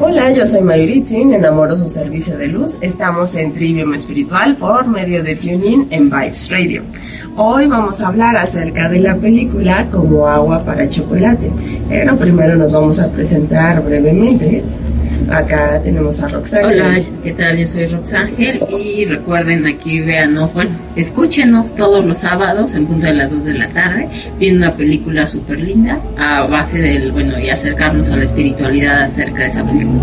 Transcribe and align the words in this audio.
Hola, 0.00 0.30
yo 0.30 0.46
soy 0.46 0.60
Mayuritzin, 0.60 1.34
en 1.34 1.44
Amoroso 1.44 1.88
Servicio 1.88 2.38
de 2.38 2.46
Luz. 2.46 2.78
Estamos 2.80 3.34
en 3.34 3.52
Trivium 3.52 3.94
Espiritual 3.94 4.56
por 4.56 4.86
medio 4.86 5.24
de 5.24 5.34
TuneIn 5.34 5.88
en 5.90 6.08
Bytes 6.08 6.48
Radio. 6.52 6.84
Hoy 7.36 7.66
vamos 7.66 8.00
a 8.00 8.06
hablar 8.06 8.36
acerca 8.36 8.88
de 8.88 9.00
la 9.00 9.16
película 9.16 9.90
Como 9.90 10.28
agua 10.28 10.64
para 10.64 10.88
chocolate. 10.88 11.50
Pero 11.88 12.16
primero 12.16 12.54
nos 12.54 12.72
vamos 12.72 13.00
a 13.00 13.10
presentar 13.10 13.82
brevemente. 13.82 14.62
Acá 15.30 15.80
tenemos 15.82 16.20
a 16.20 16.28
Roxángel. 16.28 16.80
Hola, 16.80 17.00
¿qué 17.22 17.32
tal? 17.32 17.58
Yo 17.58 17.66
soy 17.66 17.86
Roxángel 17.86 18.64
y 18.70 19.04
recuerden 19.04 19.66
aquí, 19.66 20.00
véanos, 20.00 20.54
bueno, 20.54 20.70
escúchenos 20.96 21.74
todos 21.74 22.04
los 22.04 22.20
sábados 22.20 22.74
en 22.74 22.86
punto 22.86 23.06
de 23.06 23.14
las 23.14 23.30
2 23.30 23.44
de 23.44 23.54
la 23.54 23.68
tarde, 23.68 24.08
viendo 24.38 24.66
una 24.66 24.76
película 24.76 25.26
súper 25.26 25.60
linda 25.60 26.00
a 26.16 26.46
base 26.46 26.80
del, 26.80 27.12
bueno, 27.12 27.38
y 27.38 27.50
acercarnos 27.50 28.10
a 28.10 28.16
la 28.16 28.24
espiritualidad 28.24 29.02
acerca 29.02 29.42
de 29.42 29.48
esa 29.50 29.64
película. 29.64 30.02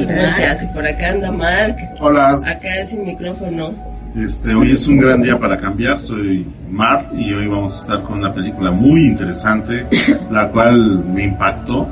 Gracias. 0.00 0.64
Y 0.64 0.66
por 0.68 0.86
acá 0.86 1.10
anda 1.10 1.30
Mark. 1.30 1.76
Hola. 2.00 2.40
Acá 2.46 2.80
es 2.80 2.92
el 2.92 3.04
micrófono. 3.04 3.72
Este, 4.16 4.54
hoy 4.54 4.72
es 4.72 4.86
un 4.86 4.98
gran 4.98 5.22
día 5.22 5.38
para 5.38 5.58
cambiar. 5.58 6.00
Soy 6.00 6.46
Mar 6.70 7.10
y 7.16 7.32
hoy 7.32 7.46
vamos 7.46 7.76
a 7.76 7.80
estar 7.80 8.02
con 8.02 8.18
una 8.18 8.32
película 8.32 8.70
muy 8.70 9.06
interesante, 9.06 9.86
la 10.30 10.48
cual 10.48 11.04
me 11.04 11.24
impactó. 11.24 11.88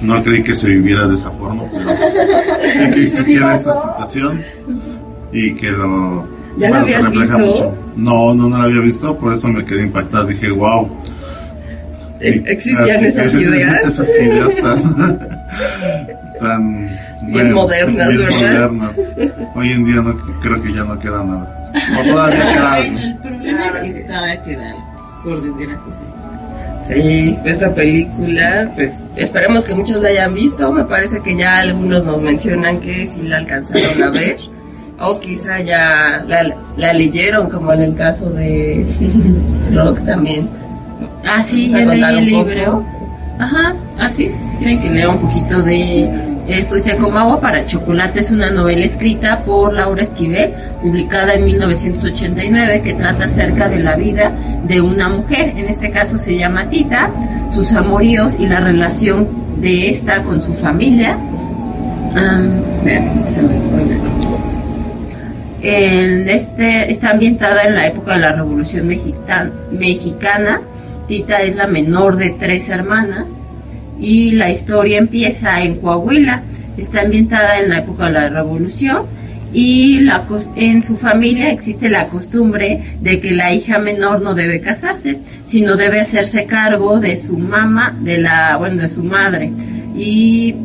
No 0.00 0.22
creí 0.24 0.42
que 0.42 0.54
se 0.54 0.68
viviera 0.68 1.06
de 1.06 1.14
esa 1.14 1.30
forma, 1.32 1.64
pero 1.70 2.92
que 2.94 3.04
existiera 3.04 3.54
esa 3.54 3.72
situación 3.74 4.44
y 5.32 5.54
que 5.54 5.70
lo 5.70 6.26
¿Ya 6.58 6.68
bueno, 6.68 6.84
la 6.86 6.90
se 6.92 6.98
refleja 7.02 7.36
visto? 7.36 7.38
mucho. 7.38 7.78
No, 7.96 8.34
no, 8.34 8.48
no 8.48 8.58
la 8.58 8.64
había 8.64 8.80
visto, 8.80 9.16
por 9.18 9.32
eso 9.32 9.48
me 9.48 9.64
quedé 9.64 9.82
impactado. 9.82 10.26
Dije, 10.26 10.50
wow. 10.50 10.88
¿E- 12.20 12.42
¿Existían 12.46 13.04
esas 13.04 13.34
ideas? 13.34 13.82
Esas 13.88 14.08
ideas 14.18 14.54
tan, 14.56 14.96
tan 16.40 16.98
Bien 17.32 17.52
modernas, 17.54 18.08
bien 18.08 18.20
¿verdad? 18.20 18.70
modernas. 18.70 19.14
Hoy 19.54 19.70
en 19.72 19.84
día 19.84 19.96
no 20.02 20.16
creo 20.40 20.62
que 20.62 20.72
ya 20.72 20.84
no 20.84 20.98
queda 20.98 21.22
nada. 21.24 21.62
O 22.00 22.04
todavía 22.10 22.52
queda 22.52 22.72
algo. 22.74 22.98
El 22.98 23.16
problema 23.18 23.66
es 23.66 23.72
que 23.94 24.00
está 24.00 24.42
quedando, 24.44 24.82
por 25.24 25.42
desgracia. 25.42 25.92
Sí. 26.86 27.36
Esta 27.44 27.74
película, 27.74 28.70
pues 28.74 29.02
esperemos 29.16 29.64
que 29.64 29.74
muchos 29.74 30.00
la 30.00 30.08
hayan 30.08 30.34
visto. 30.34 30.72
Me 30.72 30.84
parece 30.84 31.20
que 31.20 31.36
ya 31.36 31.58
algunos 31.58 32.04
nos 32.04 32.20
mencionan 32.20 32.80
que 32.80 33.06
sí 33.06 33.22
la 33.22 33.38
alcanzaron 33.38 34.02
a 34.02 34.10
ver. 34.10 34.38
O 35.00 35.18
quizá 35.18 35.60
ya 35.60 36.24
la, 36.28 36.54
la 36.76 36.92
leyeron, 36.92 37.50
como 37.50 37.72
en 37.72 37.82
el 37.82 37.96
caso 37.96 38.30
de 38.30 38.86
Rox 39.72 40.04
también. 40.04 40.48
Ah, 41.24 41.42
sí, 41.42 41.70
¿Vamos 41.72 41.90
a 41.90 41.96
ya 41.96 42.10
leí 42.10 42.18
el 42.18 42.26
libro. 42.26 42.84
Ajá, 43.38 43.74
ah, 43.98 44.10
sí, 44.10 44.30
tienen 44.58 44.80
que 44.80 44.90
leer 44.90 45.08
un 45.08 45.18
poquito 45.18 45.62
de... 45.62 46.31
Como 47.00 47.18
agua 47.18 47.40
para 47.40 47.64
chocolate 47.64 48.20
es 48.20 48.30
una 48.30 48.50
novela 48.50 48.84
escrita 48.84 49.42
por 49.42 49.72
Laura 49.72 50.02
Esquivel, 50.02 50.52
publicada 50.82 51.32
en 51.32 51.44
1989, 51.44 52.82
que 52.82 52.92
trata 52.92 53.24
acerca 53.24 53.70
de 53.70 53.78
la 53.78 53.96
vida 53.96 54.30
de 54.64 54.80
una 54.82 55.08
mujer, 55.08 55.54
en 55.56 55.68
este 55.68 55.90
caso 55.90 56.18
se 56.18 56.36
llama 56.36 56.68
Tita, 56.68 57.10
sus 57.52 57.72
amoríos 57.72 58.36
y 58.38 58.46
la 58.46 58.60
relación 58.60 59.28
de 59.62 59.88
esta 59.88 60.22
con 60.22 60.42
su 60.42 60.52
familia. 60.52 61.16
Fue. 62.82 63.00
En 65.62 66.28
este, 66.28 66.90
está 66.90 67.10
ambientada 67.12 67.62
en 67.62 67.76
la 67.76 67.86
época 67.86 68.12
de 68.12 68.20
la 68.20 68.32
Revolución 68.32 68.88
mexicana. 68.88 70.60
Tita 71.08 71.38
es 71.38 71.56
la 71.56 71.66
menor 71.66 72.16
de 72.16 72.30
tres 72.30 72.68
hermanas 72.68 73.46
y 74.02 74.32
la 74.32 74.50
historia 74.50 74.98
empieza 74.98 75.62
en 75.62 75.76
Coahuila. 75.76 76.42
Está 76.76 77.02
ambientada 77.02 77.60
en 77.60 77.68
la 77.70 77.78
época 77.78 78.06
de 78.06 78.12
la 78.12 78.28
Revolución 78.28 79.06
y 79.52 80.00
la, 80.00 80.26
en 80.56 80.82
su 80.82 80.96
familia 80.96 81.50
existe 81.50 81.88
la 81.88 82.08
costumbre 82.08 82.96
de 83.00 83.20
que 83.20 83.32
la 83.32 83.52
hija 83.52 83.78
menor 83.78 84.22
no 84.22 84.34
debe 84.34 84.60
casarse, 84.60 85.18
sino 85.46 85.76
debe 85.76 86.00
hacerse 86.00 86.46
cargo 86.46 86.98
de 86.98 87.16
su 87.16 87.38
mamá, 87.38 87.96
de 88.00 88.18
la, 88.18 88.56
bueno, 88.56 88.82
de 88.82 88.88
su 88.88 89.04
madre. 89.04 89.52
Y 89.94 90.56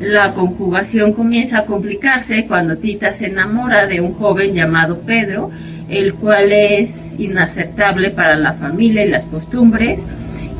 la 0.00 0.34
conjugación 0.34 1.12
comienza 1.12 1.60
a 1.60 1.64
complicarse 1.64 2.46
cuando 2.46 2.76
Tita 2.76 3.12
se 3.12 3.26
enamora 3.26 3.86
de 3.86 4.00
un 4.00 4.14
joven 4.14 4.52
llamado 4.52 4.98
Pedro, 5.00 5.50
el 5.88 6.14
cual 6.14 6.52
es 6.52 7.14
inaceptable 7.18 8.10
para 8.10 8.36
la 8.36 8.52
familia 8.54 9.04
y 9.04 9.10
las 9.10 9.26
costumbres. 9.26 10.04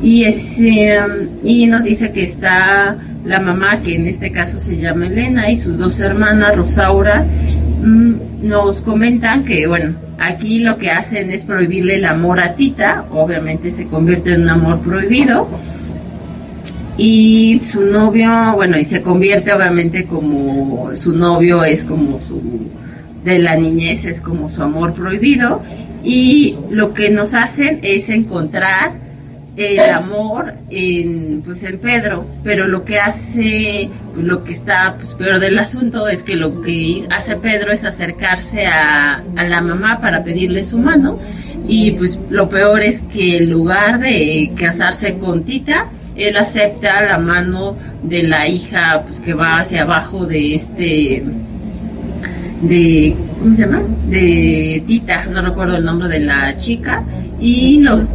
Y, 0.01 0.23
es, 0.23 0.59
eh, 0.59 0.99
y 1.43 1.65
nos 1.67 1.83
dice 1.83 2.11
que 2.11 2.23
está 2.23 2.97
la 3.23 3.39
mamá, 3.39 3.81
que 3.81 3.95
en 3.95 4.07
este 4.07 4.31
caso 4.31 4.59
se 4.59 4.77
llama 4.77 5.07
Elena, 5.07 5.49
y 5.49 5.57
sus 5.57 5.77
dos 5.77 5.99
hermanas, 5.99 6.55
Rosaura, 6.55 7.23
mm, 7.23 8.47
nos 8.47 8.81
comentan 8.81 9.43
que, 9.43 9.65
bueno, 9.67 9.95
aquí 10.19 10.59
lo 10.59 10.77
que 10.77 10.91
hacen 10.91 11.31
es 11.31 11.45
prohibirle 11.45 11.95
el 11.95 12.05
amor 12.05 12.39
a 12.39 12.55
Tita, 12.55 13.05
obviamente 13.09 13.71
se 13.71 13.87
convierte 13.87 14.33
en 14.33 14.43
un 14.43 14.49
amor 14.49 14.81
prohibido 14.81 15.47
y 16.97 17.61
su 17.65 17.81
novio, 17.81 18.53
bueno, 18.55 18.77
y 18.77 18.83
se 18.83 19.01
convierte 19.01 19.51
obviamente 19.51 20.05
como 20.05 20.95
su 20.95 21.15
novio 21.15 21.63
es 21.63 21.83
como 21.83 22.19
su 22.19 22.41
de 23.25 23.39
la 23.39 23.55
niñez 23.57 24.05
es 24.05 24.21
como 24.21 24.49
su 24.49 24.61
amor 24.63 24.93
prohibido 24.93 25.61
y 26.03 26.57
lo 26.69 26.93
que 26.93 27.09
nos 27.09 27.33
hacen 27.33 27.79
es 27.81 28.09
encontrar 28.09 29.03
el 29.57 29.79
amor 29.89 30.53
en 30.69 31.41
pues 31.43 31.63
en 31.63 31.79
Pedro, 31.79 32.25
pero 32.43 32.67
lo 32.67 32.83
que 32.83 32.99
hace 32.99 33.89
lo 34.15 34.43
que 34.43 34.51
está 34.51 34.95
pues, 34.97 35.15
peor 35.15 35.39
del 35.39 35.57
asunto 35.57 36.07
es 36.07 36.23
que 36.23 36.35
lo 36.35 36.61
que 36.61 37.05
hace 37.09 37.37
Pedro 37.37 37.71
es 37.71 37.85
acercarse 37.85 38.65
a, 38.65 39.23
a 39.35 39.47
la 39.47 39.61
mamá 39.61 39.99
para 40.01 40.21
pedirle 40.23 40.61
su 40.63 40.77
mano 40.77 41.19
y 41.67 41.91
pues 41.91 42.19
lo 42.29 42.47
peor 42.49 42.81
es 42.81 43.01
que 43.01 43.37
en 43.37 43.49
lugar 43.49 43.99
de 43.99 44.51
casarse 44.55 45.17
con 45.17 45.45
Tita, 45.45 45.89
él 46.15 46.37
acepta 46.37 47.01
la 47.01 47.17
mano 47.17 47.77
de 48.03 48.23
la 48.23 48.47
hija 48.47 49.03
pues 49.07 49.19
que 49.19 49.33
va 49.33 49.59
hacia 49.59 49.83
abajo 49.83 50.25
de 50.25 50.55
este 50.55 51.23
de 52.67 53.15
¿cómo 53.39 53.53
se 53.53 53.65
llama? 53.65 53.81
de 54.07 54.83
Tita, 54.87 55.25
no 55.25 55.41
recuerdo 55.41 55.77
el 55.77 55.85
nombre 55.85 56.07
de 56.07 56.19
la 56.19 56.55
chica 56.57 57.03
y 57.39 57.81
los 57.81 58.07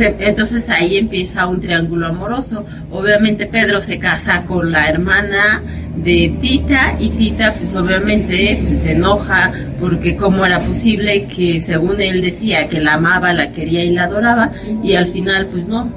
entonces 0.00 0.68
ahí 0.70 0.96
empieza 0.96 1.46
un 1.46 1.60
triángulo 1.60 2.08
amoroso. 2.08 2.64
Obviamente 2.90 3.46
Pedro 3.46 3.80
se 3.80 3.98
casa 3.98 4.44
con 4.46 4.72
la 4.72 4.88
hermana 4.88 5.62
de 5.96 6.36
Tita 6.40 6.96
y 6.98 7.10
Tita 7.10 7.54
pues 7.54 7.74
obviamente 7.74 8.62
pues, 8.66 8.82
se 8.82 8.92
enoja 8.92 9.52
porque 9.78 10.16
cómo 10.16 10.44
era 10.44 10.60
posible 10.60 11.26
que 11.26 11.60
según 11.60 12.00
él 12.00 12.22
decía 12.22 12.68
que 12.68 12.80
la 12.80 12.94
amaba, 12.94 13.32
la 13.32 13.50
quería 13.52 13.84
y 13.84 13.90
la 13.90 14.04
adoraba 14.04 14.50
y 14.82 14.94
al 14.94 15.06
final 15.06 15.46
pues 15.48 15.68
no, 15.68 15.88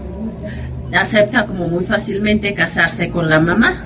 acepta 0.94 1.46
como 1.46 1.68
muy 1.68 1.84
fácilmente 1.84 2.54
casarse 2.54 3.10
con 3.10 3.30
la 3.30 3.40
mamá. 3.40 3.86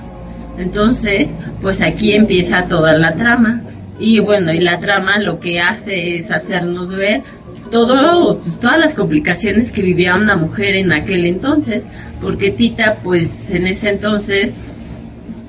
Entonces, 0.58 1.34
pues 1.60 1.80
aquí 1.80 2.12
empieza 2.12 2.66
toda 2.68 2.92
la 2.94 3.14
trama. 3.14 3.62
Y 3.98 4.20
bueno, 4.20 4.52
y 4.52 4.60
la 4.60 4.80
trama 4.80 5.18
lo 5.18 5.38
que 5.38 5.60
hace 5.60 6.16
es 6.16 6.30
hacernos 6.30 6.90
ver 6.90 7.22
todo, 7.70 8.38
pues, 8.38 8.60
todas 8.60 8.78
las 8.78 8.94
complicaciones 8.94 9.72
que 9.72 9.82
vivía 9.82 10.14
una 10.14 10.36
mujer 10.36 10.74
en 10.76 10.92
aquel 10.92 11.26
entonces, 11.26 11.84
porque 12.20 12.50
Tita, 12.50 12.98
pues 13.02 13.50
en 13.50 13.66
ese 13.66 13.90
entonces, 13.90 14.50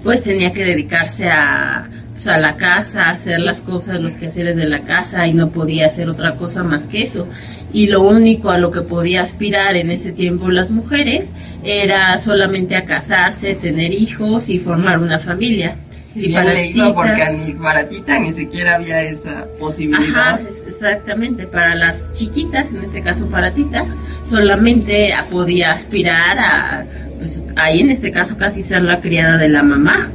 pues 0.04 0.24
tenía 0.24 0.52
que 0.52 0.66
dedicarse 0.66 1.30
a, 1.30 1.90
pues, 2.14 2.28
a 2.28 2.38
la 2.38 2.56
casa, 2.56 3.04
a 3.04 3.12
hacer 3.12 3.40
las 3.40 3.62
cosas, 3.62 4.00
los 4.00 4.18
quehaceres 4.18 4.56
de 4.56 4.66
la 4.66 4.82
casa 4.82 5.28
y 5.28 5.34
no 5.34 5.50
podía 5.50 5.88
hacer 5.88 6.10
otra 6.10 6.36
cosa 6.36 6.64
más 6.64 6.86
que 6.86 7.04
eso. 7.04 7.28
Y 7.74 7.88
lo 7.88 8.02
único 8.04 8.50
a 8.50 8.58
lo 8.58 8.72
que 8.72 8.82
podía 8.82 9.22
aspirar 9.22 9.76
en 9.76 9.92
ese 9.92 10.12
tiempo 10.12 10.50
las 10.50 10.72
mujeres 10.72 11.34
era 11.64 12.18
solamente 12.18 12.76
a 12.76 12.86
casarse, 12.86 13.56
tener 13.56 13.92
hijos 13.94 14.50
y 14.50 14.60
formar 14.60 15.00
una 15.00 15.20
familia. 15.20 15.76
Y 16.16 16.28
bien 16.28 16.42
para 16.44 16.54
le 16.54 16.66
iba 16.68 16.86
Tita- 16.88 16.94
porque 16.94 17.38
ni 17.38 17.52
para 17.54 17.88
Tita 17.88 18.20
ni 18.20 18.34
siquiera 18.34 18.76
había 18.76 19.02
esa 19.02 19.46
posibilidad. 19.60 20.34
Ajá, 20.34 20.40
exactamente. 20.68 21.46
Para 21.48 21.76
las 21.76 22.14
chiquitas, 22.14 22.70
en 22.72 22.84
este 22.84 23.02
caso 23.02 23.28
para 23.30 23.54
Tita, 23.54 23.86
solamente 24.24 25.14
a- 25.14 25.30
podía 25.30 25.72
aspirar 25.72 26.38
a, 26.40 26.86
pues 27.20 27.42
ahí 27.56 27.82
en 27.82 27.92
este 27.92 28.12
caso 28.12 28.38
casi 28.38 28.62
ser 28.64 28.84
la 28.84 29.00
criada 29.02 29.38
de 29.38 29.50
la 29.50 29.64
mamá. 29.64 30.10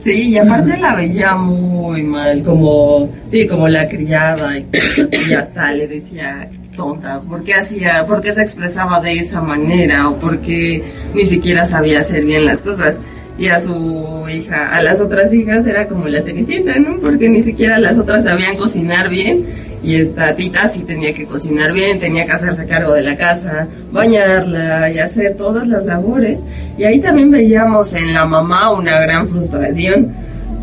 Sí, 0.00 0.28
y 0.30 0.38
aparte 0.38 0.76
la 0.78 0.94
veía 0.94 1.34
muy 1.34 2.02
mal, 2.04 2.42
como, 2.44 3.10
sí, 3.30 3.46
como 3.48 3.66
la 3.68 3.88
criada, 3.88 4.56
y, 4.56 4.66
y 5.28 5.34
hasta 5.34 5.72
le 5.72 5.88
decía 5.88 6.48
tonta, 6.76 7.20
¿por 7.20 7.42
qué 7.42 7.54
hacía, 7.54 8.06
por 8.06 8.20
qué 8.20 8.32
se 8.32 8.42
expresaba 8.42 9.00
de 9.00 9.18
esa 9.18 9.40
manera, 9.42 10.08
o 10.08 10.14
por 10.20 10.38
qué 10.40 10.84
ni 11.12 11.26
siquiera 11.26 11.64
sabía 11.64 12.00
hacer 12.00 12.24
bien 12.24 12.46
las 12.46 12.62
cosas? 12.62 12.94
Y 13.38 13.48
a 13.48 13.60
su 13.60 14.26
hija, 14.28 14.74
a 14.74 14.82
las 14.82 15.00
otras 15.00 15.32
hijas 15.32 15.66
era 15.66 15.86
como 15.86 16.08
la 16.08 16.22
cenicienta, 16.22 16.76
¿no? 16.78 16.98
Porque 17.00 17.28
ni 17.28 17.42
siquiera 17.42 17.78
las 17.78 17.96
otras 17.96 18.24
sabían 18.24 18.56
cocinar 18.56 19.08
bien, 19.08 19.46
y 19.82 19.94
esta 19.94 20.34
tita 20.34 20.68
sí 20.68 20.80
tenía 20.80 21.12
que 21.12 21.24
cocinar 21.24 21.72
bien, 21.72 22.00
tenía 22.00 22.26
que 22.26 22.32
hacerse 22.32 22.66
cargo 22.66 22.94
de 22.94 23.02
la 23.02 23.16
casa, 23.16 23.68
bañarla 23.92 24.90
y 24.90 24.98
hacer 24.98 25.36
todas 25.36 25.68
las 25.68 25.84
labores. 25.84 26.40
Y 26.76 26.84
ahí 26.84 27.00
también 27.00 27.30
veíamos 27.30 27.94
en 27.94 28.12
la 28.12 28.26
mamá 28.26 28.72
una 28.72 28.98
gran 28.98 29.28
frustración, 29.28 30.14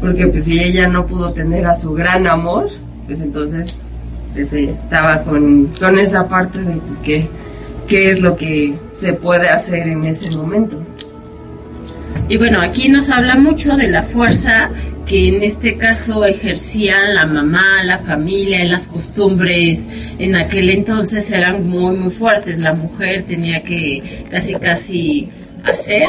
porque 0.02 0.28
pues 0.28 0.44
si 0.44 0.60
ella 0.60 0.88
no 0.88 1.06
pudo 1.08 1.32
tener 1.34 1.66
a 1.66 1.76
su 1.76 1.94
gran 1.94 2.28
amor, 2.28 2.70
pues 3.06 3.22
entonces 3.22 3.74
pues, 4.34 4.52
estaba 4.52 5.24
con, 5.24 5.72
con 5.80 5.98
esa 5.98 6.28
parte 6.28 6.62
de 6.62 6.76
pues 6.76 6.98
qué, 7.00 7.28
qué 7.88 8.12
es 8.12 8.22
lo 8.22 8.36
que 8.36 8.78
se 8.92 9.14
puede 9.14 9.48
hacer 9.50 9.88
en 9.88 10.04
ese 10.04 10.36
momento. 10.36 10.82
Y 12.28 12.38
bueno, 12.38 12.60
aquí 12.60 12.90
nos 12.90 13.10
habla 13.10 13.36
mucho 13.36 13.76
de 13.78 13.88
la 13.88 14.02
fuerza 14.02 14.72
que 15.06 15.28
en 15.28 15.44
este 15.44 15.78
caso 15.78 16.26
ejercían 16.26 17.14
la 17.14 17.28
mamá, 17.28 17.84
la 17.84 18.00
familia, 18.00 18.64
las 18.66 18.88
costumbres 18.88 19.88
en 20.18 20.36
aquel 20.36 20.72
entonces 20.72 21.30
eran 21.30 21.68
muy 21.68 21.96
muy 21.96 22.10
fuertes. 22.10 22.60
La 22.60 22.74
mujer 22.74 23.26
tenía 23.28 23.62
que 23.62 24.26
casi 24.32 24.56
casi 24.56 25.30
hacer, 25.66 26.08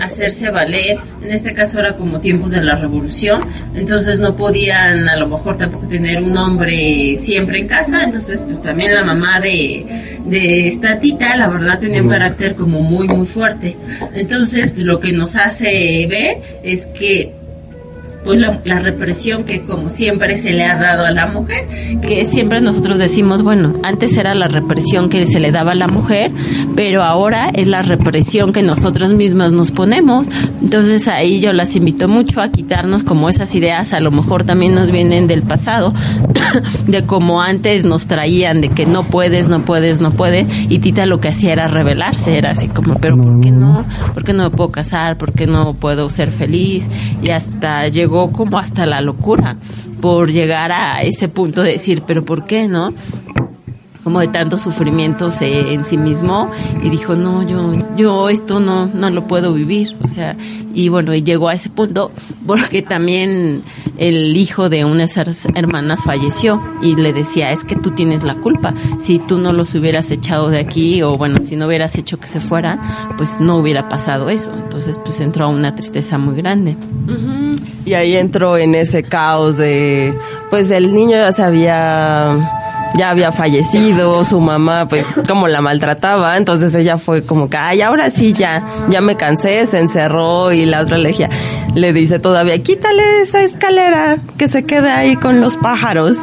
hacerse 0.00 0.50
valer. 0.50 0.98
En 1.22 1.32
este 1.32 1.52
caso 1.52 1.80
era 1.80 1.96
como 1.96 2.20
tiempos 2.20 2.50
de 2.52 2.62
la 2.62 2.76
revolución, 2.76 3.40
entonces 3.74 4.18
no 4.18 4.36
podían 4.36 5.08
a 5.08 5.16
lo 5.16 5.28
mejor 5.28 5.56
tampoco 5.56 5.86
tener 5.88 6.22
un 6.22 6.36
hombre 6.36 7.16
siempre 7.16 7.60
en 7.60 7.68
casa, 7.68 8.02
entonces 8.02 8.42
pues 8.42 8.60
también 8.62 8.94
la 8.94 9.04
mamá 9.04 9.40
de, 9.40 10.20
de 10.26 10.68
esta 10.68 10.98
tita, 10.98 11.36
la 11.36 11.48
verdad 11.48 11.78
tenía 11.78 12.02
un 12.02 12.08
carácter 12.08 12.54
como 12.54 12.80
muy 12.80 13.08
muy 13.08 13.26
fuerte. 13.26 13.76
Entonces 14.14 14.72
pues, 14.72 14.84
lo 14.84 15.00
que 15.00 15.12
nos 15.12 15.36
hace 15.36 16.06
ver 16.08 16.60
es 16.62 16.86
que 16.86 17.41
pues 18.24 18.38
la, 18.40 18.78
represión 18.78 19.44
que 19.44 19.64
como 19.64 19.90
siempre 19.90 20.36
se 20.36 20.52
le 20.52 20.64
ha 20.64 20.76
dado 20.76 21.04
a 21.04 21.10
la 21.10 21.26
mujer. 21.26 21.66
Que 22.00 22.26
siempre 22.26 22.60
nosotros 22.60 22.98
decimos, 22.98 23.42
bueno, 23.42 23.74
antes 23.82 24.16
era 24.16 24.34
la 24.34 24.48
represión 24.48 25.08
que 25.08 25.26
se 25.26 25.40
le 25.40 25.50
daba 25.50 25.72
a 25.72 25.74
la 25.74 25.88
mujer, 25.88 26.30
pero 26.76 27.02
ahora 27.02 27.50
es 27.52 27.68
la 27.68 27.82
represión 27.82 28.52
que 28.52 28.62
nosotros 28.62 29.12
mismos 29.12 29.52
nos 29.52 29.70
ponemos. 29.70 30.28
Entonces 30.62 31.08
ahí 31.08 31.40
yo 31.40 31.52
las 31.52 31.74
invito 31.74 32.08
mucho 32.08 32.40
a 32.40 32.50
quitarnos 32.50 33.02
como 33.02 33.28
esas 33.28 33.54
ideas, 33.54 33.92
a 33.92 34.00
lo 34.00 34.10
mejor 34.10 34.44
también 34.44 34.74
nos 34.74 34.90
vienen 34.90 35.26
del 35.26 35.42
pasado, 35.42 35.92
de 36.86 37.02
como 37.04 37.42
antes 37.42 37.84
nos 37.84 38.06
traían 38.06 38.60
de 38.60 38.68
que 38.68 38.86
no 38.86 39.02
puedes, 39.02 39.48
no 39.48 39.60
puedes, 39.60 40.00
no 40.00 40.10
puedes, 40.10 40.46
y 40.68 40.78
Tita 40.78 41.06
lo 41.06 41.20
que 41.20 41.28
hacía 41.28 41.52
era 41.52 41.68
rebelarse, 41.68 42.38
era 42.38 42.52
así 42.52 42.68
como, 42.68 42.94
pero 42.96 43.16
¿por 43.16 43.40
qué 43.40 43.50
no? 43.50 43.84
¿Por 44.14 44.24
qué 44.24 44.32
no 44.32 44.44
me 44.44 44.50
puedo 44.50 44.70
casar? 44.70 45.18
¿Por 45.18 45.32
qué 45.32 45.46
no 45.46 45.74
puedo 45.74 46.08
ser 46.08 46.30
feliz? 46.30 46.86
Y 47.22 47.30
hasta 47.30 47.88
llegó 47.88 48.11
como 48.32 48.58
hasta 48.58 48.84
la 48.86 49.00
locura 49.00 49.56
por 50.00 50.30
llegar 50.30 50.72
a 50.72 51.02
ese 51.02 51.28
punto 51.28 51.62
de 51.62 51.72
decir, 51.72 52.02
pero 52.06 52.24
¿por 52.24 52.44
qué 52.44 52.68
no? 52.68 52.92
Como 54.04 54.20
de 54.20 54.28
tanto 54.28 54.58
sufrimiento 54.58 55.28
en 55.40 55.84
sí 55.84 55.96
mismo 55.96 56.50
y 56.82 56.90
dijo 56.90 57.14
no 57.14 57.46
yo 57.46 57.74
yo 57.96 58.28
esto 58.28 58.60
no 58.60 58.86
no 58.86 59.10
lo 59.10 59.26
puedo 59.26 59.52
vivir 59.52 59.96
o 60.02 60.08
sea 60.08 60.36
y 60.74 60.88
bueno 60.88 61.14
y 61.14 61.22
llegó 61.22 61.48
a 61.48 61.54
ese 61.54 61.70
punto 61.70 62.12
porque 62.46 62.82
también 62.82 63.62
el 63.98 64.36
hijo 64.36 64.68
de 64.68 64.84
una 64.84 64.98
de 64.98 65.04
esas 65.04 65.46
hermanas 65.54 66.02
falleció 66.04 66.62
y 66.80 66.96
le 66.96 67.12
decía 67.12 67.50
es 67.50 67.64
que 67.64 67.76
tú 67.76 67.90
tienes 67.92 68.22
la 68.22 68.34
culpa. 68.36 68.74
Si 69.00 69.18
tú 69.18 69.38
no 69.38 69.52
los 69.52 69.74
hubieras 69.74 70.10
echado 70.10 70.48
de 70.48 70.58
aquí 70.58 71.02
o 71.02 71.16
bueno 71.16 71.38
si 71.42 71.56
no 71.56 71.66
hubieras 71.66 71.96
hecho 71.96 72.18
que 72.18 72.26
se 72.26 72.40
fueran 72.40 72.80
pues 73.16 73.40
no 73.40 73.56
hubiera 73.56 73.88
pasado 73.88 74.28
eso 74.30 74.52
entonces 74.54 74.98
pues 75.04 75.20
entró 75.20 75.46
a 75.46 75.48
una 75.48 75.74
tristeza 75.74 76.18
muy 76.18 76.36
grande. 76.36 76.76
Y 77.84 77.94
ahí 77.94 78.16
entró 78.16 78.56
en 78.56 78.74
ese 78.74 79.02
caos 79.02 79.56
de 79.56 80.14
pues 80.50 80.70
el 80.70 80.94
niño 80.94 81.12
ya 81.12 81.32
se 81.32 81.42
había 81.42 82.61
ya 82.94 83.10
había 83.10 83.32
fallecido, 83.32 84.24
su 84.24 84.40
mamá 84.40 84.86
pues 84.88 85.06
como 85.26 85.48
la 85.48 85.60
maltrataba, 85.60 86.36
entonces 86.36 86.74
ella 86.74 86.98
fue 86.98 87.22
como 87.24 87.48
que, 87.48 87.56
ay, 87.56 87.82
ahora 87.82 88.10
sí 88.10 88.32
ya, 88.32 88.64
ya 88.88 89.00
me 89.00 89.16
cansé, 89.16 89.66
se 89.66 89.78
encerró 89.78 90.52
y 90.52 90.66
la 90.66 90.80
otra 90.80 90.98
le, 90.98 91.14
le 91.74 91.92
dice 91.92 92.18
todavía, 92.18 92.62
quítale 92.62 93.20
esa 93.20 93.42
escalera, 93.42 94.18
que 94.36 94.48
se 94.48 94.64
quede 94.64 94.90
ahí 94.90 95.16
con 95.16 95.40
los 95.40 95.56
pájaros. 95.56 96.18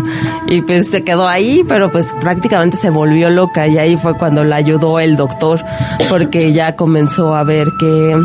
Y 0.48 0.62
pues 0.62 0.90
se 0.90 1.04
quedó 1.04 1.28
ahí, 1.28 1.64
pero 1.68 1.92
pues 1.92 2.14
prácticamente 2.22 2.78
se 2.78 2.90
volvió 2.90 3.30
loca 3.30 3.68
y 3.68 3.78
ahí 3.78 3.98
fue 3.98 4.18
cuando 4.18 4.44
la 4.44 4.56
ayudó 4.56 5.00
el 5.00 5.16
doctor, 5.16 5.64
porque 6.10 6.54
ya 6.54 6.76
comenzó 6.76 7.36
a 7.36 7.44
ver 7.44 7.68
que 7.80 8.16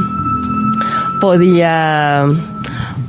podía 1.20 2.24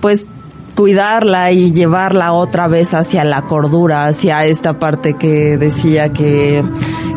pues 0.02 0.26
cuidarla 0.76 1.52
y 1.52 1.72
llevarla 1.72 2.34
otra 2.34 2.68
vez 2.68 2.94
hacia 2.94 3.24
la 3.24 3.44
cordura, 3.44 4.06
hacia 4.06 4.46
esta 4.46 4.78
parte 4.78 5.14
que 5.14 5.58
decía 5.58 6.12
que, 6.12 6.64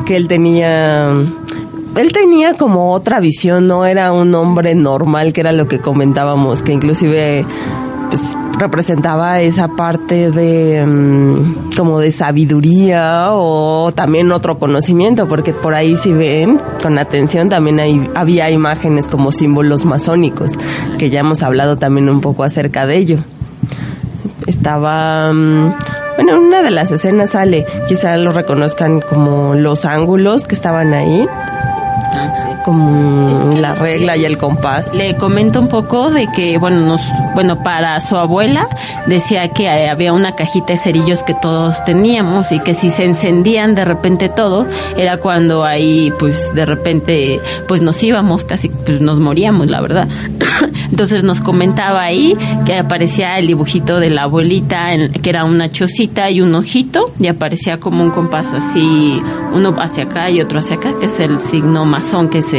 que 0.06 0.16
él 0.16 0.28
tenía 0.28 1.08
él 1.96 2.12
tenía 2.12 2.54
como 2.54 2.92
otra 2.92 3.18
visión, 3.18 3.66
no 3.66 3.84
era 3.84 4.12
un 4.12 4.32
hombre 4.34 4.74
normal, 4.76 5.32
que 5.32 5.40
era 5.40 5.52
lo 5.52 5.66
que 5.66 5.80
comentábamos, 5.80 6.62
que 6.62 6.70
inclusive 6.70 7.44
pues, 8.08 8.36
representaba 8.56 9.40
esa 9.40 9.68
parte 9.68 10.30
de 10.30 10.86
mm, 10.86 11.70
como 11.76 11.98
de 11.98 12.12
sabiduría 12.12 13.30
o 13.32 13.90
también 13.92 14.30
otro 14.30 14.60
conocimiento, 14.60 15.26
porque 15.26 15.52
por 15.52 15.74
ahí 15.74 15.96
si 15.96 16.12
ven 16.12 16.60
con 16.80 16.98
atención 16.98 17.48
también 17.48 17.80
hay, 17.80 18.08
había 18.14 18.48
imágenes 18.50 19.08
como 19.08 19.32
símbolos 19.32 19.84
masónicos, 19.84 20.52
que 20.98 21.10
ya 21.10 21.20
hemos 21.20 21.42
hablado 21.42 21.78
también 21.78 22.08
un 22.08 22.20
poco 22.20 22.44
acerca 22.44 22.86
de 22.86 22.96
ello 22.96 23.18
estaba... 24.68 25.32
Mm, 25.32 25.74
bueno, 26.16 26.32
en 26.36 26.44
una 26.44 26.60
de 26.60 26.70
las 26.70 26.92
escenas 26.92 27.30
sale, 27.30 27.64
quizá 27.86 28.18
lo 28.18 28.32
reconozcan 28.32 29.00
como 29.00 29.54
los 29.54 29.86
ángulos 29.86 30.46
que 30.46 30.54
estaban 30.54 30.92
ahí. 30.92 31.26
Como 32.68 33.54
la 33.56 33.74
regla 33.74 34.18
y 34.18 34.26
el 34.26 34.36
compás. 34.36 34.94
Le 34.94 35.16
comento 35.16 35.58
un 35.58 35.68
poco 35.68 36.10
de 36.10 36.26
que, 36.36 36.58
bueno, 36.58 36.82
nos, 36.82 37.00
bueno, 37.34 37.62
para 37.62 37.98
su 38.02 38.14
abuela 38.18 38.68
decía 39.06 39.48
que 39.48 39.88
había 39.88 40.12
una 40.12 40.34
cajita 40.34 40.74
de 40.74 40.78
cerillos 40.78 41.22
que 41.22 41.32
todos 41.32 41.82
teníamos 41.84 42.52
y 42.52 42.60
que 42.60 42.74
si 42.74 42.90
se 42.90 43.06
encendían 43.06 43.74
de 43.74 43.86
repente 43.86 44.28
todo, 44.28 44.66
era 44.98 45.16
cuando 45.16 45.64
ahí, 45.64 46.12
pues, 46.18 46.54
de 46.54 46.66
repente, 46.66 47.40
pues 47.66 47.80
nos 47.80 48.02
íbamos, 48.02 48.44
casi 48.44 48.68
pues, 48.68 49.00
nos 49.00 49.18
moríamos, 49.18 49.68
la 49.68 49.80
verdad. 49.80 50.06
Entonces 50.90 51.24
nos 51.24 51.40
comentaba 51.40 52.02
ahí 52.02 52.36
que 52.66 52.76
aparecía 52.76 53.38
el 53.38 53.46
dibujito 53.46 53.98
de 53.98 54.10
la 54.10 54.24
abuelita, 54.24 54.90
que 55.22 55.30
era 55.30 55.44
una 55.44 55.70
chocita 55.70 56.30
y 56.30 56.42
un 56.42 56.54
ojito, 56.54 57.12
y 57.18 57.28
aparecía 57.28 57.78
como 57.78 58.02
un 58.02 58.10
compás 58.10 58.52
así, 58.52 59.22
uno 59.54 59.74
hacia 59.78 60.04
acá 60.04 60.28
y 60.28 60.42
otro 60.42 60.58
hacia 60.58 60.76
acá, 60.76 60.92
que 61.00 61.06
es 61.06 61.18
el 61.18 61.40
signo 61.40 61.84
masón 61.84 62.28
que 62.28 62.42
se, 62.42 62.57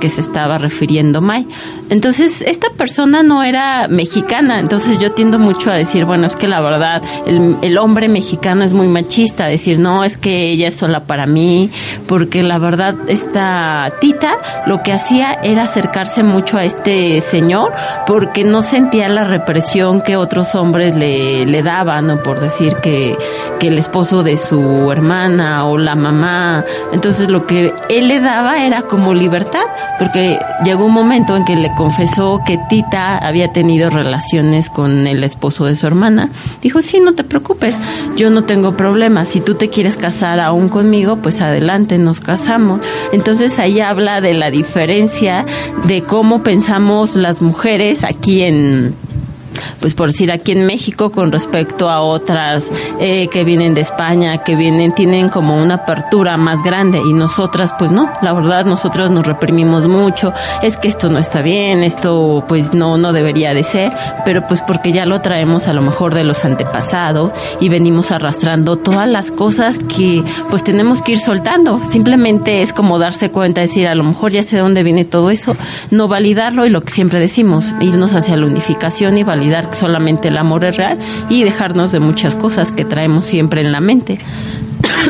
que 0.00 0.08
se 0.08 0.20
estaba 0.20 0.58
refiriendo 0.58 1.20
May. 1.20 1.46
Entonces, 1.90 2.42
esta 2.46 2.70
persona 2.70 3.22
no 3.22 3.42
era 3.42 3.88
mexicana, 3.88 4.58
entonces 4.58 4.98
yo 4.98 5.12
tiendo 5.12 5.38
mucho 5.38 5.70
a 5.70 5.74
decir, 5.74 6.04
bueno, 6.04 6.26
es 6.26 6.34
que 6.34 6.48
la 6.48 6.60
verdad, 6.60 7.02
el, 7.26 7.78
hombre 7.78 8.08
mexicano 8.08 8.64
es 8.64 8.72
muy 8.72 8.86
machista, 8.86 9.46
decir, 9.46 9.78
no, 9.78 10.04
es 10.04 10.16
que 10.16 10.50
ella 10.50 10.68
es 10.68 10.76
sola 10.76 11.00
para 11.00 11.26
mí, 11.26 11.70
porque 12.06 12.42
la 12.42 12.58
verdad, 12.58 12.94
esta 13.08 13.92
tita 14.00 14.36
lo 14.66 14.82
que 14.82 14.92
hacía 14.92 15.34
era 15.42 15.64
acercarse 15.64 16.22
mucho 16.22 16.56
a 16.56 16.64
este 16.64 17.20
señor 17.20 17.72
porque 18.06 18.44
no 18.44 18.62
sentía 18.62 19.08
la 19.08 19.24
represión 19.24 20.00
que 20.00 20.16
otros 20.16 20.54
hombres 20.54 20.94
le, 20.94 21.44
le 21.46 21.62
daban, 21.62 22.10
o 22.10 22.22
por 22.22 22.40
decir 22.40 22.76
que, 22.76 23.16
que 23.58 23.68
el 23.68 23.78
esposo 23.78 24.22
de 24.22 24.36
su 24.36 24.90
hermana 24.90 25.66
o 25.66 25.76
la 25.76 25.94
mamá. 25.94 26.64
Entonces 26.92 27.28
lo 27.28 27.46
que 27.46 27.74
él 27.88 28.08
le 28.08 28.20
daba 28.20 28.64
era 28.64 28.82
como 28.82 29.12
libertad, 29.14 29.64
porque 29.98 30.38
llegó 30.64 30.86
un 30.86 30.92
momento 30.94 31.36
en 31.36 31.44
que 31.44 31.56
le 31.56 31.73
confesó 31.74 32.40
que 32.46 32.58
Tita 32.68 33.18
había 33.18 33.48
tenido 33.48 33.90
relaciones 33.90 34.70
con 34.70 35.06
el 35.06 35.24
esposo 35.24 35.64
de 35.64 35.76
su 35.76 35.86
hermana. 35.86 36.30
Dijo, 36.62 36.82
sí, 36.82 37.00
no 37.00 37.14
te 37.14 37.24
preocupes, 37.24 37.78
yo 38.16 38.30
no 38.30 38.44
tengo 38.44 38.76
problema. 38.76 39.24
Si 39.24 39.40
tú 39.40 39.54
te 39.54 39.68
quieres 39.68 39.96
casar 39.96 40.40
aún 40.40 40.68
conmigo, 40.68 41.16
pues 41.16 41.40
adelante, 41.40 41.98
nos 41.98 42.20
casamos. 42.20 42.80
Entonces 43.12 43.58
ahí 43.58 43.80
habla 43.80 44.20
de 44.20 44.34
la 44.34 44.50
diferencia 44.50 45.44
de 45.86 46.02
cómo 46.02 46.42
pensamos 46.42 47.16
las 47.16 47.42
mujeres 47.42 48.04
aquí 48.04 48.42
en 48.42 48.94
pues 49.80 49.94
por 49.94 50.08
decir 50.08 50.32
aquí 50.32 50.52
en 50.52 50.66
México 50.66 51.10
con 51.10 51.32
respecto 51.32 51.90
a 51.90 52.00
otras 52.00 52.70
eh, 53.00 53.28
que 53.28 53.44
vienen 53.44 53.74
de 53.74 53.80
España, 53.80 54.38
que 54.38 54.56
vienen, 54.56 54.94
tienen 54.94 55.28
como 55.28 55.60
una 55.60 55.74
apertura 55.74 56.36
más 56.36 56.62
grande 56.62 56.98
y 56.98 57.12
nosotras 57.12 57.74
pues 57.78 57.90
no, 57.90 58.10
la 58.22 58.32
verdad 58.32 58.64
nosotros 58.64 59.10
nos 59.10 59.26
reprimimos 59.26 59.88
mucho, 59.88 60.32
es 60.62 60.76
que 60.76 60.88
esto 60.88 61.08
no 61.10 61.18
está 61.18 61.42
bien, 61.42 61.82
esto 61.82 62.44
pues 62.48 62.74
no, 62.74 62.98
no 62.98 63.12
debería 63.12 63.54
de 63.54 63.64
ser, 63.64 63.92
pero 64.24 64.46
pues 64.46 64.62
porque 64.62 64.92
ya 64.92 65.06
lo 65.06 65.20
traemos 65.20 65.68
a 65.68 65.72
lo 65.72 65.82
mejor 65.82 66.14
de 66.14 66.24
los 66.24 66.44
antepasados 66.44 67.32
y 67.60 67.68
venimos 67.68 68.10
arrastrando 68.10 68.76
todas 68.76 69.08
las 69.08 69.30
cosas 69.30 69.78
que 69.78 70.22
pues 70.50 70.64
tenemos 70.64 71.02
que 71.02 71.12
ir 71.12 71.18
soltando, 71.18 71.80
simplemente 71.90 72.62
es 72.62 72.72
como 72.72 72.98
darse 72.98 73.30
cuenta, 73.30 73.60
decir 73.60 73.88
a 73.88 73.94
lo 73.94 74.04
mejor 74.04 74.32
ya 74.32 74.42
sé 74.42 74.56
de 74.56 74.62
dónde 74.62 74.82
viene 74.82 75.04
todo 75.04 75.30
eso, 75.30 75.56
no 75.90 76.08
validarlo 76.08 76.66
y 76.66 76.70
lo 76.70 76.82
que 76.82 76.92
siempre 76.92 77.20
decimos, 77.20 77.72
irnos 77.80 78.14
hacia 78.14 78.36
la 78.36 78.46
unificación 78.46 79.16
y 79.18 79.22
validar 79.22 79.53
que 79.62 79.76
solamente 79.76 80.28
el 80.28 80.36
amor 80.36 80.64
es 80.64 80.76
real 80.76 80.98
y 81.28 81.44
dejarnos 81.44 81.92
de 81.92 82.00
muchas 82.00 82.34
cosas 82.34 82.72
que 82.72 82.84
traemos 82.84 83.26
siempre 83.26 83.60
en 83.60 83.72
la 83.72 83.80
mente. 83.80 84.18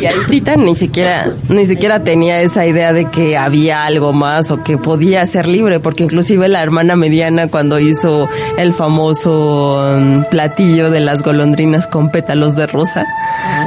Y 0.01 0.31
Tita 0.31 0.57
ni 0.57 0.75
siquiera, 0.75 1.33
ni 1.49 1.67
siquiera 1.67 2.03
tenía 2.03 2.41
esa 2.41 2.67
idea 2.67 2.93
de 2.93 3.07
que 3.07 3.37
había 3.37 3.85
algo 3.85 4.13
más 4.13 4.51
o 4.51 4.63
que 4.63 4.77
podía 4.77 5.25
ser 5.27 5.47
libre, 5.47 5.81
porque 5.81 6.05
inclusive 6.05 6.49
la 6.49 6.63
hermana 6.63 6.97
mediana 6.97 7.49
cuando 7.49 7.79
hizo 7.79 8.29
el 8.57 8.73
famoso 8.73 9.97
um, 9.97 10.25
platillo 10.25 10.91
de 10.91 11.01
las 11.01 11.23
golondrinas 11.23 11.87
con 11.87 12.11
pétalos 12.11 12.57
de 12.57 12.67
rosa, 12.67 13.05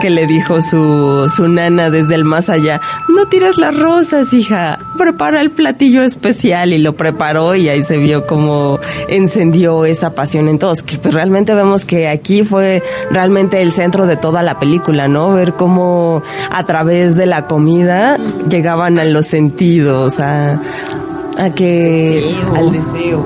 que 0.02 0.10
le 0.10 0.28
dijo 0.28 0.62
su, 0.62 1.32
su 1.36 1.48
nana 1.48 1.90
desde 1.90 2.16
el 2.16 2.24
más 2.24 2.50
allá, 2.50 2.82
no 3.10 3.28
tires 3.28 3.58
las 3.58 3.78
rosas, 3.78 4.34
hija, 4.34 4.80
prepara 4.98 5.42
el 5.42 5.52
platillo 5.52 6.04
especial 6.04 6.74
y 6.74 6.78
lo 6.78 6.94
preparó 6.94 7.56
y 7.56 7.70
ahí 7.70 7.84
se 7.84 7.98
vio 7.98 8.28
como 8.28 8.80
encendió 9.08 9.86
esa 9.86 10.12
pasión 10.12 10.50
en 10.50 10.60
todos, 10.60 10.84
que 10.84 10.98
pues 10.98 11.14
realmente 11.14 11.54
vemos 11.54 11.86
que 11.86 12.08
aquí 12.08 12.44
fue 12.44 12.84
realmente 13.12 13.62
el 13.62 13.72
centro 13.72 14.06
de 14.06 14.18
toda 14.18 14.44
la 14.44 14.60
película, 14.60 15.08
¿no? 15.08 15.34
Ver 15.34 15.54
cómo 15.54 16.07
a 16.52 16.64
través 16.64 17.16
de 17.16 17.26
la 17.26 17.48
comida 17.48 18.18
llegaban 18.50 19.00
a 19.00 19.04
los 19.06 19.26
sentidos, 19.28 20.20
a, 20.20 20.60
a 21.38 21.50
que 21.56 22.36
al 22.56 22.72
deseo. 22.72 23.26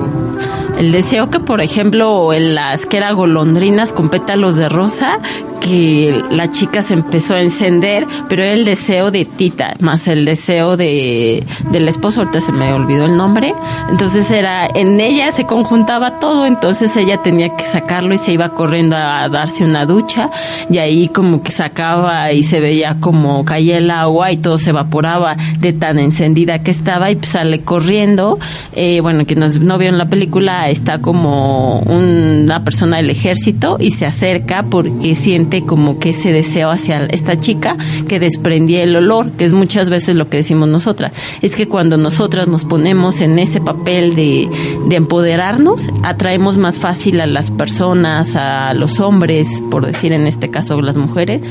El 0.78 0.90
deseo 0.90 1.30
que, 1.30 1.38
por 1.38 1.60
ejemplo, 1.60 2.32
en 2.32 2.54
las 2.54 2.86
que 2.86 2.96
era 2.96 3.12
golondrinas 3.12 3.92
con 3.92 4.08
pétalos 4.08 4.56
de 4.56 4.68
rosa, 4.68 5.18
que 5.62 6.22
la 6.30 6.50
chica 6.50 6.82
se 6.82 6.94
empezó 6.94 7.34
a 7.34 7.40
encender, 7.40 8.06
pero 8.28 8.42
era 8.42 8.52
el 8.52 8.64
deseo 8.64 9.10
de 9.10 9.24
Tita, 9.24 9.76
más 9.78 10.08
el 10.08 10.24
deseo 10.24 10.76
de 10.76 11.44
del 11.70 11.88
esposo, 11.88 12.20
ahorita 12.20 12.40
se 12.40 12.52
me 12.52 12.72
olvidó 12.72 13.04
el 13.04 13.16
nombre, 13.16 13.54
entonces 13.88 14.30
era, 14.30 14.66
en 14.66 15.00
ella 15.00 15.30
se 15.30 15.44
conjuntaba 15.44 16.18
todo, 16.18 16.46
entonces 16.46 16.96
ella 16.96 17.18
tenía 17.22 17.56
que 17.56 17.64
sacarlo 17.64 18.12
y 18.14 18.18
se 18.18 18.32
iba 18.32 18.50
corriendo 18.50 18.96
a 18.96 19.28
darse 19.28 19.64
una 19.64 19.86
ducha, 19.86 20.30
y 20.68 20.78
ahí 20.78 21.08
como 21.08 21.42
que 21.42 21.52
sacaba 21.52 22.32
y 22.32 22.42
se 22.42 22.60
veía 22.60 22.96
como 22.98 23.44
caía 23.44 23.78
el 23.78 23.90
agua 23.90 24.32
y 24.32 24.38
todo 24.38 24.58
se 24.58 24.70
evaporaba 24.70 25.36
de 25.60 25.72
tan 25.72 25.98
encendida 25.98 26.58
que 26.60 26.70
estaba 26.72 27.10
y 27.10 27.16
pues 27.16 27.30
sale 27.30 27.60
corriendo, 27.60 28.38
eh, 28.74 29.00
bueno, 29.00 29.24
que 29.26 29.36
nos, 29.36 29.58
no 29.60 29.78
vieron 29.78 29.98
la 29.98 30.06
película, 30.06 30.70
está 30.70 30.98
como 30.98 31.78
una 31.80 32.64
persona 32.64 32.96
del 32.96 33.10
ejército 33.10 33.76
y 33.78 33.92
se 33.92 34.06
acerca 34.06 34.64
porque 34.64 35.14
siente 35.14 35.51
como 35.60 35.98
que 35.98 36.10
ese 36.10 36.32
deseo 36.32 36.70
hacia 36.70 37.04
esta 37.06 37.38
chica 37.38 37.76
que 38.08 38.18
desprendía 38.18 38.82
el 38.82 38.96
olor, 38.96 39.32
que 39.32 39.44
es 39.44 39.52
muchas 39.52 39.90
veces 39.90 40.16
lo 40.16 40.30
que 40.30 40.38
decimos 40.38 40.68
nosotras. 40.68 41.12
Es 41.42 41.54
que 41.54 41.68
cuando 41.68 41.98
nosotras 41.98 42.48
nos 42.48 42.64
ponemos 42.64 43.20
en 43.20 43.38
ese 43.38 43.60
papel 43.60 44.14
de, 44.14 44.48
de 44.88 44.96
empoderarnos, 44.96 45.88
atraemos 46.02 46.56
más 46.56 46.78
fácil 46.78 47.20
a 47.20 47.26
las 47.26 47.50
personas, 47.50 48.34
a 48.36 48.72
los 48.72 49.00
hombres, 49.00 49.48
por 49.70 49.86
decir 49.86 50.12
en 50.12 50.26
este 50.26 50.48
caso 50.48 50.80
las 50.80 50.96
mujeres. 50.96 51.42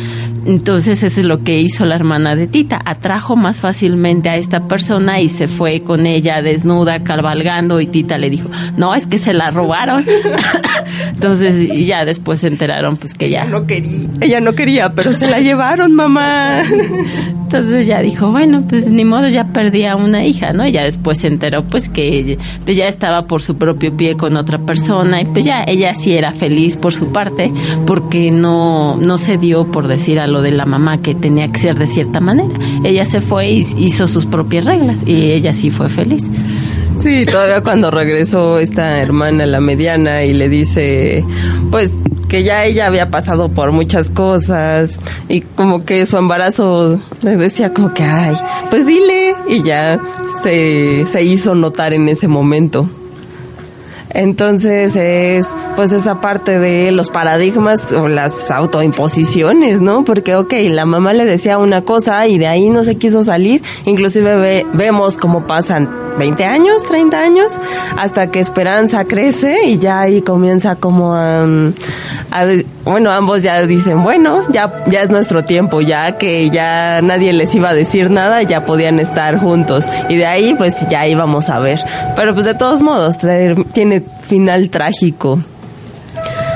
Entonces 0.46 1.04
eso 1.04 1.22
es 1.22 1.26
lo 1.26 1.44
que 1.44 1.60
hizo 1.60 1.86
la 1.86 1.96
hermana 1.96 2.36
de 2.36 2.48
Tita, 2.48 2.82
atrajo 2.84 3.36
más 3.36 3.60
fácilmente 3.60 4.30
a 4.30 4.36
esta 4.36 4.68
persona 4.68 5.22
y 5.22 5.30
se 5.30 5.48
fue 5.48 5.82
con 5.82 6.06
ella 6.06 6.42
desnuda, 6.42 7.04
cabalgando 7.04 7.80
y 7.80 7.88
Tita 7.88 8.18
le 8.18 8.30
dijo, 8.30 8.50
no, 8.78 8.96
es 8.96 9.08
que 9.08 9.18
se 9.18 9.34
la 9.34 9.52
robaron. 9.52 10.06
Entonces 11.14 11.86
ya 11.86 12.06
después 12.06 12.40
se 12.40 12.48
enteraron 12.48 12.98
pues 12.98 13.14
que 13.14 13.30
ya 13.30 13.46
no 13.46 13.66
quería 13.68 14.10
ella 14.22 14.40
no 14.40 14.54
quería, 14.54 14.94
pero 14.94 15.14
se 15.14 15.28
la 15.28 15.40
llevaron, 15.40 15.94
mamá. 15.94 16.64
Entonces 16.64 17.86
ya 17.86 18.02
dijo, 18.02 18.32
bueno, 18.32 18.64
pues 18.68 18.90
ni 18.90 19.04
modo, 19.04 19.28
ya 19.28 19.46
perdí 19.46 19.84
a 19.84 19.98
una 19.98 20.24
hija, 20.26 20.54
¿no? 20.54 20.66
Y 20.66 20.72
ya 20.72 20.86
después 20.86 21.18
se 21.18 21.28
enteró, 21.28 21.64
pues 21.64 21.90
que 21.90 22.38
pues 22.64 22.78
ya 22.78 22.88
estaba 22.88 23.24
por 23.24 23.42
su 23.42 23.58
propio 23.58 23.96
pie 23.96 24.16
con 24.16 24.38
otra 24.38 24.60
persona 24.60 25.22
y 25.22 25.26
pues 25.26 25.44
ya 25.44 25.64
ella 25.68 25.94
sí 25.94 26.14
era 26.14 26.32
feliz 26.32 26.78
por 26.78 26.94
su 26.94 27.12
parte 27.12 27.52
porque 27.86 28.32
no, 28.32 28.96
no 28.96 29.18
se 29.18 29.38
dio 29.38 29.66
por 29.70 29.88
decir 29.88 30.20
a 30.20 30.28
lo 30.32 30.42
de 30.42 30.52
la 30.52 30.66
mamá 30.66 31.02
que 31.02 31.16
tenía 31.16 31.48
que 31.48 31.60
ser 31.60 31.78
de 31.78 31.88
cierta 31.88 32.20
manera. 32.20 32.54
Ella 32.84 33.06
se 33.06 33.22
fue 33.22 33.50
y 33.50 33.68
hizo 33.78 34.08
sus 34.08 34.26
propias 34.26 34.66
reglas 34.66 35.00
y 35.06 35.32
ella 35.32 35.54
sí 35.54 35.72
fue 35.72 35.90
feliz. 35.90 36.28
Sí, 37.00 37.26
todavía 37.26 37.62
cuando 37.62 37.90
regresó 37.90 38.60
esta 38.60 39.02
hermana, 39.02 39.48
la 39.48 39.60
mediana, 39.60 40.24
y 40.24 40.34
le 40.34 40.50
dice, 40.50 41.26
pues 41.72 41.98
que 42.28 42.44
ya 42.44 42.64
ella 42.64 42.88
había 42.88 43.10
pasado 43.10 43.50
por 43.50 43.72
muchas 43.72 44.10
cosas 44.10 45.00
y 45.28 45.42
como 45.42 45.84
que 45.84 46.06
su 46.06 46.18
embarazo 46.18 47.02
le 47.24 47.38
decía 47.38 47.74
como 47.74 47.94
que, 47.94 48.04
ay, 48.04 48.36
pues 48.70 48.86
dile 48.86 49.36
y 49.50 49.64
ya 49.64 50.00
se, 50.44 51.06
se 51.08 51.24
hizo 51.24 51.56
notar 51.56 51.94
en 51.94 52.08
ese 52.08 52.28
momento. 52.28 52.88
Entonces 54.14 54.96
es 54.96 55.48
pues 55.76 55.92
esa 55.92 56.22
parte 56.22 56.60
de 56.60 56.92
los 56.92 57.10
paradigmas 57.10 57.92
o 57.92 58.08
las 58.08 58.52
autoimposiciones, 58.52 59.82
¿no? 59.82 60.04
Porque, 60.04 60.36
ok, 60.36 60.54
la 60.70 60.86
mamá 60.86 61.14
le 61.14 61.26
decía 61.26 61.58
una 61.58 61.82
cosa 61.82 62.28
y 62.28 62.38
de 62.38 62.48
ahí 62.48 62.70
no 62.70 62.84
se 62.84 62.96
quiso 62.96 63.24
salir. 63.24 63.62
Inclusive 63.86 64.66
vemos 64.74 65.18
cómo 65.18 65.48
pasan 65.48 65.90
20 66.18 66.46
años, 66.46 66.84
30 66.86 67.20
años, 67.20 67.54
hasta 67.98 68.28
que 68.28 68.40
Esperanza 68.40 69.06
crece 69.06 69.66
y 69.66 69.80
ya 69.80 70.02
ahí 70.02 70.22
comienza 70.22 70.76
como 70.76 71.16
a, 71.16 71.48
bueno, 72.84 73.12
ambos 73.12 73.44
ya 73.44 73.66
dicen, 73.66 74.04
bueno, 74.04 74.42
ya, 74.50 74.84
ya 74.88 75.02
es 75.02 75.10
nuestro 75.10 75.44
tiempo, 75.46 75.82
ya 75.82 76.18
que 76.18 76.50
ya 76.50 77.02
nadie 77.02 77.34
les 77.34 77.54
iba 77.56 77.70
a 77.70 77.74
decir 77.74 78.10
nada, 78.12 78.42
ya 78.44 78.66
podían 78.66 79.00
estar 79.00 79.38
juntos. 79.38 79.86
Y 80.10 80.18
de 80.18 80.26
ahí 80.26 80.56
pues 80.58 80.88
ya 80.90 81.08
íbamos 81.08 81.50
a 81.50 81.60
ver. 81.60 81.80
Pero 82.16 82.34
pues 82.34 82.46
de 82.46 82.56
todos 82.56 82.82
modos, 82.82 83.18
tiene 83.74 84.01
final 84.24 84.70
trágico. 84.70 85.40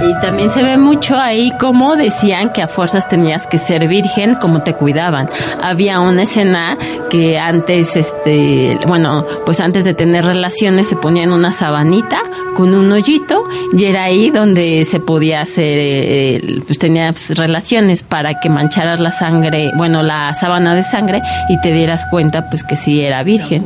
Y 0.02 0.14
también 0.22 0.50
se 0.50 0.62
ve 0.62 0.78
mucho 0.78 1.18
ahí 1.18 1.52
como 1.60 1.96
decían 1.96 2.52
que 2.52 2.62
a 2.62 2.68
fuerzas 2.68 3.08
tenías 3.08 3.48
que 3.48 3.58
ser 3.58 3.88
virgen, 3.88 4.36
como 4.36 4.62
te 4.62 4.74
cuidaban. 4.74 5.30
Había 5.64 6.02
una 6.02 6.24
escena 6.24 6.78
que 7.10 7.40
antes, 7.40 7.96
este, 7.96 8.78
bueno, 8.88 9.26
pues 9.46 9.62
antes 9.62 9.86
de 9.86 9.94
tener 9.94 10.26
relaciones 10.26 10.88
se 10.88 10.98
ponían 10.98 11.32
una 11.32 11.52
sabanita 11.52 12.18
con 12.56 12.74
un 12.74 12.92
hoyito 12.92 13.48
y 13.78 13.86
era 13.86 14.04
ahí 14.04 14.32
donde 14.32 14.84
se 14.86 15.00
podía 15.00 15.42
hacer, 15.42 15.78
eh, 15.80 16.62
pues 16.66 16.78
tenías 16.78 17.30
relaciones 17.38 18.04
para 18.04 18.40
que 18.40 18.50
mancharas 18.50 19.00
la 19.00 19.12
sangre, 19.12 19.72
bueno, 19.78 20.04
la 20.04 20.34
sábana 20.34 20.76
de 20.76 20.84
sangre 20.84 21.22
y 21.50 21.60
te 21.62 21.72
dieras 21.72 22.06
cuenta 22.12 22.50
pues 22.50 22.64
que 22.64 22.76
sí 22.76 23.02
era 23.02 23.24
virgen 23.24 23.64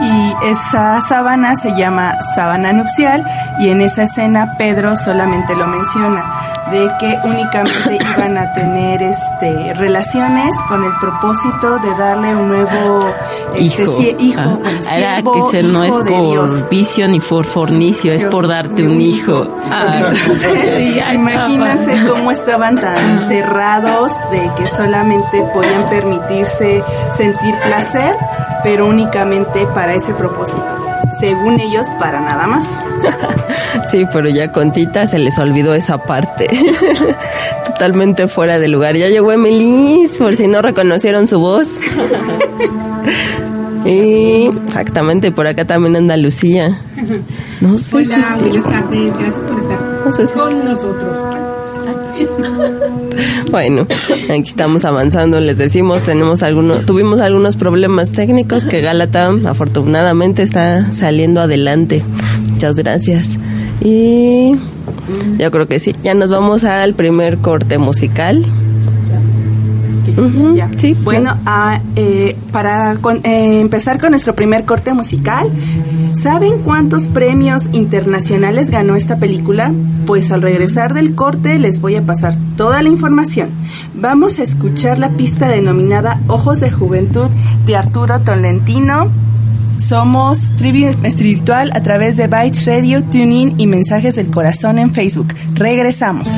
y 0.00 0.34
esa 0.50 1.00
sábana 1.00 1.56
se 1.56 1.74
llama 1.76 2.16
sábana 2.34 2.72
nupcial 2.72 3.24
y 3.58 3.68
en 3.68 3.80
esa 3.80 4.04
escena 4.04 4.54
Pedro 4.56 4.96
solamente 4.96 5.54
lo 5.54 5.66
menciona 5.66 6.24
de 6.70 6.90
que 6.98 7.18
únicamente 7.24 7.98
iban 8.16 8.38
a 8.38 8.52
tener 8.52 9.02
este 9.02 9.74
relaciones 9.74 10.54
con 10.68 10.84
el 10.84 10.92
propósito 11.00 11.78
de 11.78 11.94
darle 11.96 12.34
un 12.34 12.48
nuevo 12.48 13.14
este, 13.54 13.82
hijo, 13.82 14.00
hijo 14.18 14.40
ah, 14.90 15.50
que 15.50 15.62
no 15.62 15.84
es 15.84 15.94
por 15.94 16.68
vicio 16.68 17.08
ni 17.08 17.20
por 17.20 17.44
fornicio, 17.44 18.12
es 18.12 18.24
por 18.24 18.48
darte 18.48 18.86
un 18.86 19.00
hijo. 19.00 19.46
Ah, 19.70 20.12
imagínense 21.12 22.06
cómo 22.06 22.30
estaban 22.30 22.76
tan 22.76 23.28
cerrados 23.28 24.12
de 24.30 24.50
que 24.56 24.66
solamente 24.68 25.42
podían 25.52 25.88
permitirse 25.88 26.82
sentir 27.16 27.54
placer 27.64 28.16
pero 28.64 28.86
únicamente 28.86 29.66
para 29.74 29.94
ese 29.94 30.12
propósito. 30.14 30.64
Según 31.20 31.60
ellos, 31.60 31.88
para 32.00 32.20
nada 32.20 32.46
más. 32.46 32.78
sí, 33.90 34.06
pero 34.12 34.28
ya 34.28 34.50
con 34.50 34.72
Tita 34.72 35.06
se 35.06 35.18
les 35.18 35.38
olvidó 35.38 35.74
esa 35.74 35.98
parte. 35.98 36.48
Totalmente 37.66 38.26
fuera 38.26 38.58
de 38.58 38.68
lugar. 38.68 38.96
Ya 38.96 39.08
llegó 39.08 39.30
Emily, 39.30 40.08
por 40.18 40.34
si 40.34 40.48
no 40.48 40.62
reconocieron 40.62 41.28
su 41.28 41.38
voz. 41.38 41.68
y 43.84 44.46
exactamente, 44.46 45.30
por 45.30 45.46
acá 45.46 45.64
también 45.64 45.94
anda 45.94 46.16
Lucía. 46.16 46.80
No 47.60 47.78
sé 47.78 47.96
Hola, 47.96 48.36
si 48.36 48.44
buenas 48.44 48.64
tardes, 48.64 49.18
gracias 49.18 49.46
por 49.46 49.58
estar 49.58 49.94
no 50.04 50.12
sé 50.12 50.26
si 50.26 50.38
con 50.38 50.64
nosotros. 50.64 51.18
Bueno, 53.50 53.86
aquí 54.24 54.48
estamos 54.48 54.84
avanzando, 54.84 55.40
les 55.40 55.58
decimos, 55.58 56.02
tenemos 56.02 56.42
algunos, 56.42 56.84
tuvimos 56.86 57.20
algunos 57.20 57.56
problemas 57.56 58.12
técnicos 58.12 58.64
que 58.64 58.80
Galata 58.80 59.30
afortunadamente 59.46 60.42
está 60.42 60.90
saliendo 60.92 61.40
adelante. 61.40 62.02
Muchas 62.50 62.76
gracias. 62.76 63.38
Y 63.80 64.52
yo 65.38 65.50
creo 65.50 65.66
que 65.66 65.78
sí. 65.80 65.94
Ya 66.02 66.14
nos 66.14 66.30
vamos 66.30 66.64
al 66.64 66.94
primer 66.94 67.38
corte 67.38 67.78
musical. 67.78 68.44
Ya. 70.54 70.68
Sí, 70.76 70.94
Bueno, 71.02 71.36
ah, 71.46 71.80
eh, 71.96 72.36
para 72.52 72.96
con- 73.00 73.20
eh, 73.24 73.60
empezar 73.60 73.98
con 74.00 74.10
nuestro 74.10 74.34
primer 74.34 74.64
corte 74.64 74.92
musical, 74.92 75.48
¿saben 76.24 76.62
cuántos 76.62 77.06
premios 77.06 77.68
internacionales 77.72 78.70
ganó 78.70 78.96
esta 78.96 79.18
película? 79.18 79.74
Pues 80.06 80.32
al 80.32 80.40
regresar 80.40 80.94
del 80.94 81.14
corte 81.14 81.58
les 81.58 81.82
voy 81.82 81.96
a 81.96 82.02
pasar 82.06 82.34
toda 82.56 82.82
la 82.82 82.88
información. 82.88 83.50
Vamos 83.94 84.38
a 84.38 84.42
escuchar 84.42 84.98
la 84.98 85.10
pista 85.10 85.48
denominada 85.48 86.18
Ojos 86.26 86.60
de 86.60 86.70
Juventud 86.70 87.28
de 87.66 87.76
Arturo 87.76 88.22
Tolentino. 88.22 89.10
Somos 89.76 90.50
Trivium 90.56 91.04
Espiritual 91.04 91.70
a 91.74 91.82
través 91.82 92.16
de 92.16 92.26
Bytes 92.26 92.64
Radio, 92.64 93.02
TuneIn 93.02 93.60
y 93.60 93.66
Mensajes 93.66 94.16
del 94.16 94.28
Corazón 94.28 94.78
en 94.78 94.94
Facebook. 94.94 95.34
Regresamos. 95.52 96.30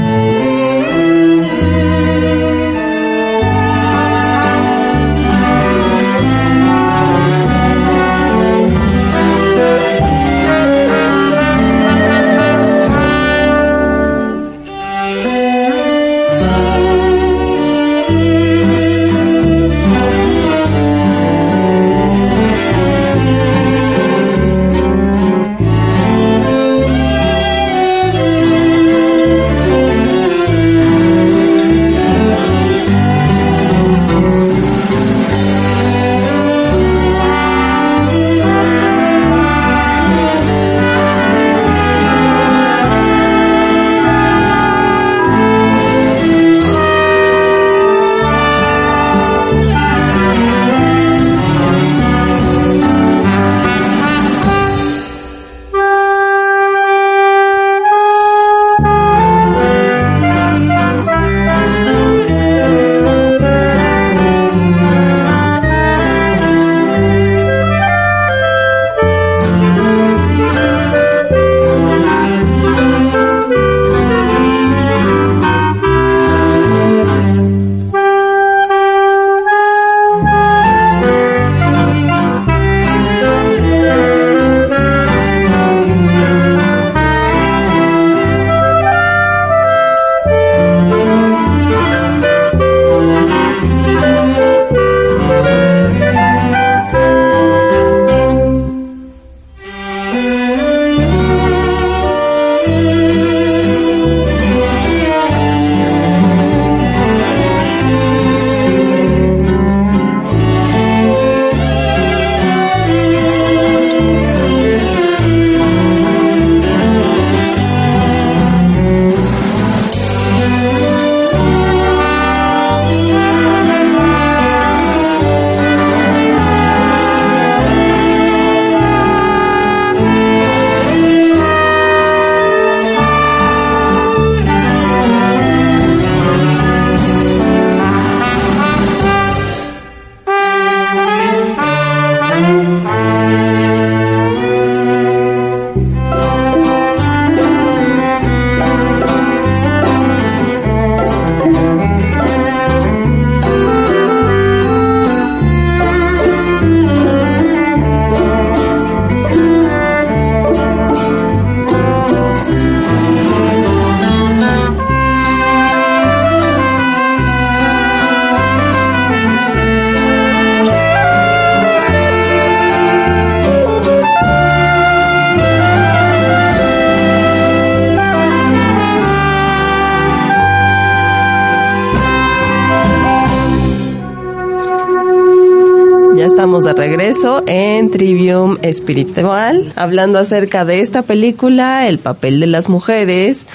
Trivium 188.17 188.57
Espiritual, 188.63 189.75
hablando 189.77 190.19
acerca 190.19 190.65
de 190.65 190.81
esta 190.81 191.03
película, 191.03 191.87
el 191.87 191.99
papel 191.99 192.41
de 192.41 192.47
las 192.47 192.71
mujeres. 192.71 193.47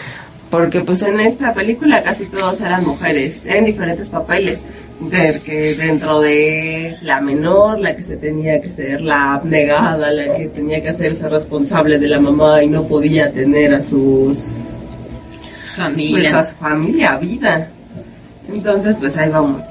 Porque 0.51 0.81
pues 0.81 1.01
en 1.01 1.19
esta 1.19 1.51
película 1.51 2.03
casi 2.03 2.27
todos 2.27 2.61
eran 2.61 2.85
mujeres, 2.85 3.43
en 3.47 3.65
diferentes 3.65 4.11
papeles. 4.11 4.61
De, 4.99 5.41
que 5.43 5.73
dentro 5.73 6.19
de 6.19 6.95
la 7.01 7.21
menor, 7.21 7.79
la 7.79 7.95
que 7.95 8.03
se 8.03 8.17
tenía 8.17 8.61
que 8.61 8.69
ser 8.69 9.01
la 9.01 9.33
abnegada, 9.33 10.11
la 10.11 10.35
que 10.35 10.45
tenía 10.49 10.79
que 10.79 10.89
hacerse 10.89 11.27
responsable 11.27 11.97
de 11.97 12.07
la 12.07 12.19
mamá 12.19 12.61
y 12.61 12.67
no 12.67 12.87
podía 12.87 13.33
tener 13.33 13.73
a 13.73 13.81
sus 13.81 14.37
pues 14.37 15.75
familia. 15.75 16.37
a 16.37 16.45
su 16.45 16.55
familia, 16.55 17.17
vida. 17.17 17.71
Entonces, 18.47 18.95
pues 18.97 19.17
ahí 19.17 19.29
vamos. 19.29 19.65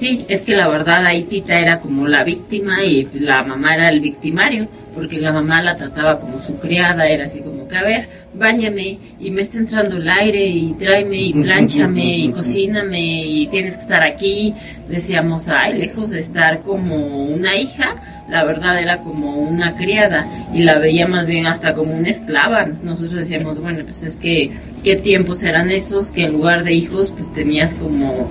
Sí, 0.00 0.24
es 0.30 0.40
que 0.40 0.56
la 0.56 0.66
verdad 0.66 1.04
ahí 1.04 1.24
Tita 1.24 1.58
era 1.58 1.78
como 1.78 2.08
la 2.08 2.24
víctima 2.24 2.82
y 2.82 3.06
la 3.20 3.42
mamá 3.42 3.74
era 3.74 3.90
el 3.90 4.00
victimario, 4.00 4.66
porque 4.94 5.20
la 5.20 5.30
mamá 5.30 5.62
la 5.62 5.76
trataba 5.76 6.18
como 6.18 6.40
su 6.40 6.58
criada, 6.58 7.06
era 7.06 7.26
así 7.26 7.42
como 7.42 7.68
que, 7.68 7.76
a 7.76 7.82
ver, 7.82 8.08
báñame 8.32 8.98
y 9.18 9.30
me 9.30 9.42
está 9.42 9.58
entrando 9.58 9.98
el 9.98 10.08
aire 10.08 10.42
y 10.42 10.72
tráeme 10.72 11.18
y 11.18 11.34
plánchame 11.34 12.16
y 12.16 12.30
cocíname 12.32 13.26
y 13.26 13.46
tienes 13.48 13.74
que 13.76 13.82
estar 13.82 14.02
aquí. 14.02 14.54
Decíamos, 14.88 15.50
ay, 15.50 15.76
lejos 15.76 16.12
de 16.12 16.20
estar 16.20 16.62
como 16.62 17.26
una 17.26 17.56
hija, 17.56 18.24
la 18.30 18.42
verdad 18.44 18.80
era 18.80 19.02
como 19.02 19.36
una 19.36 19.76
criada 19.76 20.24
y 20.54 20.62
la 20.62 20.78
veía 20.78 21.06
más 21.06 21.26
bien 21.26 21.46
hasta 21.46 21.74
como 21.74 21.94
una 21.94 22.08
esclava. 22.08 22.64
Nosotros 22.64 23.16
decíamos, 23.16 23.60
bueno, 23.60 23.84
pues 23.84 24.02
es 24.02 24.16
que, 24.16 24.50
¿qué 24.82 24.96
tiempos 24.96 25.42
eran 25.42 25.70
esos 25.70 26.10
que 26.10 26.22
en 26.22 26.32
lugar 26.32 26.64
de 26.64 26.72
hijos 26.72 27.12
pues 27.12 27.30
tenías 27.34 27.74
como 27.74 28.30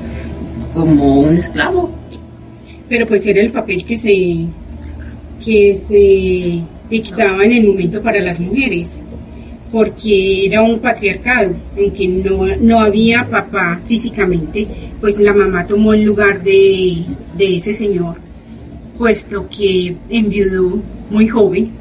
como 0.74 1.22
un 1.22 1.38
esclavo. 1.38 1.90
Pero 2.88 3.08
pues 3.08 3.26
era 3.28 3.42
el 3.42 3.52
papel 3.52 3.86
que 3.86 3.98
se 3.98 4.46
que 5.44 5.76
se 5.76 6.62
dictaba 6.90 7.44
en 7.46 7.54
el 7.54 7.68
momento 7.68 8.02
para 8.04 8.20
las 8.20 8.40
mujeres, 8.40 9.04
porque 9.72 10.48
era 10.48 10.62
un 10.64 10.80
patriarcado, 10.80 11.56
aunque 11.78 12.08
no, 12.08 12.46
no 12.60 12.82
había 12.82 13.30
papá 13.30 13.80
físicamente, 13.86 14.68
pues 15.00 15.18
la 15.20 15.34
mamá 15.34 15.66
tomó 15.66 15.94
el 15.94 16.04
lugar 16.04 16.44
de, 16.44 17.06
de 17.38 17.56
ese 17.56 17.74
señor, 17.74 18.16
puesto 18.98 19.48
que 19.50 19.96
enviudó 20.10 20.82
muy 21.10 21.28
joven 21.28 21.72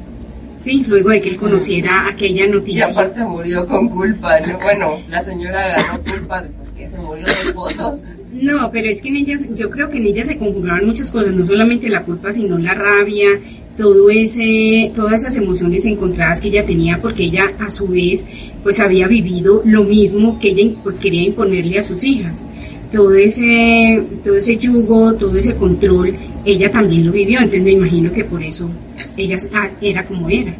Sí, 0.59 0.83
luego 0.85 1.09
de 1.11 1.21
que 1.21 1.29
él 1.29 1.37
conociera 1.37 2.09
aquella 2.09 2.45
Y 2.45 2.49
noticia. 2.49 2.87
aparte 2.87 3.23
murió 3.23 3.65
con 3.65 3.87
culpa, 3.87 4.41
¿no? 4.41 4.59
Bueno, 4.59 4.99
la 5.07 5.23
señora 5.23 5.63
agarró 5.63 6.03
culpa 6.03 6.41
de 6.41 6.49
por 6.49 6.67
qué 6.73 6.89
se 6.89 6.97
murió 6.97 7.25
su 7.29 7.47
esposo. 7.47 7.97
No, 8.31 8.69
pero 8.71 8.89
es 8.89 9.01
que 9.01 9.09
en 9.09 9.15
ella, 9.15 9.39
yo 9.55 9.69
creo 9.71 9.89
que 9.89 9.97
en 9.97 10.05
ella 10.05 10.23
se 10.23 10.37
conjugaban 10.37 10.85
muchas 10.85 11.09
cosas, 11.09 11.33
no 11.33 11.45
solamente 11.45 11.89
la 11.89 12.03
culpa, 12.03 12.31
sino 12.31 12.59
la 12.59 12.75
rabia, 12.75 13.39
todo 13.75 14.09
ese, 14.11 14.91
todas 14.93 15.21
esas 15.21 15.35
emociones 15.37 15.85
encontradas 15.85 16.39
que 16.39 16.49
ella 16.49 16.63
tenía, 16.63 17.01
porque 17.01 17.23
ella 17.23 17.53
a 17.59 17.71
su 17.71 17.87
vez, 17.87 18.25
pues 18.61 18.79
había 18.79 19.07
vivido 19.07 19.63
lo 19.65 19.83
mismo 19.83 20.37
que 20.39 20.49
ella 20.49 20.75
pues, 20.83 20.97
quería 20.97 21.23
imponerle 21.23 21.79
a 21.79 21.81
sus 21.81 22.03
hijas. 22.03 22.45
Todo 22.91 23.13
ese, 23.15 24.03
todo 24.23 24.35
ese 24.35 24.57
yugo, 24.57 25.13
todo 25.15 25.35
ese 25.35 25.55
control, 25.55 26.15
ella 26.45 26.71
también 26.71 27.07
lo 27.07 27.11
vivió, 27.11 27.39
entonces 27.39 27.63
me 27.63 27.71
imagino 27.71 28.11
que 28.11 28.25
por 28.25 28.43
eso 28.43 28.69
ella 29.17 29.37
ah, 29.53 29.69
era 29.81 30.05
como 30.05 30.29
era. 30.29 30.55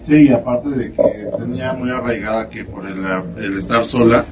Sí, 0.00 0.28
aparte 0.28 0.70
de 0.70 0.92
que 0.92 1.02
tenía 1.38 1.72
muy 1.72 1.90
arraigada 1.90 2.48
que 2.48 2.64
por 2.64 2.86
el, 2.86 2.98
el 3.42 3.58
estar 3.58 3.84
sola 3.84 4.24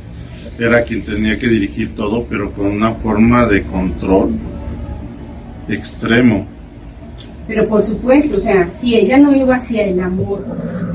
era 0.58 0.82
quien 0.84 1.02
tenía 1.02 1.38
que 1.38 1.48
dirigir 1.48 1.94
todo, 1.94 2.24
pero 2.24 2.52
con 2.52 2.66
una 2.66 2.94
forma 2.94 3.46
de 3.46 3.62
control 3.64 4.34
extremo. 5.68 6.46
Pero 7.46 7.68
por 7.68 7.82
supuesto, 7.82 8.36
o 8.36 8.40
sea, 8.40 8.70
si 8.74 8.96
ella 8.96 9.18
no 9.18 9.34
iba 9.34 9.56
hacia 9.56 9.86
el 9.86 10.00
amor, 10.00 10.44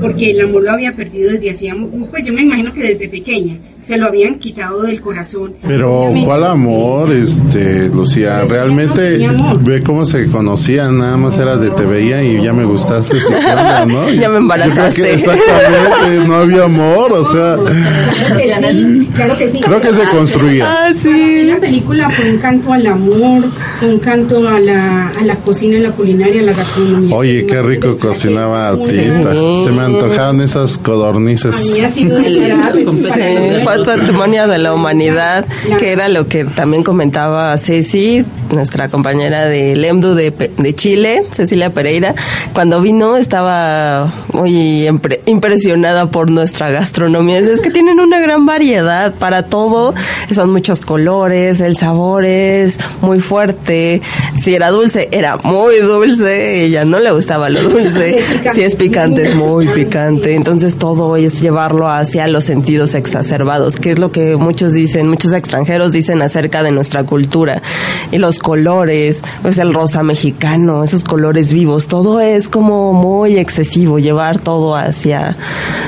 porque 0.00 0.32
el 0.32 0.40
amor 0.40 0.64
lo 0.64 0.72
había 0.72 0.94
perdido 0.94 1.32
desde 1.32 1.50
hacía, 1.50 1.74
pues 2.10 2.24
yo 2.24 2.32
me 2.32 2.42
imagino 2.42 2.72
que 2.72 2.82
desde 2.82 3.08
pequeña, 3.08 3.56
se 3.84 3.96
lo 3.96 4.06
habían 4.06 4.38
quitado 4.38 4.82
del 4.82 5.00
corazón. 5.00 5.54
Pero 5.66 6.12
¿cuál 6.24 6.44
amor, 6.44 7.12
este, 7.12 7.88
Lucía? 7.88 8.44
Realmente 8.44 9.18
no 9.26 9.58
ve 9.58 9.82
cómo 9.82 10.04
se 10.06 10.26
conocían, 10.30 10.98
nada 10.98 11.16
más 11.16 11.38
era 11.38 11.56
de 11.56 11.70
te 11.70 11.84
veía 11.84 12.22
y 12.22 12.42
ya 12.42 12.52
me 12.52 12.64
gustaste, 12.64 13.18
¿qué 13.18 13.34
onda, 13.34 13.86
¿no? 13.86 14.10
Ya 14.22 14.28
me 14.28 14.38
embarazaste. 14.38 15.14
Exactamente, 15.14 16.26
no 16.26 16.34
había 16.36 16.64
amor, 16.64 17.12
o 17.12 17.24
sea, 17.24 17.56
Claro 17.56 18.66
que 18.68 18.72
sí, 18.74 19.08
claro 19.14 19.38
que 19.38 19.48
sí. 19.48 19.60
creo 19.60 19.80
que 19.80 19.94
se 19.94 20.08
construía. 20.08 20.64
Ah, 20.68 20.92
sí. 20.94 21.44
La 21.44 21.56
película 21.58 22.08
fue 22.10 22.30
un 22.30 22.38
canto 22.38 22.72
al 22.72 22.86
amor, 22.86 23.44
un 23.82 23.98
canto 23.98 24.48
a 24.48 24.60
la, 24.60 25.08
a 25.08 25.24
la 25.24 25.36
cocina, 25.36 25.78
a 25.78 25.80
la 25.80 25.90
culinaria, 25.90 26.40
a 26.40 26.44
la 26.44 26.52
gastronomía. 26.52 27.14
Oye, 27.14 27.46
qué 27.46 27.62
rico 27.62 27.96
cocinaba 27.98 28.76
Tita. 28.76 29.32
Se 29.64 29.70
me 29.72 29.82
antojaban 29.82 30.40
esas 30.40 30.78
codornices. 30.78 31.72
Había 31.72 31.92
sido 31.92 32.18
declarada 32.18 32.72
Patrimonio 33.82 34.46
de 34.48 34.58
la 34.58 34.72
humanidad, 34.74 35.44
que 35.78 35.92
era 35.92 36.08
lo 36.08 36.26
que 36.26 36.44
también 36.44 36.82
comentaba 36.82 37.56
Ceci, 37.56 38.24
nuestra 38.50 38.88
compañera 38.88 39.46
de 39.46 39.76
LEMDU 39.76 40.14
de, 40.14 40.30
de 40.30 40.74
Chile, 40.74 41.22
Cecilia 41.32 41.70
Pereira. 41.70 42.14
Cuando 42.52 42.80
vino 42.82 43.16
estaba 43.16 44.12
muy 44.32 44.86
impre- 44.86 45.20
impresionada 45.26 46.06
por 46.10 46.30
nuestra 46.30 46.70
gastronomía. 46.70 47.38
Es 47.38 47.60
que 47.60 47.70
tienen 47.70 48.00
una 48.00 48.20
gran 48.20 48.44
variedad 48.46 49.14
para 49.14 49.44
todo, 49.44 49.94
son 50.32 50.50
muchos 50.50 50.80
colores, 50.80 51.60
el 51.60 51.76
sabor 51.76 52.24
es 52.24 52.78
muy 53.00 53.20
fuerte. 53.20 54.02
Si 54.42 54.54
era 54.54 54.70
dulce, 54.70 55.08
era 55.12 55.36
muy 55.38 55.78
dulce, 55.78 56.64
ella 56.64 56.84
no 56.84 56.98
le 57.00 57.10
gustaba 57.12 57.48
lo 57.48 57.60
dulce. 57.62 58.18
Si 58.52 58.62
es 58.62 58.76
picante, 58.76 59.22
es 59.22 59.34
muy 59.34 59.66
picante. 59.68 60.34
Entonces 60.34 60.76
todo 60.76 61.16
es 61.16 61.40
llevarlo 61.40 61.88
hacia 61.88 62.26
los 62.26 62.44
sentidos 62.44 62.94
exacerbados, 62.94 63.61
que 63.70 63.92
es 63.92 63.98
lo 63.98 64.10
que 64.10 64.36
muchos 64.36 64.72
dicen, 64.72 65.08
muchos 65.08 65.32
extranjeros 65.32 65.92
dicen 65.92 66.22
acerca 66.22 66.62
de 66.62 66.70
nuestra 66.70 67.04
cultura. 67.04 67.62
Y 68.10 68.18
los 68.18 68.38
colores, 68.38 69.22
pues 69.42 69.58
el 69.58 69.72
rosa 69.72 70.02
mexicano, 70.02 70.84
esos 70.84 71.04
colores 71.04 71.52
vivos, 71.52 71.86
todo 71.86 72.20
es 72.20 72.48
como 72.48 72.92
muy 72.92 73.38
excesivo, 73.38 73.98
llevar 73.98 74.38
todo 74.38 74.76
hacia, 74.76 75.36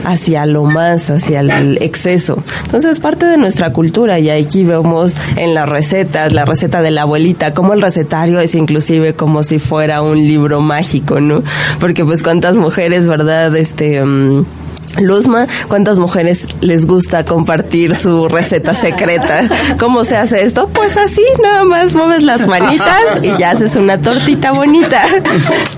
hacia 0.05 0.47
lo 0.47 0.65
más, 0.65 1.11
hacia 1.11 1.41
el 1.41 1.79
exceso. 1.83 2.43
Entonces 2.65 2.93
es 2.93 3.01
parte 3.01 3.27
de 3.27 3.37
nuestra 3.37 3.73
cultura 3.73 4.19
y 4.19 4.31
aquí 4.31 4.65
vemos 4.65 5.15
en 5.37 5.55
las 5.55 5.69
recetas, 5.69 6.33
la 6.33 6.45
receta 6.45 6.83
de 6.83 6.91
la 6.91 7.03
abuelita, 7.03 7.55
como 7.55 7.75
el 7.75 7.83
recetario 7.83 8.41
es 8.41 8.55
inclusive 8.55 9.15
como 9.15 9.43
si 9.43 9.59
fuera 9.59 10.03
un 10.03 10.19
libro 10.27 10.61
mágico, 10.61 11.21
¿no? 11.21 11.43
Porque 11.81 12.05
pues 12.05 12.23
cuántas 12.23 12.57
mujeres, 12.57 13.07
¿verdad? 13.07 13.55
Este... 13.57 14.05
mm, 14.05 14.45
Luzma, 14.99 15.47
¿cuántas 15.69 15.99
mujeres 15.99 16.47
les 16.61 16.87
gusta 16.87 17.25
compartir 17.25 17.95
su 17.97 18.29
receta 18.29 18.75
secreta? 18.75 19.49
¿Cómo 19.79 20.05
se 20.05 20.17
hace 20.17 20.43
esto? 20.43 20.69
Pues 20.73 20.97
así, 20.97 21.23
nada 21.43 21.65
más 21.65 21.95
mueves 21.95 22.23
las 22.23 22.47
manitas 22.47 23.03
y 23.23 23.37
ya 23.39 23.51
haces 23.51 23.77
una 23.77 24.01
tortita 24.01 24.53
bonita. 24.53 25.03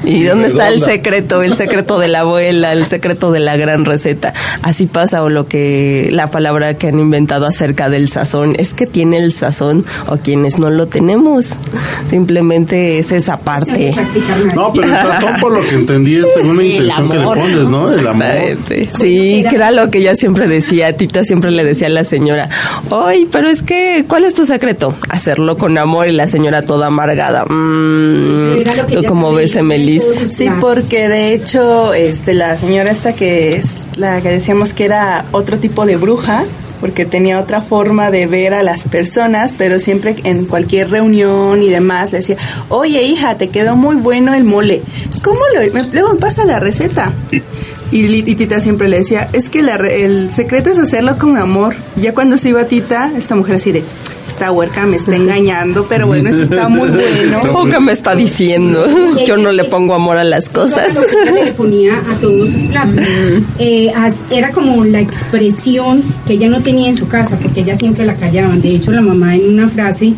¿Y 0.04 0.24
dónde 0.24 0.48
está 0.48 0.68
el 0.68 0.82
secreto? 0.82 1.42
El 1.42 1.54
secreto 1.54 1.98
de 1.98 2.08
la 2.08 2.20
abuela, 2.20 2.72
el 2.72 2.86
secreto 2.86 3.30
de 3.30 3.40
la 3.40 3.56
gran 3.56 3.84
receta. 3.84 4.34
Así 4.62 4.86
pasa 4.86 5.22
o 5.22 5.28
lo 5.28 5.46
que 5.48 6.08
la 6.12 6.30
palabra 6.30 6.74
que 6.74 6.88
han 6.88 6.98
inventado 6.98 7.46
acerca 7.46 7.88
del 7.88 8.08
sazón 8.08 8.54
es 8.58 8.74
que 8.74 8.86
tiene 8.86 9.18
el 9.18 9.32
sazón 9.32 9.84
o 10.08 10.16
quienes 10.16 10.58
no 10.58 10.70
lo 10.70 10.86
tenemos. 10.88 11.56
Simplemente 12.08 12.98
es 12.98 13.12
esa 13.12 13.38
parte. 13.38 13.94
No, 14.54 14.72
pero 14.72 14.86
el 14.86 14.92
sazón, 14.92 15.40
por 15.40 15.52
lo 15.52 15.60
que 15.60 15.74
entendí, 15.74 16.16
es 16.16 16.26
según 16.34 16.56
la 16.56 16.62
El 16.62 16.70
intención 16.74 17.10
que 17.10 17.18
le 17.18 17.24
pones, 17.24 17.68
¿no? 17.68 17.92
El 17.92 18.06
amor. 18.06 18.26
Exactamente. 18.26 19.05
Sí, 19.06 19.44
que 19.48 19.54
era 19.56 19.70
lo 19.70 19.90
que 19.90 19.98
ella 19.98 20.14
siempre 20.16 20.48
decía. 20.48 20.96
Tita 20.96 21.22
siempre 21.24 21.50
le 21.50 21.64
decía 21.64 21.86
a 21.86 21.90
la 21.90 22.04
señora, 22.04 22.48
oye, 22.90 23.26
pero 23.30 23.48
es 23.48 23.62
que, 23.62 24.04
¿cuál 24.08 24.24
es 24.24 24.34
tu 24.34 24.44
secreto? 24.46 24.94
Hacerlo 25.10 25.56
con 25.56 25.76
amor 25.78 26.08
y 26.08 26.12
la 26.12 26.26
señora 26.26 26.62
toda 26.62 26.88
amargada. 26.88 27.44
Mm, 27.44 28.60
Era 28.60 28.74
lo 28.74 28.86
que 28.86 28.92
¿Tú 28.94 28.98
ella 29.00 29.08
cómo 29.08 29.28
hacía 29.28 29.38
ves, 29.38 29.52
en 29.54 29.58
Emelis? 29.60 30.02
Sí, 30.30 30.48
porque 30.60 31.08
de 31.08 31.32
hecho, 31.34 31.94
este, 31.94 32.34
la 32.34 32.56
señora 32.56 32.90
esta 32.90 33.14
que 33.14 33.56
es 33.56 33.82
la 33.96 34.20
que 34.20 34.30
decíamos 34.30 34.72
que 34.72 34.84
era 34.84 35.24
otro 35.32 35.58
tipo 35.58 35.86
de 35.86 35.96
bruja, 35.96 36.44
porque 36.80 37.06
tenía 37.06 37.40
otra 37.40 37.62
forma 37.62 38.10
de 38.10 38.26
ver 38.26 38.52
a 38.52 38.62
las 38.62 38.84
personas, 38.84 39.54
pero 39.56 39.78
siempre 39.78 40.14
en 40.24 40.44
cualquier 40.44 40.90
reunión 40.90 41.62
y 41.62 41.70
demás 41.70 42.12
le 42.12 42.18
decía, 42.18 42.36
oye 42.68 43.02
hija, 43.02 43.36
te 43.36 43.48
quedó 43.48 43.76
muy 43.76 43.96
bueno 43.96 44.34
el 44.34 44.44
mole. 44.44 44.82
¿Cómo 45.22 45.40
lo, 45.54 45.60
me, 45.72 45.82
luego 45.92 46.12
me 46.14 46.20
pasa 46.20 46.44
la 46.44 46.60
receta? 46.60 47.12
Y, 47.92 48.04
y 48.06 48.34
Tita 48.34 48.60
siempre 48.60 48.88
le 48.88 48.98
decía, 48.98 49.28
es 49.32 49.48
que 49.48 49.62
la 49.62 49.76
re- 49.76 50.04
el 50.04 50.30
secreto 50.30 50.70
es 50.70 50.78
hacerlo 50.78 51.16
con 51.18 51.36
amor. 51.36 51.74
Ya 51.96 52.12
cuando 52.12 52.36
se 52.36 52.48
iba 52.48 52.64
Tita, 52.64 53.12
esta 53.16 53.34
mujer 53.36 53.56
así 53.56 53.70
de, 53.72 53.84
esta 54.26 54.50
huerca 54.50 54.84
me 54.86 54.96
está 54.96 55.14
engañando, 55.14 55.86
pero 55.88 56.08
bueno, 56.08 56.28
esto 56.28 56.42
está 56.42 56.68
muy 56.68 56.88
bueno. 56.88 57.40
¿Cómo 57.42 57.66
que 57.70 57.78
me 57.78 57.92
está 57.92 58.16
diciendo? 58.16 58.86
Yo 59.24 59.36
no 59.36 59.52
le 59.52 59.64
pongo 59.64 59.94
amor 59.94 60.18
a 60.18 60.24
las 60.24 60.48
cosas. 60.48 60.88
Eso 60.90 61.00
lo 61.02 61.32
que 61.34 61.44
le 61.44 61.52
ponía 61.52 61.94
a 62.10 62.14
todos 62.20 62.50
sus 62.50 62.62
platos. 62.64 63.04
Eh, 63.58 63.92
era 64.30 64.50
como 64.50 64.84
la 64.84 65.00
expresión 65.00 66.02
que 66.26 66.34
ella 66.34 66.48
no 66.48 66.60
tenía 66.62 66.88
en 66.88 66.96
su 66.96 67.06
casa, 67.08 67.38
porque 67.40 67.60
ella 67.60 67.76
siempre 67.76 68.04
la 68.04 68.16
callaban. 68.16 68.60
De 68.60 68.74
hecho, 68.74 68.90
la 68.90 69.00
mamá 69.00 69.36
en 69.36 69.48
una 69.48 69.68
frase 69.68 70.12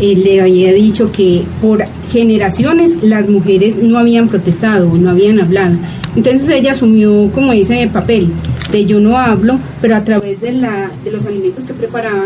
eh, 0.00 0.16
le 0.16 0.40
había 0.40 0.72
dicho 0.72 1.12
que 1.12 1.44
por 1.62 1.84
generaciones 2.10 3.02
las 3.02 3.28
mujeres 3.28 3.76
no 3.76 3.98
habían 3.98 4.28
protestado, 4.28 4.92
no 4.96 5.10
habían 5.10 5.40
hablado. 5.40 5.76
Entonces 6.16 6.48
ella 6.48 6.72
asumió 6.72 7.30
como 7.32 7.52
ese 7.52 7.88
papel 7.92 8.28
de 8.70 8.86
yo 8.86 9.00
no 9.00 9.18
hablo, 9.18 9.58
pero 9.80 9.96
a 9.96 10.04
través 10.04 10.40
de, 10.40 10.52
la, 10.52 10.90
de 11.04 11.10
los 11.10 11.26
alimentos 11.26 11.66
que 11.66 11.74
preparaba, 11.74 12.24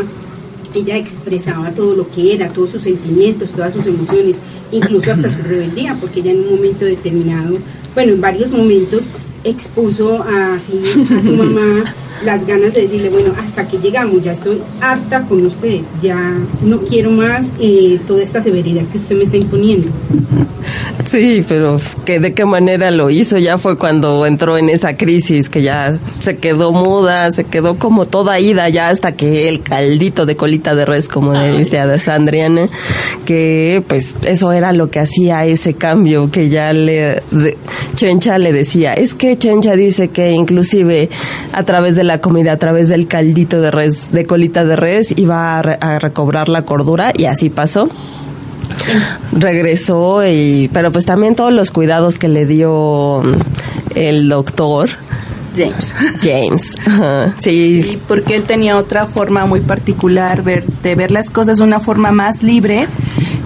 ella 0.75 0.97
expresaba 0.97 1.71
todo 1.71 1.95
lo 1.95 2.11
que 2.11 2.35
era, 2.35 2.49
todos 2.49 2.71
sus 2.71 2.83
sentimientos, 2.83 3.53
todas 3.53 3.73
sus 3.75 3.87
emociones, 3.87 4.39
incluso 4.71 5.13
hasta 5.13 5.29
su 5.29 5.43
rebeldía, 5.43 5.97
porque 6.01 6.21
ella 6.21 6.33
en 6.33 6.41
un 6.41 6.57
momento 6.57 6.85
determinado, 6.85 7.57
bueno, 7.95 8.13
en 8.13 8.21
varios 8.21 8.51
momentos 8.51 9.05
expuso 9.45 10.23
así 10.23 10.83
a 11.17 11.23
su 11.23 11.33
mamá 11.33 11.95
las 12.25 12.47
ganas 12.47 12.75
de 12.75 12.83
decirle, 12.83 13.11
bueno, 13.11 13.33
hasta 13.43 13.67
que 13.67 13.79
llegamos, 13.79 14.23
ya 14.23 14.33
estoy 14.33 14.59
harta 14.81 15.23
con 15.23 15.45
usted, 15.47 15.81
ya 16.01 16.19
no 16.63 16.79
quiero 16.81 17.11
más 17.11 17.49
eh, 17.61 17.99
toda 18.07 18.23
esta 18.23 18.41
severidad 18.43 18.83
que 18.91 18.99
usted 18.99 19.17
me 19.17 19.25
está 19.25 19.37
imponiendo. 19.37 19.89
Sí, 21.07 21.45
pero 21.49 21.81
que 22.05 22.21
de 22.21 22.35
qué 22.35 22.45
manera 22.45 22.91
lo 22.91 23.09
hizo 23.09 23.39
ya 23.39 23.57
fue 23.57 23.79
cuando 23.79 24.27
entró 24.27 24.59
en 24.59 24.69
esa 24.69 24.97
crisis 24.97 25.49
que 25.49 25.63
ya 25.63 25.99
se 26.21 26.37
quedó 26.37 26.73
muda, 26.73 27.31
se 27.31 27.45
quedó 27.45 27.79
como 27.79 28.05
toda 28.07 28.39
ida 28.41 28.69
ya 28.69 28.91
hasta 28.91 29.13
que 29.13 29.49
el 29.49 29.61
caldito 29.63 30.27
de 30.27 30.37
colita 30.37 30.75
de 30.75 30.85
res 30.85 31.09
como 31.09 31.33
decía 31.33 31.87
de 31.87 31.99
Sandriana, 31.99 32.69
que 33.25 33.83
pues 33.89 34.17
eso 34.25 34.53
era 34.53 34.73
lo 34.73 34.91
que 34.91 35.01
hacía 35.01 35.47
ese 35.47 35.75
cambio 35.75 36.31
que 36.31 36.49
ya 36.51 36.73
le 36.73 37.23
de- 37.31 37.57
Chencha 37.95 38.39
le 38.39 38.53
decía, 38.53 38.93
es 38.93 39.15
que 39.15 39.39
Chencha 39.39 39.75
dice 39.75 40.09
que 40.09 40.31
inclusive 40.33 41.09
a 41.53 41.65
través 41.65 41.97
de 41.97 42.05
la 42.09 42.19
comida, 42.21 42.53
a 42.53 42.57
través 42.57 42.89
del 42.89 43.07
caldito 43.07 43.61
de 43.61 43.71
res, 43.71 44.11
de 44.11 44.25
colita 44.27 44.65
de 44.65 44.75
res 44.75 45.15
iba 45.17 45.59
a, 45.59 45.63
re- 45.63 45.79
a 45.81 46.01
recobrar 46.01 46.49
la 46.49 46.63
cordura 46.63 47.13
y 47.17 47.27
así 47.27 47.49
pasó. 47.51 47.89
Regresó 49.33 50.27
y 50.27 50.69
pero 50.73 50.91
pues 50.93 51.05
también 51.05 51.35
todos 51.35 51.53
los 51.53 51.71
cuidados 51.71 52.19
que 52.19 52.29
le 52.29 52.47
dio 52.47 53.23
mm, 53.23 53.33
el 53.95 54.29
doctor. 54.29 54.91
James. 55.57 55.93
James 56.23 56.63
sí, 57.41 57.83
Sí, 57.83 57.99
porque 58.07 58.37
él 58.37 58.45
tenía 58.45 58.77
otra 58.79 59.07
forma 59.07 59.45
muy 59.47 59.61
particular 59.61 60.43
ver, 60.43 60.65
de 60.65 60.95
ver 60.95 61.11
las 61.11 61.31
cosas 61.31 61.59
de 61.59 61.65
una 61.65 61.81
forma 61.81 62.13
más 62.13 62.43
libre 62.45 62.87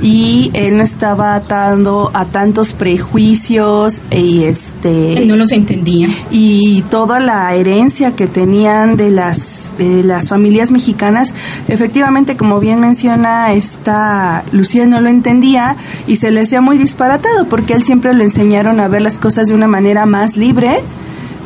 y 0.03 0.51
él 0.53 0.77
no 0.77 0.83
estaba 0.83 1.37
atando 1.37 2.11
a 2.13 2.25
tantos 2.27 2.73
prejuicios 2.73 4.03
y 4.11 4.45
este 4.45 5.23
Él 5.23 5.29
no 5.29 5.37
los 5.37 5.53
entendía. 5.53 6.09
y 6.31 6.83
toda 6.91 7.21
la 7.21 7.55
herencia 7.55 8.17
que 8.17 8.27
tenían 8.27 8.97
de 8.97 9.11
las 9.11 9.75
de 9.79 10.03
las 10.03 10.29
familias 10.29 10.73
mexicanas 10.73 11.33
efectivamente 11.69 12.37
como 12.37 12.59
bien 12.59 12.81
menciona 12.81 13.53
esta 13.53 14.43
Lucía 14.51 14.87
no 14.87 15.01
lo 15.01 15.09
entendía 15.09 15.77
y 16.09 16.17
se 16.17 16.33
le 16.33 16.41
hacía 16.41 16.61
muy 16.61 16.79
disparatado 16.79 17.47
porque 17.47 17.75
él 17.75 17.85
siempre 17.85 18.13
le 18.13 18.25
enseñaron 18.25 18.81
a 18.81 18.89
ver 18.89 19.03
las 19.03 19.19
cosas 19.19 19.47
de 19.47 19.55
una 19.55 19.69
manera 19.69 20.05
más 20.07 20.37
libre. 20.37 20.81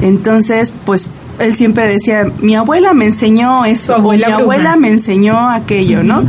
Entonces 0.01 0.73
pues 0.85 1.09
él 1.39 1.55
siempre 1.55 1.87
decía 1.87 2.25
mi 2.41 2.55
abuela 2.55 2.95
me 2.95 3.07
enseñó 3.07 3.65
eso 3.65 3.95
abuela 3.95 4.29
mi 4.29 4.33
abuela 4.33 4.77
me 4.77 4.89
enseñó 4.91 5.51
aquello 5.51 6.03
no 6.03 6.25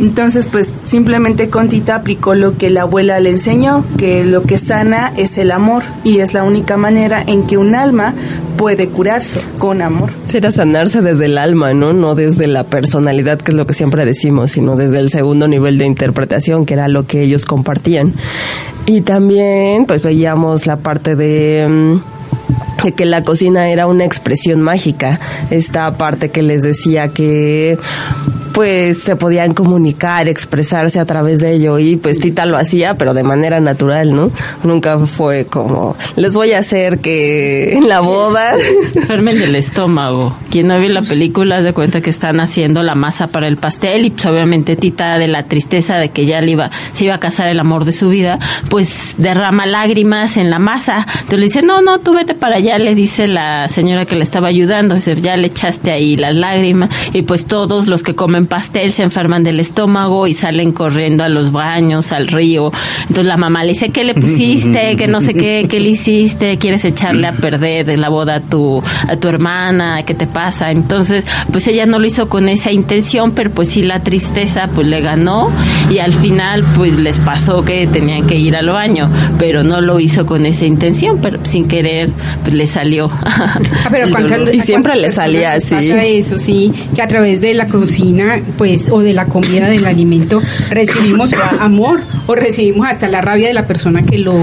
entonces 0.00 0.46
pues 0.46 0.72
simplemente 0.84 1.48
Contita 1.50 1.94
aplicó 1.94 2.34
lo 2.34 2.56
que 2.56 2.70
la 2.70 2.82
abuela 2.82 3.20
le 3.20 3.30
enseñó 3.30 3.84
que 3.98 4.24
lo 4.24 4.42
que 4.42 4.58
sana 4.58 5.12
es 5.16 5.38
el 5.38 5.52
amor 5.52 5.82
y 6.04 6.18
es 6.18 6.34
la 6.34 6.42
única 6.42 6.76
manera 6.76 7.22
en 7.26 7.46
que 7.46 7.56
un 7.56 7.74
alma 7.74 8.14
puede 8.56 8.88
curarse 8.88 9.40
con 9.58 9.80
amor 9.82 10.10
Era 10.32 10.50
sanarse 10.52 11.00
desde 11.00 11.26
el 11.26 11.38
alma, 11.38 11.74
¿no? 11.74 11.92
No 11.92 12.14
desde 12.14 12.46
la 12.46 12.64
personalidad, 12.64 13.38
que 13.38 13.52
es 13.52 13.56
lo 13.56 13.66
que 13.66 13.72
siempre 13.72 14.04
decimos, 14.04 14.52
sino 14.52 14.76
desde 14.76 14.98
el 14.98 15.10
segundo 15.10 15.48
nivel 15.48 15.78
de 15.78 15.86
interpretación, 15.86 16.66
que 16.66 16.74
era 16.74 16.88
lo 16.88 17.06
que 17.06 17.22
ellos 17.22 17.46
compartían. 17.46 18.14
Y 18.86 19.00
también, 19.00 19.86
pues 19.86 20.02
veíamos 20.02 20.66
la 20.66 20.76
parte 20.76 21.16
de... 21.16 21.66
mm, 21.68 22.20
de 22.84 22.92
que 22.92 23.04
la 23.04 23.24
cocina 23.24 23.68
era 23.68 23.86
una 23.86 24.04
expresión 24.04 24.62
mágica, 24.62 25.20
esta 25.50 25.90
parte 25.98 26.30
que 26.30 26.42
les 26.42 26.62
decía 26.62 27.08
que 27.08 27.78
pues 28.52 29.02
se 29.02 29.16
podían 29.16 29.54
comunicar, 29.54 30.28
expresarse 30.28 30.98
a 30.98 31.04
través 31.04 31.38
de 31.38 31.52
ello 31.52 31.78
y 31.78 31.96
pues 31.96 32.18
Tita 32.18 32.46
lo 32.46 32.56
hacía 32.56 32.94
pero 32.94 33.14
de 33.14 33.22
manera 33.22 33.60
natural, 33.60 34.14
¿no? 34.14 34.30
Nunca 34.64 34.98
fue 35.06 35.46
como 35.46 35.96
les 36.16 36.34
voy 36.34 36.52
a 36.52 36.58
hacer 36.58 36.98
que 36.98 37.74
en 37.74 37.88
la 37.88 38.00
boda 38.00 38.54
Enfermen 38.94 39.38
del 39.38 39.54
estómago. 39.54 40.36
Quien 40.50 40.68
no 40.68 40.78
vio 40.78 40.88
la 40.88 41.02
película 41.02 41.62
se 41.62 41.72
cuenta 41.72 42.00
que 42.00 42.10
están 42.10 42.40
haciendo 42.40 42.82
la 42.82 42.94
masa 42.94 43.28
para 43.28 43.46
el 43.46 43.56
pastel 43.56 44.06
y 44.06 44.10
pues 44.10 44.26
obviamente 44.26 44.76
Tita 44.76 45.18
de 45.18 45.28
la 45.28 45.42
tristeza 45.44 45.96
de 45.96 46.10
que 46.10 46.26
ya 46.26 46.40
le 46.40 46.52
iba, 46.52 46.70
se 46.92 47.04
iba 47.04 47.14
a 47.14 47.20
casar 47.20 47.48
el 47.48 47.60
amor 47.60 47.84
de 47.84 47.92
su 47.92 48.08
vida, 48.08 48.38
pues 48.68 49.14
derrama 49.18 49.66
lágrimas 49.66 50.36
en 50.36 50.50
la 50.50 50.58
masa. 50.58 51.06
Entonces 51.12 51.38
le 51.38 51.44
dice, 51.46 51.62
no, 51.62 51.82
no, 51.82 52.00
tú 52.00 52.14
vete 52.14 52.34
para 52.34 52.56
allá, 52.56 52.78
le 52.78 52.94
dice 52.94 53.26
la 53.26 53.68
señora 53.68 54.06
que 54.06 54.16
le 54.16 54.22
estaba 54.22 54.48
ayudando, 54.48 54.94
dice, 54.94 55.20
ya 55.20 55.36
le 55.36 55.48
echaste 55.48 55.90
ahí 55.90 56.16
las 56.16 56.34
lágrimas 56.34 56.90
y 57.12 57.22
pues 57.22 57.46
todos 57.46 57.86
los 57.86 58.02
que 58.02 58.14
comen 58.14 58.39
pastel 58.46 58.92
se 58.92 59.02
enferman 59.02 59.42
del 59.44 59.60
estómago 59.60 60.26
y 60.26 60.34
salen 60.34 60.72
corriendo 60.72 61.24
a 61.24 61.28
los 61.28 61.52
baños, 61.52 62.12
al 62.12 62.26
río. 62.28 62.72
Entonces 63.02 63.26
la 63.26 63.36
mamá 63.36 63.62
le 63.64 63.70
dice, 63.70 63.90
¿qué 63.90 64.04
le 64.04 64.14
pusiste? 64.14 64.96
Que 64.96 65.06
no 65.06 65.20
sé 65.20 65.34
qué, 65.34 65.66
¿qué 65.68 65.80
le 65.80 65.90
hiciste? 65.90 66.56
¿Quieres 66.58 66.84
echarle 66.84 67.26
a 67.26 67.32
perder 67.32 67.86
de 67.86 67.96
la 67.96 68.08
boda 68.08 68.36
a 68.36 68.40
tu, 68.40 68.82
a 69.08 69.16
tu 69.16 69.28
hermana? 69.28 70.02
¿Qué 70.04 70.14
te 70.14 70.26
pasa? 70.26 70.70
Entonces, 70.70 71.24
pues 71.52 71.66
ella 71.66 71.86
no 71.86 71.98
lo 71.98 72.06
hizo 72.06 72.28
con 72.28 72.48
esa 72.48 72.72
intención, 72.72 73.32
pero 73.32 73.50
pues 73.50 73.68
sí 73.68 73.82
la 73.82 74.00
tristeza 74.00 74.68
pues 74.74 74.86
le 74.86 75.00
ganó 75.00 75.50
y 75.90 75.98
al 75.98 76.12
final 76.14 76.64
pues 76.76 76.98
les 76.98 77.18
pasó 77.18 77.64
que 77.64 77.86
tenían 77.86 78.26
que 78.26 78.36
ir 78.36 78.56
al 78.56 78.68
baño, 78.68 79.10
pero 79.38 79.62
no 79.62 79.80
lo 79.80 80.00
hizo 80.00 80.26
con 80.26 80.46
esa 80.46 80.64
intención, 80.66 81.18
pero 81.20 81.38
sin 81.44 81.68
querer 81.68 82.10
pues 82.42 82.54
le 82.54 82.66
salió. 82.66 83.10
Ah, 83.22 83.58
pero 83.90 84.04
el 84.06 84.10
¿cuántas- 84.10 84.38
dolor. 84.38 84.54
Y 84.54 84.60
siempre 84.60 84.96
le 84.96 85.10
salía 85.10 85.52
así. 85.54 85.90
eso, 85.90 86.36
sí, 86.38 86.72
que 86.94 87.02
a 87.02 87.08
través 87.08 87.40
de 87.40 87.54
la 87.54 87.66
cocina, 87.68 88.29
pues, 88.56 88.88
o 88.90 89.00
de 89.00 89.12
la 89.12 89.26
comida, 89.26 89.68
del 89.68 89.86
alimento, 89.86 90.40
recibimos 90.70 91.32
amor 91.58 92.00
o 92.26 92.34
recibimos 92.34 92.86
hasta 92.86 93.08
la 93.08 93.20
rabia 93.20 93.48
de 93.48 93.54
la 93.54 93.66
persona 93.66 94.02
que 94.02 94.18
lo. 94.18 94.34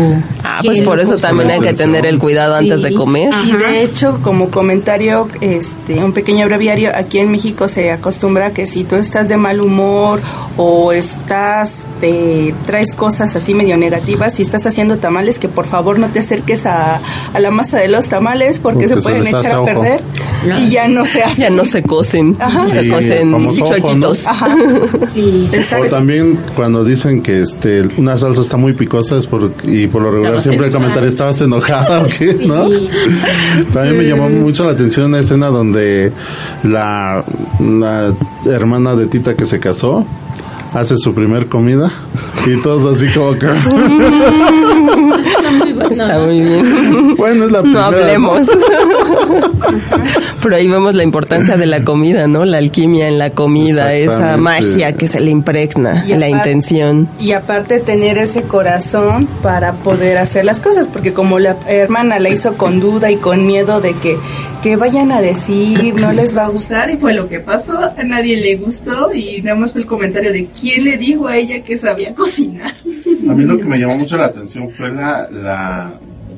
Ah, 0.43 0.60
que 0.62 0.67
pues 0.69 0.82
por 0.82 1.00
eso 1.00 1.17
también 1.17 1.52
hay 1.52 1.60
que 1.60 1.73
tener 1.73 2.06
el 2.06 2.19
cuidado 2.19 2.56
antes 2.56 2.82
de 2.82 2.93
comer. 2.93 3.30
Y 3.45 3.54
de 3.54 3.84
hecho, 3.84 4.19
como 4.21 4.50
comentario, 4.50 5.28
este, 5.41 6.04
un 6.04 6.13
pequeño 6.13 6.45
breviario, 6.45 6.91
aquí 6.95 7.19
en 7.19 7.30
México 7.32 7.67
se 7.67 7.91
acostumbra 7.91 8.52
que 8.52 8.67
si 8.67 8.84
tú 8.84 8.95
estás 8.95 9.28
de 9.30 9.38
mal 9.38 9.62
humor 9.62 10.19
o 10.58 10.91
estás, 10.91 11.86
te 12.02 12.54
traes 12.65 12.93
cosas 12.93 13.36
así 13.36 13.54
medio 13.54 13.78
negativas, 13.78 14.34
si 14.36 14.41
estás 14.41 14.65
haciendo 14.65 14.97
tamales, 14.97 15.39
que 15.39 15.47
por 15.47 15.65
favor 15.67 16.00
no 16.00 16.08
te 16.10 16.19
acerques 16.19 16.65
a, 16.65 17.00
a 17.34 17.39
la 17.39 17.52
masa 17.52 17.78
de 17.78 17.88
los 17.88 18.08
tamales 18.10 18.60
porque, 18.60 18.88
Porque 18.88 18.88
se 18.88 18.95
se 18.95 19.02
pueden 19.02 19.28
echar 19.28 19.54
a 19.54 19.62
ojo. 19.62 19.65
perder 19.65 20.02
y 20.60 20.69
ya 20.69 20.88
no 20.88 21.06
se 21.06 21.23
hace. 21.23 21.38
Ya 21.47 21.50
no 21.52 21.65
se 21.65 21.84
cocen, 21.84 22.36
Ajá. 22.39 22.67
se 22.69 22.89
cocen 22.89 23.34
¿no? 23.82 24.12
Ajá. 24.26 24.56
Sí. 25.13 25.50
O 25.82 25.86
también 25.90 26.38
cuando 26.56 26.84
dicen 26.84 27.22
que 27.22 27.42
este 27.42 27.88
una 27.98 28.18
salsa 28.18 28.42
está 28.42 28.58
muy 28.58 28.74
picosa 28.74 29.18
es 29.18 29.26
por, 29.28 29.52
y 29.63 29.88
por 29.88 30.02
lo 30.02 30.12
regular 30.12 30.42
siempre 30.42 30.68
el 30.68 30.74
comentario 30.74 31.10
estabas 31.10 31.40
enojada 31.42 32.02
o 32.02 32.08
qué, 32.08 32.34
Sí. 32.36 32.48
¿no? 32.48 32.68
También 33.74 33.98
me 33.98 34.04
llamó 34.06 34.30
mucho 34.30 34.66
la 34.66 34.72
atención 34.72 35.08
una 35.08 35.20
escena 35.20 35.48
donde 35.48 36.12
la, 36.63 37.24
la 37.60 38.13
hermana 38.46 38.96
de 38.96 39.08
Tita 39.08 39.36
que 39.36 39.46
se 39.46 39.60
casó 39.60 40.06
hace 40.74 40.96
su 40.98 41.13
primer 41.13 41.48
comida 41.48 41.90
y 42.46 42.62
todos 42.62 42.96
así 42.96 43.08
como 43.13 43.38
que 43.38 43.48
Está 45.92 46.20
muy 46.20 46.42
bien. 46.42 47.16
bueno 47.16 47.46
es 47.46 47.52
la 47.52 47.58
No 47.60 47.63
primera 47.63 47.86
hablemos. 47.88 48.48
Pero 50.48 50.56
ahí 50.56 50.68
vemos 50.70 50.96
la 50.96 51.04
importancia 51.04 51.58
de 51.58 51.66
la 51.66 51.84
comida, 51.84 52.26
¿no? 52.26 52.46
La 52.46 52.60
alquimia 52.60 53.10
en 53.10 53.18
la 53.20 53.32
comida, 53.32 53.94
esa 53.94 54.38
magia 54.38 54.94
que 54.94 55.10
se 55.10 55.20
le 55.20 55.30
impregna, 55.30 56.06
Y 56.08 56.16
la 56.16 56.28
aparte- 56.28 56.30
intención. 56.30 57.10
Y 57.20 57.34
aparte 57.34 57.80
tener 57.82 58.18
ese 58.18 58.44
corazón 58.44 59.28
para 59.44 59.74
poder 59.74 60.18
hacer 60.18 60.46
las 60.46 60.62
cosas, 60.62 60.88
porque 60.88 61.12
como 61.12 61.38
la 61.38 61.58
hermana 61.68 62.18
la 62.20 62.30
hizo 62.30 62.54
con 62.56 62.80
duda 62.80 63.12
y 63.12 63.18
con 63.18 63.46
miedo 63.46 63.82
de 63.82 63.92
que, 63.96 64.16
que 64.64 64.78
vayan 64.78 65.12
a 65.12 65.20
decir, 65.22 65.94
no 65.96 66.14
les 66.14 66.38
va 66.38 66.46
a 66.46 66.48
gustar. 66.48 66.88
gustar 66.88 66.90
y 66.92 66.98
fue 66.98 67.14
lo 67.14 67.28
que 67.28 67.40
pasó. 67.42 67.78
A 67.78 68.04
nadie 68.04 68.38
le 68.38 68.56
gustó 68.56 69.14
y 69.14 69.42
nada 69.42 69.58
más 69.58 69.74
fue 69.74 69.82
el 69.82 69.88
comentario 69.88 70.32
de 70.32 70.48
quién 70.48 70.86
le 70.86 70.98
dijo 70.98 71.28
a 71.28 71.36
ella 71.36 71.62
que 71.62 71.78
sabía 71.78 72.16
cocinar. 72.16 72.74
A 73.30 73.34
mí 73.34 73.44
lo 73.44 73.58
que 73.58 73.66
me 73.66 73.78
llamó 73.78 73.98
mucho 73.98 74.16
la 74.16 74.28
atención 74.28 74.70
fue 74.78 74.90
la, 74.94 75.28
la, 75.30 75.94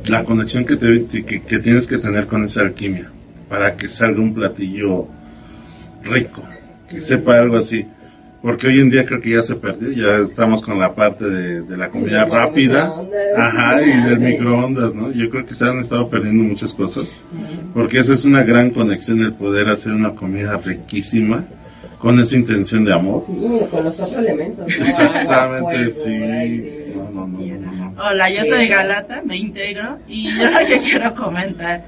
la 0.07 0.23
conexión 0.23 0.65
que, 0.65 0.77
te- 0.77 1.05
que, 1.05 1.41
que 1.43 1.59
tienes 1.59 1.85
que 1.85 1.99
tener 1.99 2.25
con 2.25 2.43
esa 2.43 2.61
alquimia 2.61 3.11
para 3.49 3.75
que 3.75 3.89
salga 3.89 4.21
un 4.21 4.33
platillo 4.33 5.07
rico, 6.03 6.43
que 6.87 7.01
sepa 7.01 7.39
algo 7.39 7.57
así. 7.57 7.87
Porque 8.41 8.67
hoy 8.67 8.79
en 8.79 8.89
día 8.89 9.05
creo 9.05 9.19
que 9.19 9.31
ya 9.31 9.41
se 9.41 9.55
perdió, 9.55 9.91
ya 9.91 10.23
estamos 10.23 10.61
con 10.61 10.79
la 10.79 10.95
parte 10.95 11.25
de, 11.25 11.61
de 11.63 11.75
la 11.75 11.89
comida 11.89 12.23
rápida, 12.23 12.95
ajá, 13.35 13.81
y 13.81 14.09
del 14.09 14.21
microondas, 14.21 14.93
¿no? 14.93 15.11
Yo 15.11 15.29
creo 15.29 15.45
que 15.45 15.53
se 15.53 15.65
han 15.65 15.79
estado 15.79 16.09
perdiendo 16.09 16.45
muchas 16.45 16.73
cosas, 16.73 17.17
porque 17.73 17.99
esa 17.99 18.13
es 18.13 18.23
una 18.23 18.43
gran 18.43 18.69
conexión 18.69 19.19
el 19.19 19.33
poder 19.33 19.67
hacer 19.67 19.91
una 19.91 20.15
comida 20.15 20.55
riquísima 20.55 21.45
con 21.97 22.17
esa 22.17 22.37
intención 22.37 22.85
de 22.85 22.93
amor. 22.93 23.25
Sí, 23.27 23.33
con 23.69 23.83
los 23.83 23.95
cuatro 23.95 24.19
elementos. 24.19 24.65
¿no? 24.67 24.85
Exactamente, 24.85 25.89
sí. 25.89 26.13
aire, 26.13 26.93
No, 26.95 27.11
no, 27.11 27.27
no, 27.27 27.39
no, 27.39 27.71
no. 27.73 28.01
Hola, 28.01 28.29
yo 28.29 28.45
soy 28.45 28.69
Galata, 28.69 29.21
me 29.25 29.35
integro 29.35 29.99
y 30.07 30.33
yo 30.39 30.49
lo 30.49 30.65
que 30.65 30.79
quiero 30.79 31.13
comentar, 31.13 31.83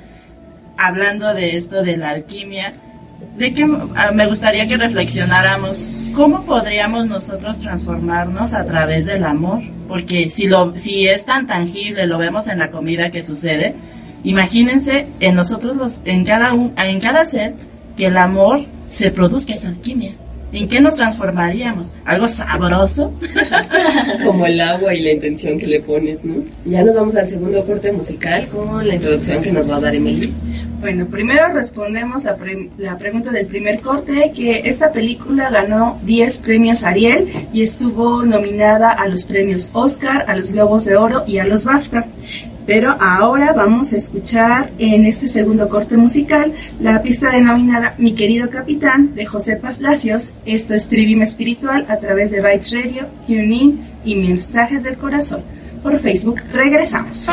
hablando 0.77 1.33
de 1.33 1.57
esto 1.57 1.83
de 1.83 1.97
la 1.97 2.09
alquimia, 2.09 2.73
de 3.37 3.53
que 3.53 3.67
ah, 3.95 4.11
me 4.13 4.27
gustaría 4.27 4.67
que 4.67 4.77
reflexionáramos 4.77 6.11
cómo 6.15 6.43
podríamos 6.43 7.07
nosotros 7.07 7.59
transformarnos 7.59 8.53
a 8.53 8.65
través 8.65 9.05
del 9.05 9.23
amor, 9.23 9.61
porque 9.87 10.29
si 10.29 10.47
lo 10.47 10.75
si 10.75 11.07
es 11.07 11.25
tan 11.25 11.47
tangible, 11.47 12.05
lo 12.05 12.17
vemos 12.17 12.47
en 12.47 12.59
la 12.59 12.71
comida 12.71 13.11
que 13.11 13.23
sucede, 13.23 13.75
imagínense 14.23 15.07
en 15.19 15.35
nosotros 15.35 15.75
los 15.75 16.01
en 16.05 16.25
cada 16.25 16.53
un, 16.53 16.73
en 16.77 16.99
cada 16.99 17.25
ser 17.25 17.55
que 17.95 18.07
el 18.07 18.17
amor 18.17 18.65
se 18.87 19.11
produzca 19.11 19.53
esa 19.53 19.69
alquimia. 19.69 20.15
¿En 20.53 20.67
qué 20.67 20.81
nos 20.81 20.95
transformaríamos? 20.95 21.87
¿Algo 22.03 22.27
sabroso? 22.27 23.13
Como 24.25 24.45
el 24.45 24.59
agua 24.59 24.93
y 24.93 25.01
la 25.01 25.11
intención 25.11 25.57
que 25.57 25.65
le 25.65 25.81
pones, 25.81 26.25
¿no? 26.25 26.43
Ya 26.65 26.83
nos 26.83 26.95
vamos 26.95 27.15
al 27.15 27.29
segundo 27.29 27.65
corte 27.65 27.89
musical 27.93 28.49
con 28.49 28.85
la 28.85 28.95
introducción 28.95 29.41
que 29.41 29.51
nos 29.51 29.69
va 29.69 29.77
a 29.77 29.79
dar 29.79 29.95
Emily. 29.95 30.33
Bueno, 30.81 31.05
primero 31.05 31.53
respondemos 31.53 32.23
la, 32.23 32.35
pre- 32.35 32.69
la 32.79 32.97
pregunta 32.97 33.29
del 33.31 33.45
primer 33.45 33.81
corte, 33.81 34.31
que 34.35 34.63
esta 34.65 34.91
película 34.91 35.51
ganó 35.51 35.99
10 36.03 36.39
premios 36.39 36.83
Ariel 36.83 37.47
y 37.53 37.61
estuvo 37.61 38.23
nominada 38.23 38.89
a 38.89 39.07
los 39.07 39.23
premios 39.25 39.69
Oscar, 39.73 40.25
a 40.27 40.35
los 40.35 40.51
Globos 40.51 40.85
de 40.85 40.95
Oro 40.95 41.23
y 41.27 41.37
a 41.37 41.45
los 41.45 41.65
BAFTA. 41.65 42.05
Pero 42.65 42.95
ahora 42.99 43.53
vamos 43.53 43.93
a 43.93 43.97
escuchar 43.97 44.71
en 44.79 45.05
este 45.05 45.27
segundo 45.27 45.69
corte 45.69 45.97
musical 45.97 46.51
la 46.79 47.01
pista 47.03 47.29
denominada 47.29 47.93
Mi 47.99 48.13
querido 48.15 48.49
capitán 48.49 49.13
de 49.13 49.25
José 49.27 49.57
Palacios. 49.57 50.33
Esto 50.47 50.73
es 50.73 50.87
Trivium 50.87 51.21
Espiritual 51.21 51.85
a 51.89 51.97
través 51.97 52.31
de 52.31 52.41
Bytes 52.41 52.71
Radio, 52.71 53.07
TuneIn 53.27 53.85
y 54.03 54.15
Mensajes 54.15 54.81
del 54.83 54.97
Corazón. 54.97 55.43
Por 55.83 55.99
Facebook 55.99 56.41
regresamos. 56.53 57.27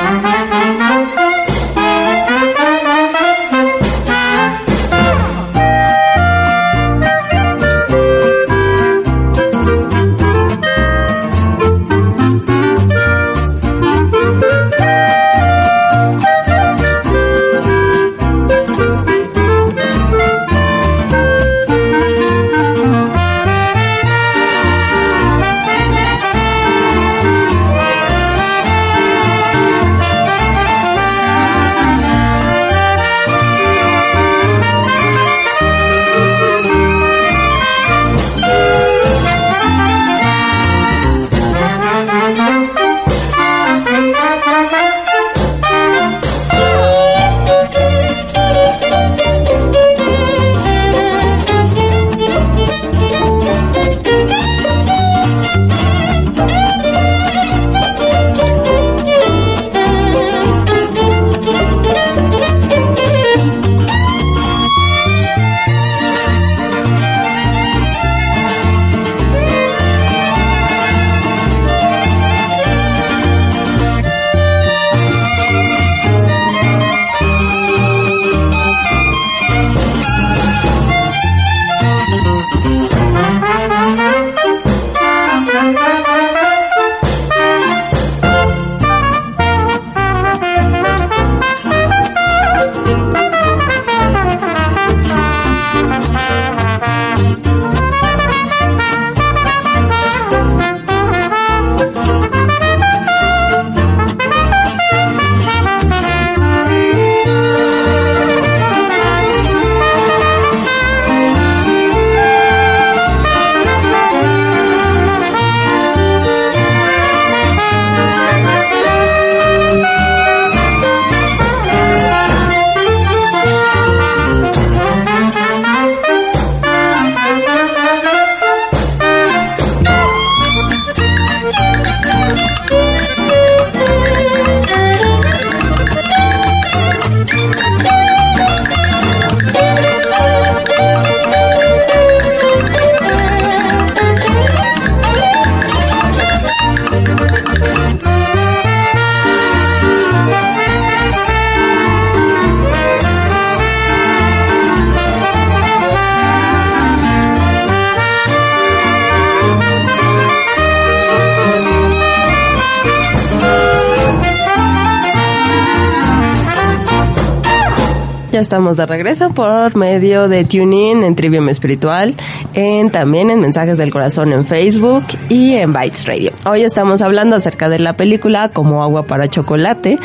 Estamos 168.48 168.78
de 168.78 168.86
regreso 168.86 169.28
por 169.34 169.76
medio 169.76 170.26
de 170.26 170.42
TuneIn 170.42 171.04
en 171.04 171.14
Trivium 171.14 171.50
Espiritual, 171.50 172.14
en 172.54 172.90
también 172.90 173.28
en 173.28 173.42
Mensajes 173.42 173.76
del 173.76 173.90
Corazón 173.90 174.32
en 174.32 174.46
Facebook 174.46 175.04
y 175.28 175.52
en 175.52 175.74
Bytes 175.74 176.06
Radio. 176.06 176.32
Hoy 176.50 176.62
estamos 176.62 177.02
hablando 177.02 177.36
acerca 177.36 177.68
de 177.68 177.78
la 177.78 177.92
película 177.92 178.48
Como 178.48 178.82
agua 178.82 179.02
para 179.02 179.28
chocolate 179.28 179.98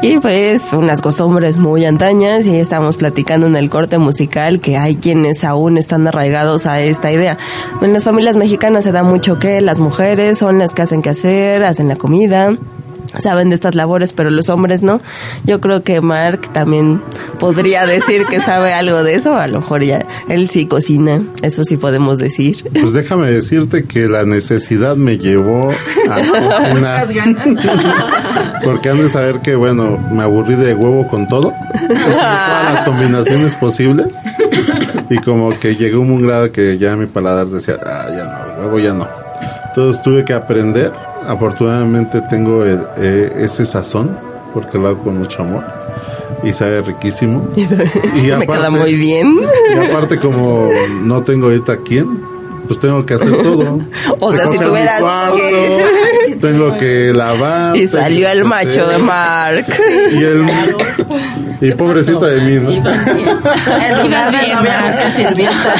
y 0.00 0.18
pues 0.18 0.72
unas 0.74 1.02
costumbres 1.02 1.58
muy 1.58 1.86
antañas 1.86 2.46
y 2.46 2.54
estamos 2.54 2.98
platicando 2.98 3.48
en 3.48 3.56
el 3.56 3.68
corte 3.68 3.98
musical 3.98 4.60
que 4.60 4.76
hay 4.76 4.94
quienes 4.94 5.42
aún 5.42 5.76
están 5.76 6.06
arraigados 6.06 6.66
a 6.66 6.80
esta 6.80 7.10
idea. 7.10 7.36
En 7.82 7.92
las 7.92 8.04
familias 8.04 8.36
mexicanas 8.36 8.84
se 8.84 8.92
da 8.92 9.02
mucho 9.02 9.40
que 9.40 9.60
las 9.60 9.80
mujeres 9.80 10.38
son 10.38 10.60
las 10.60 10.72
que 10.72 10.82
hacen 10.82 11.02
que 11.02 11.10
hacer, 11.10 11.64
hacen 11.64 11.88
la 11.88 11.96
comida, 11.96 12.56
saben 13.18 13.48
de 13.48 13.54
estas 13.54 13.74
labores, 13.74 14.12
pero 14.12 14.30
los 14.30 14.48
hombres 14.48 14.82
no. 14.82 15.00
Yo 15.44 15.60
creo 15.60 15.82
que 15.82 16.00
Mark 16.00 16.52
también 16.52 17.00
podría 17.38 17.86
decir 17.86 18.26
que 18.26 18.40
sabe 18.40 18.72
algo 18.72 19.02
de 19.02 19.14
eso, 19.14 19.36
a 19.36 19.46
lo 19.46 19.60
mejor 19.60 19.82
ya 19.82 20.04
él 20.28 20.48
sí 20.48 20.66
cocina, 20.66 21.22
eso 21.42 21.64
sí 21.64 21.76
podemos 21.76 22.18
decir. 22.18 22.68
Pues 22.72 22.92
déjame 22.92 23.30
decirte 23.30 23.84
que 23.84 24.08
la 24.08 24.24
necesidad 24.24 24.96
me 24.96 25.18
llevó 25.18 25.70
a 26.10 26.16
cocinar. 26.70 27.08
Porque 28.64 28.90
han 28.90 28.98
de 28.98 29.08
saber 29.08 29.40
que, 29.40 29.56
bueno, 29.56 29.98
me 30.10 30.22
aburrí 30.22 30.54
de 30.54 30.74
huevo 30.74 31.06
con 31.08 31.26
todo, 31.28 31.52
todas 31.88 32.74
las 32.74 32.84
combinaciones 32.84 33.54
posibles, 33.54 34.14
y 35.10 35.18
como 35.18 35.58
que 35.58 35.76
llegó 35.76 36.00
un 36.00 36.22
grado 36.22 36.52
que 36.52 36.78
ya 36.78 36.96
mi 36.96 37.06
paladar 37.06 37.46
decía, 37.46 37.78
ah, 37.84 38.06
ya 38.10 38.24
no, 38.24 38.62
huevo 38.62 38.78
ya 38.78 38.92
no. 38.92 39.08
Entonces 39.68 40.02
tuve 40.02 40.24
que 40.24 40.34
aprender 40.34 40.92
afortunadamente 41.28 42.20
tengo 42.30 42.64
el- 42.64 42.84
eh, 42.96 43.32
ese 43.36 43.66
sazón 43.66 44.16
porque 44.54 44.78
lo 44.78 44.88
hago 44.88 44.98
con 45.04 45.18
mucho 45.18 45.42
amor 45.42 45.64
y 46.42 46.52
sabe 46.52 46.82
riquísimo. 46.82 47.48
Y 47.56 47.60
Me 48.36 48.46
queda 48.46 48.66
aparte- 48.66 48.70
muy 48.70 48.94
bien. 48.94 49.38
Y 49.74 49.78
aparte 49.90 50.18
como 50.18 50.68
no 51.02 51.22
tengo 51.22 51.46
ahorita 51.46 51.76
quién, 51.84 52.20
pues 52.66 52.80
tengo 52.80 53.04
que 53.06 53.14
hacer 53.14 53.42
todo. 53.42 53.80
O 54.20 54.32
sea, 54.32 54.50
si 54.50 54.58
tuvieras 54.58 55.00
cuarto, 55.00 55.36
que- 55.36 56.36
tengo 56.40 56.76
que 56.78 57.12
lavar. 57.14 57.76
Y 57.76 57.86
salió 57.88 58.28
el 58.30 58.44
macho 58.44 58.86
de 58.88 58.98
Mark. 58.98 59.66
Y 60.12 60.16
el 60.24 60.46
y 61.60 61.72
pobrecito 61.72 62.24
de 62.24 62.40
mí, 62.40 62.56
¿no? 62.56 62.70
En 62.70 62.82
lugar 64.04 64.30
de 64.30 64.54
novia 64.54 64.82
busca 64.86 65.10
sirvienta. 65.16 65.74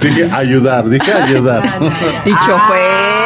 Dije 0.00 0.30
ayudar, 0.32 0.88
dije 0.88 1.12
ayudar. 1.12 1.64
Y 2.24 2.30
chofer. 2.30 3.25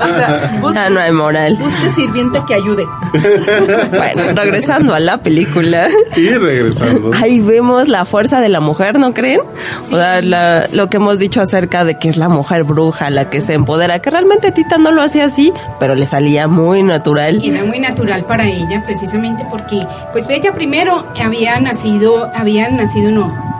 O 0.00 0.06
sea, 0.06 0.58
busque, 0.60 0.78
Ah, 0.78 0.90
no 0.90 1.00
hay 1.00 1.12
moral. 1.12 1.56
busque 1.56 1.90
sirviente 1.90 2.40
que 2.46 2.54
ayude. 2.54 2.84
Bueno, 3.12 4.22
regresando 4.34 4.94
a 4.94 5.00
la 5.00 5.18
película. 5.18 5.88
Y 6.16 6.28
regresando. 6.30 7.10
Ahí 7.22 7.40
vemos 7.40 7.88
la 7.88 8.04
fuerza 8.04 8.40
de 8.40 8.48
la 8.48 8.60
mujer, 8.60 8.98
¿no 8.98 9.14
creen? 9.14 9.40
O 9.84 9.96
sea, 9.96 10.20
la- 10.22 10.68
lo 10.72 10.88
que 10.88 10.96
hemos 10.98 11.18
dicho 11.18 11.40
acerca 11.40 11.84
de 11.84 11.98
que 11.98 12.08
es 12.08 12.16
la 12.16 12.28
mujer 12.28 12.64
bruja 12.64 13.10
la 13.10 13.30
que 13.30 13.40
se 13.40 13.54
empodera, 13.54 14.00
que 14.00 14.10
realmente 14.10 14.52
Tita 14.52 14.78
no 14.78 14.90
lo 14.92 15.02
hacía 15.02 15.26
así, 15.26 15.52
pero 15.80 15.94
le 15.94 16.06
salía 16.06 16.46
muy 16.48 16.82
natural. 16.82 17.40
Era 17.42 17.64
muy 17.64 17.78
natural 17.78 18.24
para 18.24 18.46
ella, 18.46 18.82
precisamente 18.84 19.44
porque, 19.50 19.86
pues 20.12 20.26
ella 20.28 20.52
primero 20.52 21.04
había 21.20 21.58
nacido, 21.60 22.30
había 22.34 22.68
nacido 22.70 23.10
no. 23.10 23.53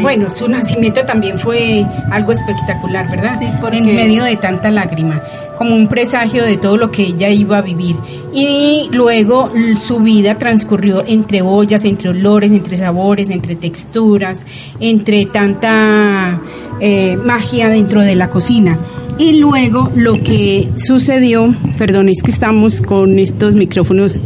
Bueno, 0.00 0.30
su 0.30 0.48
nacimiento 0.48 1.02
también 1.04 1.38
fue 1.38 1.84
algo 2.10 2.32
espectacular, 2.32 3.10
¿verdad? 3.10 3.36
Sí, 3.38 3.46
porque- 3.60 3.78
En 3.78 3.86
medio 3.86 4.24
de 4.24 4.36
tanta 4.36 4.70
lágrima, 4.70 5.22
como 5.56 5.74
un 5.74 5.88
presagio 5.88 6.44
de 6.44 6.56
todo 6.56 6.76
lo 6.76 6.90
que 6.90 7.02
ella 7.02 7.28
iba 7.30 7.58
a 7.58 7.62
vivir. 7.62 7.96
Y 8.32 8.88
luego 8.92 9.50
su 9.80 9.98
vida 10.00 10.36
transcurrió 10.36 11.02
entre 11.06 11.42
ollas, 11.42 11.84
entre 11.84 12.10
olores, 12.10 12.52
entre 12.52 12.76
sabores, 12.76 13.30
entre 13.30 13.56
texturas, 13.56 14.44
entre 14.78 15.26
tanta 15.26 16.38
eh, 16.80 17.16
magia 17.16 17.68
dentro 17.70 18.02
de 18.02 18.14
la 18.14 18.30
cocina. 18.30 18.78
Y 19.18 19.32
luego 19.40 19.90
lo 19.96 20.14
que 20.22 20.68
sucedió, 20.76 21.52
perdón, 21.76 22.08
es 22.08 22.22
que 22.22 22.30
estamos 22.30 22.80
con 22.80 23.18
estos 23.18 23.56
micrófonos. 23.56 24.20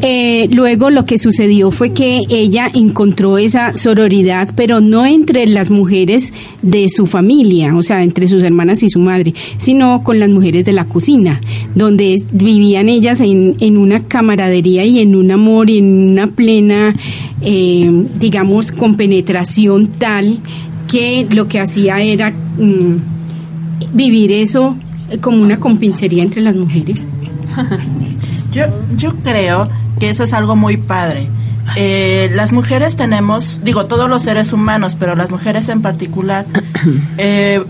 Eh, 0.00 0.48
luego 0.50 0.90
lo 0.90 1.04
que 1.06 1.18
sucedió 1.18 1.70
fue 1.70 1.92
que 1.92 2.20
ella 2.28 2.70
encontró 2.74 3.38
esa 3.38 3.76
sororidad, 3.76 4.50
pero 4.54 4.80
no 4.80 5.06
entre 5.06 5.46
las 5.46 5.70
mujeres 5.70 6.32
de 6.62 6.88
su 6.88 7.06
familia, 7.06 7.74
o 7.74 7.82
sea, 7.82 8.02
entre 8.02 8.28
sus 8.28 8.42
hermanas 8.42 8.82
y 8.82 8.90
su 8.90 8.98
madre, 8.98 9.34
sino 9.56 10.02
con 10.02 10.18
las 10.18 10.28
mujeres 10.28 10.64
de 10.64 10.72
la 10.72 10.84
cocina, 10.86 11.40
donde 11.74 12.22
vivían 12.32 12.88
ellas 12.88 13.20
en, 13.20 13.78
una 13.78 14.00
camaradería 14.00 14.84
y 14.84 15.00
en 15.00 15.14
un 15.14 15.30
amor 15.30 15.70
y 15.70 15.78
en 15.78 16.10
una 16.10 16.26
plena, 16.28 16.94
eh, 17.40 17.90
digamos, 18.18 18.72
compenetración 18.72 19.88
tal 19.98 20.38
que 20.90 21.26
lo 21.30 21.48
que 21.48 21.60
hacía 21.60 22.00
era 22.02 22.30
mm, 22.30 22.96
vivir 23.94 24.32
eso 24.32 24.76
como 25.20 25.42
una 25.42 25.58
compinchería 25.58 26.22
entre 26.22 26.42
las 26.42 26.56
mujeres. 26.56 27.06
Yo, 28.52 28.66
yo 28.96 29.16
creo 29.24 29.68
que 29.98 30.10
eso 30.10 30.24
es 30.24 30.32
algo 30.32 30.56
muy 30.56 30.76
padre. 30.76 31.28
Eh, 31.76 32.30
las 32.34 32.52
mujeres 32.52 32.96
tenemos, 32.96 33.60
digo, 33.64 33.86
todos 33.86 34.08
los 34.08 34.22
seres 34.22 34.52
humanos, 34.52 34.96
pero 34.98 35.14
las 35.14 35.30
mujeres 35.30 35.68
en 35.68 35.82
particular, 35.82 36.46
eh, 37.18 37.62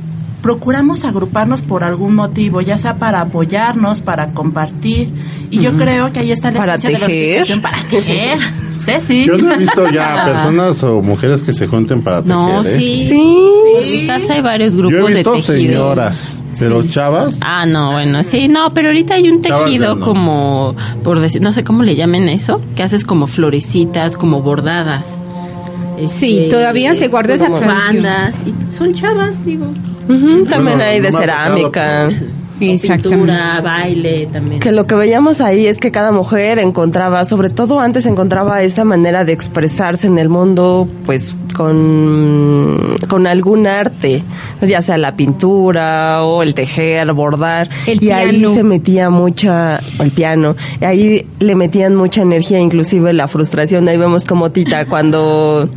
procuramos 0.45 1.07
agruparnos 1.07 1.63
por 1.63 1.85
algún 1.85 2.15
motivo, 2.15 2.61
ya 2.61 2.77
sea 2.77 2.97
para 2.97 3.23
apoyarnos, 3.23 4.03
para 4.03 4.27
compartir. 4.35 5.09
Y 5.51 5.61
yo 5.61 5.75
creo 5.79 6.13
que 6.13 6.21
ahí 6.21 6.33
está 6.33 6.51
la 6.51 6.59
Para 6.61 6.75
esencia 6.75 6.99
de 6.99 7.01
la 7.01 7.07
tejer. 7.07 7.41
organización, 7.41 7.63
para 7.63 7.83
tejer. 7.89 8.39
Ceci. 8.79 9.25
Yo 9.25 9.39
no 9.39 9.55
he 9.55 9.57
visto 9.57 9.89
ya 9.91 10.23
personas 10.27 10.83
o 10.83 11.01
mujeres 11.01 11.41
que 11.43 11.55
se 11.55 11.67
junten 11.67 12.03
para 12.03 12.19
tejer, 12.21 12.37
No, 12.37 12.63
¿eh? 12.63 12.75
sí. 12.77 13.07
Sí. 13.09 13.37
En 13.85 14.01
mi 14.03 14.07
casa 14.07 14.35
hay 14.35 14.43
varios 14.43 14.77
grupos 14.77 14.93
Yo 14.99 15.07
he 15.09 15.11
de 15.13 15.17
visto 15.17 15.33
tejido. 15.33 15.57
señoras, 15.57 16.41
pero 16.59 16.83
chavas, 16.83 17.39
Ah, 17.41 17.65
no, 17.65 17.93
bueno, 17.93 18.23
sí, 18.23 18.47
no, 18.49 18.75
pero 18.75 18.89
ahorita 18.89 19.15
hay 19.15 19.31
un 19.31 19.41
tejido 19.41 19.95
no. 19.95 20.05
como, 20.05 20.77
por 21.03 21.21
decir, 21.21 21.41
no 21.41 21.53
sé 21.55 21.65
cómo 21.65 21.85
le 21.85 21.97
llamen 21.97 22.29
eso, 22.29 22.61
que 22.77 22.83
haces 22.83 23.05
como 23.05 23.27
florecitas, 23.27 24.19
como 24.19 24.43
bordadas. 24.43 25.07
Sí, 26.09 26.39
Este, 26.41 26.51
todavía 26.51 26.93
se 26.95 27.09
guarda 27.09 27.33
esa 27.35 27.47
como 27.47 27.61
tradición. 27.61 28.03
bandas, 28.03 28.37
y 28.45 28.77
son 28.77 28.93
chavas, 28.93 29.43
digo. 29.47 29.67
Ujú, 30.09 30.45
también 30.45 30.79
Bueno, 30.79 30.85
hay 30.85 31.01
de 31.01 31.13
cerámica. 31.13 32.09
Pintura, 32.57 33.61
baile 33.61 34.29
también. 34.33 34.61
Que 34.61 34.71
lo 34.71 34.87
que 34.87 34.95
veíamos 34.95 35.41
ahí 35.41 35.67
es 35.67 35.79
que 35.79 35.91
cada 35.91 36.13
mujer 36.13 36.61
encontraba, 36.61 37.25
sobre 37.25 37.51
todo 37.51 37.81
antes 37.81 38.07
encontraba 38.07 38.63
esa 38.63 38.85
manera 38.85 39.25
de 39.25 39.33
expresarse 39.33 40.07
en 40.07 40.19
el 40.19 40.29
mundo, 40.29 40.89
pues 41.05 41.35
con, 41.55 42.97
con 43.09 43.27
algún 43.27 43.67
arte, 43.67 44.23
ya 44.63 44.83
sea 44.83 44.99
la 44.99 45.17
pintura 45.17 46.23
o 46.23 46.45
el 46.45 46.55
tejer, 46.55 47.13
bordar. 47.13 47.69
El 47.89 48.03
y 48.03 48.11
ahí 48.13 48.39
piano. 48.39 48.55
se 48.55 48.63
metía 48.63 49.11
mucha, 49.11 49.81
el 49.99 50.13
piano, 50.13 50.55
y 50.81 50.85
ahí 50.85 51.27
le 51.41 51.55
metían 51.57 51.97
mucha 51.97 52.23
energía, 52.23 52.61
inclusive 52.61 53.13
la 53.13 53.27
frustración. 53.27 53.89
Ahí 53.89 53.97
vemos 53.97 54.25
como 54.25 54.53
Tita 54.53 54.87
cuando 54.87 55.69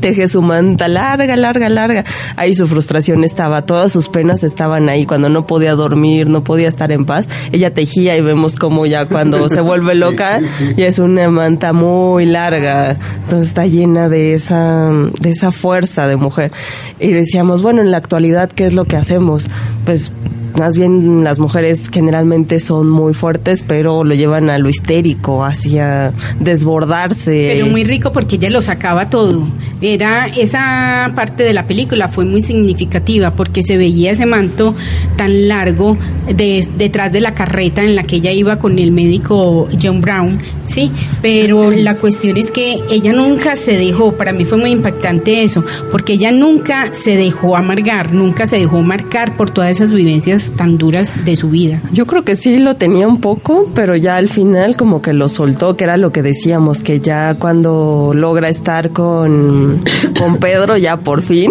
teje 0.00 0.28
su 0.28 0.42
manta 0.42 0.88
larga, 0.88 1.36
larga, 1.36 1.68
larga. 1.68 2.04
Ahí 2.36 2.54
su 2.54 2.68
frustración 2.68 3.24
estaba, 3.24 3.62
todas 3.62 3.92
sus 3.92 4.08
penas 4.08 4.42
estaban 4.42 4.88
ahí. 4.88 5.06
Cuando 5.06 5.28
no 5.28 5.46
podía 5.46 5.74
dormir, 5.74 6.28
no 6.28 6.44
podía 6.44 6.68
estar 6.68 6.92
en 6.92 7.04
paz, 7.04 7.28
ella 7.52 7.72
tejía 7.72 8.16
y 8.16 8.20
vemos 8.20 8.56
como 8.56 8.86
ya 8.86 9.06
cuando 9.06 9.48
se 9.48 9.60
vuelve 9.60 9.94
loca, 9.96 10.40
ya 10.76 10.86
es 10.86 10.98
una 10.98 11.28
manta 11.30 11.72
muy 11.72 12.26
larga. 12.26 12.96
Entonces 13.24 13.48
está 13.48 13.66
llena 13.66 14.08
de 14.08 14.34
esa, 14.34 14.90
de 15.20 15.30
esa 15.30 15.52
fuerza 15.52 16.06
de 16.06 16.16
mujer. 16.16 16.52
Y 16.98 17.12
decíamos, 17.12 17.62
bueno, 17.62 17.80
en 17.80 17.90
la 17.90 17.98
actualidad, 17.98 18.50
¿qué 18.50 18.66
es 18.66 18.72
lo 18.72 18.84
que 18.84 18.96
hacemos? 18.96 19.46
Pues 19.84 20.12
más 20.58 20.76
bien 20.76 21.22
las 21.22 21.38
mujeres 21.38 21.90
generalmente 21.92 22.60
son 22.60 22.88
muy 22.88 23.14
fuertes, 23.14 23.62
pero 23.66 24.04
lo 24.04 24.14
llevan 24.14 24.50
a 24.50 24.58
lo 24.58 24.68
histérico, 24.68 25.44
hacia 25.44 26.12
desbordarse. 26.40 27.50
Pero 27.52 27.66
muy 27.66 27.84
rico 27.84 28.12
porque 28.12 28.36
ella 28.36 28.50
lo 28.50 28.62
sacaba 28.62 29.10
todo. 29.10 29.46
Era 29.80 30.26
esa 30.28 31.12
parte 31.14 31.42
de 31.42 31.52
la 31.52 31.66
película 31.66 32.08
fue 32.08 32.24
muy 32.24 32.40
significativa 32.40 33.32
porque 33.32 33.62
se 33.62 33.76
veía 33.76 34.12
ese 34.12 34.24
manto 34.26 34.74
tan 35.16 35.48
largo 35.48 35.96
de- 36.34 36.66
detrás 36.78 37.12
de 37.12 37.20
la 37.20 37.34
carreta 37.34 37.82
en 37.82 37.94
la 37.94 38.02
que 38.04 38.16
ella 38.16 38.32
iba 38.32 38.56
con 38.58 38.78
el 38.78 38.92
médico 38.92 39.68
John 39.82 40.00
Brown, 40.00 40.38
sí. 40.66 40.90
Pero 41.22 41.70
la 41.70 41.96
cuestión 41.96 42.36
es 42.36 42.50
que 42.50 42.78
ella 42.90 43.12
nunca 43.12 43.54
se 43.56 43.76
dejó. 43.76 44.12
Para 44.12 44.32
mí 44.32 44.44
fue 44.44 44.58
muy 44.58 44.70
impactante 44.70 45.42
eso 45.42 45.62
porque 45.90 46.14
ella 46.14 46.32
nunca 46.32 46.94
se 46.94 47.16
dejó 47.16 47.56
amargar, 47.56 48.12
nunca 48.12 48.46
se 48.46 48.56
dejó 48.58 48.80
marcar 48.82 49.36
por 49.36 49.50
todas 49.50 49.70
esas 49.70 49.92
vivencias 49.92 50.52
tan 50.56 50.78
duras 50.78 51.12
de 51.24 51.36
su 51.36 51.50
vida. 51.50 51.80
Yo 51.92 52.06
creo 52.06 52.22
que 52.24 52.34
sí 52.36 52.58
lo 52.58 52.76
tenía 52.76 53.06
un 53.06 53.20
poco, 53.20 53.70
pero 53.74 53.94
ya 53.96 54.16
al 54.16 54.28
final 54.28 54.76
como 54.76 55.02
que 55.02 55.12
lo 55.12 55.28
soltó, 55.28 55.76
que 55.76 55.84
era 55.84 55.96
lo 55.96 56.12
que 56.12 56.22
decíamos, 56.22 56.82
que 56.82 57.00
ya 57.00 57.34
cuando 57.38 58.12
logra 58.14 58.48
estar 58.48 58.90
con, 58.90 59.65
con 60.18 60.38
Pedro, 60.38 60.76
ya 60.76 60.96
por 60.96 61.22
fin, 61.22 61.50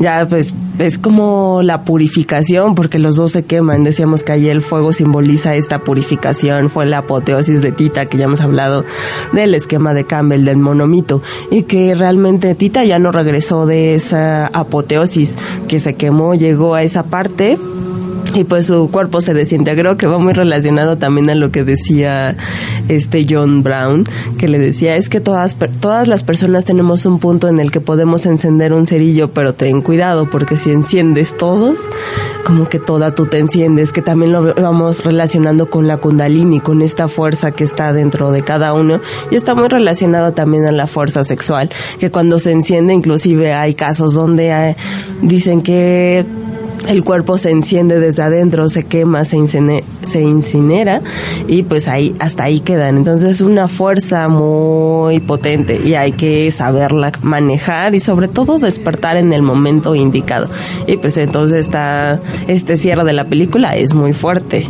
ya 0.00 0.26
pues 0.28 0.54
es 0.78 0.98
como 0.98 1.62
la 1.62 1.82
purificación, 1.82 2.74
porque 2.74 2.98
los 2.98 3.16
dos 3.16 3.32
se 3.32 3.44
queman. 3.44 3.84
Decíamos 3.84 4.22
que 4.22 4.32
ahí 4.32 4.48
el 4.48 4.60
fuego 4.60 4.92
simboliza 4.92 5.54
esta 5.54 5.80
purificación, 5.80 6.70
fue 6.70 6.86
la 6.86 6.98
apoteosis 6.98 7.62
de 7.62 7.72
Tita, 7.72 8.06
que 8.06 8.18
ya 8.18 8.24
hemos 8.24 8.40
hablado 8.40 8.84
del 9.32 9.54
esquema 9.54 9.94
de 9.94 10.04
Campbell, 10.04 10.44
del 10.44 10.58
monomito, 10.58 11.22
y 11.50 11.62
que 11.62 11.94
realmente 11.94 12.54
Tita 12.54 12.84
ya 12.84 12.98
no 12.98 13.12
regresó 13.12 13.66
de 13.66 13.94
esa 13.94 14.46
apoteosis, 14.48 15.36
que 15.68 15.80
se 15.80 15.94
quemó, 15.94 16.34
llegó 16.34 16.74
a 16.74 16.82
esa 16.82 17.04
parte 17.04 17.58
y 18.34 18.44
pues 18.44 18.66
su 18.66 18.90
cuerpo 18.90 19.20
se 19.20 19.32
desintegró, 19.32 19.96
que 19.96 20.06
va 20.06 20.18
muy 20.18 20.32
relacionado 20.32 20.98
también 20.98 21.30
a 21.30 21.34
lo 21.34 21.50
que 21.50 21.64
decía 21.64 22.36
este 22.88 23.26
John 23.28 23.62
Brown, 23.62 24.04
que 24.38 24.48
le 24.48 24.58
decía, 24.58 24.96
es 24.96 25.08
que 25.08 25.20
todas, 25.20 25.56
todas 25.80 26.08
las 26.08 26.24
personas 26.24 26.64
tenemos 26.64 27.06
un 27.06 27.20
punto 27.20 27.48
en 27.48 27.60
el 27.60 27.70
que 27.70 27.80
podemos 27.80 28.26
encender 28.26 28.72
un 28.72 28.86
cerillo, 28.86 29.30
pero 29.30 29.52
ten 29.52 29.82
cuidado, 29.82 30.28
porque 30.28 30.56
si 30.56 30.70
enciendes 30.70 31.36
todos, 31.36 31.78
como 32.44 32.68
que 32.68 32.78
toda 32.78 33.14
tú 33.14 33.26
te 33.26 33.38
enciendes, 33.38 33.92
que 33.92 34.02
también 34.02 34.32
lo 34.32 34.54
vamos 34.54 35.04
relacionando 35.04 35.70
con 35.70 35.86
la 35.86 35.98
kundalini, 35.98 36.60
con 36.60 36.82
esta 36.82 37.08
fuerza 37.08 37.52
que 37.52 37.64
está 37.64 37.92
dentro 37.92 38.32
de 38.32 38.42
cada 38.42 38.74
uno, 38.74 39.00
y 39.30 39.36
está 39.36 39.54
muy 39.54 39.68
relacionado 39.68 40.32
también 40.32 40.66
a 40.66 40.72
la 40.72 40.86
fuerza 40.88 41.22
sexual, 41.22 41.70
que 42.00 42.10
cuando 42.10 42.38
se 42.40 42.50
enciende, 42.50 42.92
inclusive 42.94 43.52
hay 43.52 43.74
casos 43.74 44.14
donde 44.14 44.52
hay, 44.52 44.76
dicen 45.22 45.62
que 45.62 46.26
el 46.88 47.04
cuerpo 47.04 47.38
se 47.38 47.50
enciende 47.50 47.98
desde 47.98 48.22
adentro, 48.22 48.68
se 48.68 48.84
quema, 48.84 49.24
se, 49.24 49.46
se 50.02 50.20
incinera 50.20 51.00
y 51.46 51.62
pues 51.62 51.88
ahí 51.88 52.14
hasta 52.18 52.44
ahí 52.44 52.60
quedan. 52.60 52.96
Entonces 52.96 53.28
es 53.28 53.40
una 53.40 53.68
fuerza 53.68 54.28
muy 54.28 55.20
potente 55.20 55.80
y 55.84 55.94
hay 55.94 56.12
que 56.12 56.50
saberla 56.50 57.12
manejar 57.22 57.94
y 57.94 58.00
sobre 58.00 58.28
todo 58.28 58.58
despertar 58.58 59.16
en 59.16 59.32
el 59.32 59.42
momento 59.42 59.94
indicado. 59.94 60.48
Y 60.86 60.96
pues 60.96 61.16
entonces 61.16 61.60
está 61.60 62.20
este 62.48 62.76
cierre 62.76 63.04
de 63.04 63.12
la 63.12 63.24
película 63.24 63.72
es 63.72 63.94
muy 63.94 64.12
fuerte 64.12 64.66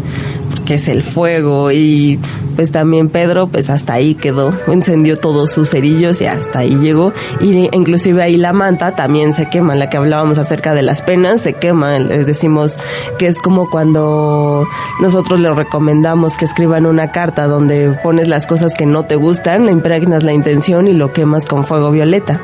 que 0.64 0.74
es 0.74 0.88
el 0.88 1.02
fuego 1.02 1.70
y 1.72 2.18
pues 2.54 2.70
también 2.70 3.08
Pedro 3.08 3.46
pues 3.46 3.70
hasta 3.70 3.94
ahí 3.94 4.14
quedó, 4.14 4.52
encendió 4.66 5.16
todos 5.16 5.50
sus 5.50 5.70
cerillos 5.70 6.20
y 6.20 6.26
hasta 6.26 6.60
ahí 6.60 6.76
llegó. 6.76 7.12
Y 7.40 7.68
inclusive 7.74 8.22
ahí 8.22 8.36
la 8.36 8.52
manta 8.52 8.94
también 8.94 9.32
se 9.32 9.48
quema, 9.48 9.74
la 9.74 9.90
que 9.90 9.96
hablábamos 9.96 10.38
acerca 10.38 10.74
de 10.74 10.82
las 10.82 11.02
penas 11.02 11.40
se 11.40 11.54
quema, 11.54 11.98
les 11.98 12.26
decimos 12.26 12.76
que 13.18 13.26
es 13.26 13.38
como 13.38 13.70
cuando 13.70 14.66
nosotros 15.00 15.40
les 15.40 15.54
recomendamos 15.54 16.36
que 16.36 16.44
escriban 16.44 16.86
una 16.86 17.10
carta 17.10 17.46
donde 17.46 17.96
pones 18.02 18.28
las 18.28 18.46
cosas 18.46 18.74
que 18.74 18.86
no 18.86 19.04
te 19.04 19.16
gustan, 19.16 19.68
impregnas 19.68 20.22
la 20.22 20.32
intención 20.32 20.86
y 20.86 20.92
lo 20.92 21.12
quemas 21.12 21.46
con 21.46 21.64
fuego 21.64 21.90
violeta. 21.90 22.40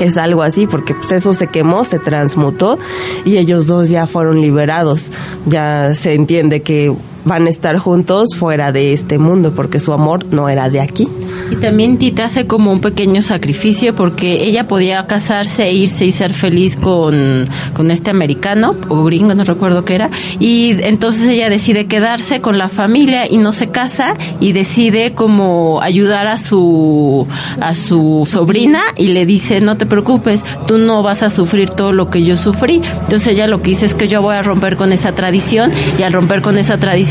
Es 0.00 0.16
algo 0.16 0.42
así, 0.42 0.66
porque 0.66 0.94
pues 0.94 1.12
eso 1.12 1.34
se 1.34 1.48
quemó, 1.48 1.84
se 1.84 1.98
transmutó 1.98 2.78
y 3.26 3.36
ellos 3.36 3.66
dos 3.66 3.90
ya 3.90 4.06
fueron 4.06 4.40
liberados. 4.40 5.12
Ya 5.44 5.94
se 5.94 6.14
entiende 6.14 6.62
que 6.62 6.90
van 7.24 7.46
a 7.46 7.50
estar 7.50 7.76
juntos 7.78 8.30
fuera 8.36 8.72
de 8.72 8.92
este 8.92 9.18
mundo 9.18 9.52
porque 9.54 9.78
su 9.78 9.92
amor 9.92 10.24
no 10.30 10.48
era 10.48 10.68
de 10.70 10.80
aquí. 10.80 11.08
Y 11.50 11.56
también 11.56 11.98
Tita 11.98 12.26
hace 12.26 12.46
como 12.46 12.70
un 12.70 12.80
pequeño 12.80 13.22
sacrificio 13.22 13.94
porque 13.94 14.44
ella 14.44 14.68
podía 14.68 15.06
casarse, 15.06 15.64
e 15.64 15.74
irse 15.74 16.06
y 16.06 16.12
ser 16.12 16.32
feliz 16.32 16.76
con, 16.76 17.46
con 17.74 17.90
este 17.90 18.10
americano 18.10 18.76
o 18.88 19.02
gringo, 19.04 19.34
no 19.34 19.44
recuerdo 19.44 19.84
qué 19.84 19.96
era. 19.96 20.10
Y 20.38 20.76
entonces 20.82 21.26
ella 21.28 21.50
decide 21.50 21.86
quedarse 21.86 22.40
con 22.40 22.56
la 22.56 22.68
familia 22.68 23.28
y 23.28 23.38
no 23.38 23.52
se 23.52 23.68
casa 23.68 24.14
y 24.38 24.52
decide 24.52 25.12
como 25.12 25.82
ayudar 25.82 26.28
a 26.28 26.38
su, 26.38 27.26
a 27.60 27.74
su 27.74 28.26
sobrina 28.30 28.82
y 28.96 29.08
le 29.08 29.26
dice, 29.26 29.60
no 29.60 29.76
te 29.76 29.86
preocupes, 29.86 30.44
tú 30.66 30.78
no 30.78 31.02
vas 31.02 31.22
a 31.22 31.30
sufrir 31.30 31.70
todo 31.70 31.92
lo 31.92 32.10
que 32.10 32.22
yo 32.22 32.36
sufrí. 32.36 32.80
Entonces 33.02 33.34
ella 33.34 33.48
lo 33.48 33.60
que 33.60 33.70
dice 33.70 33.86
es 33.86 33.94
que 33.94 34.06
yo 34.06 34.22
voy 34.22 34.36
a 34.36 34.42
romper 34.42 34.76
con 34.76 34.92
esa 34.92 35.12
tradición 35.12 35.72
y 35.98 36.04
al 36.04 36.12
romper 36.12 36.42
con 36.42 36.56
esa 36.56 36.78
tradición 36.78 37.09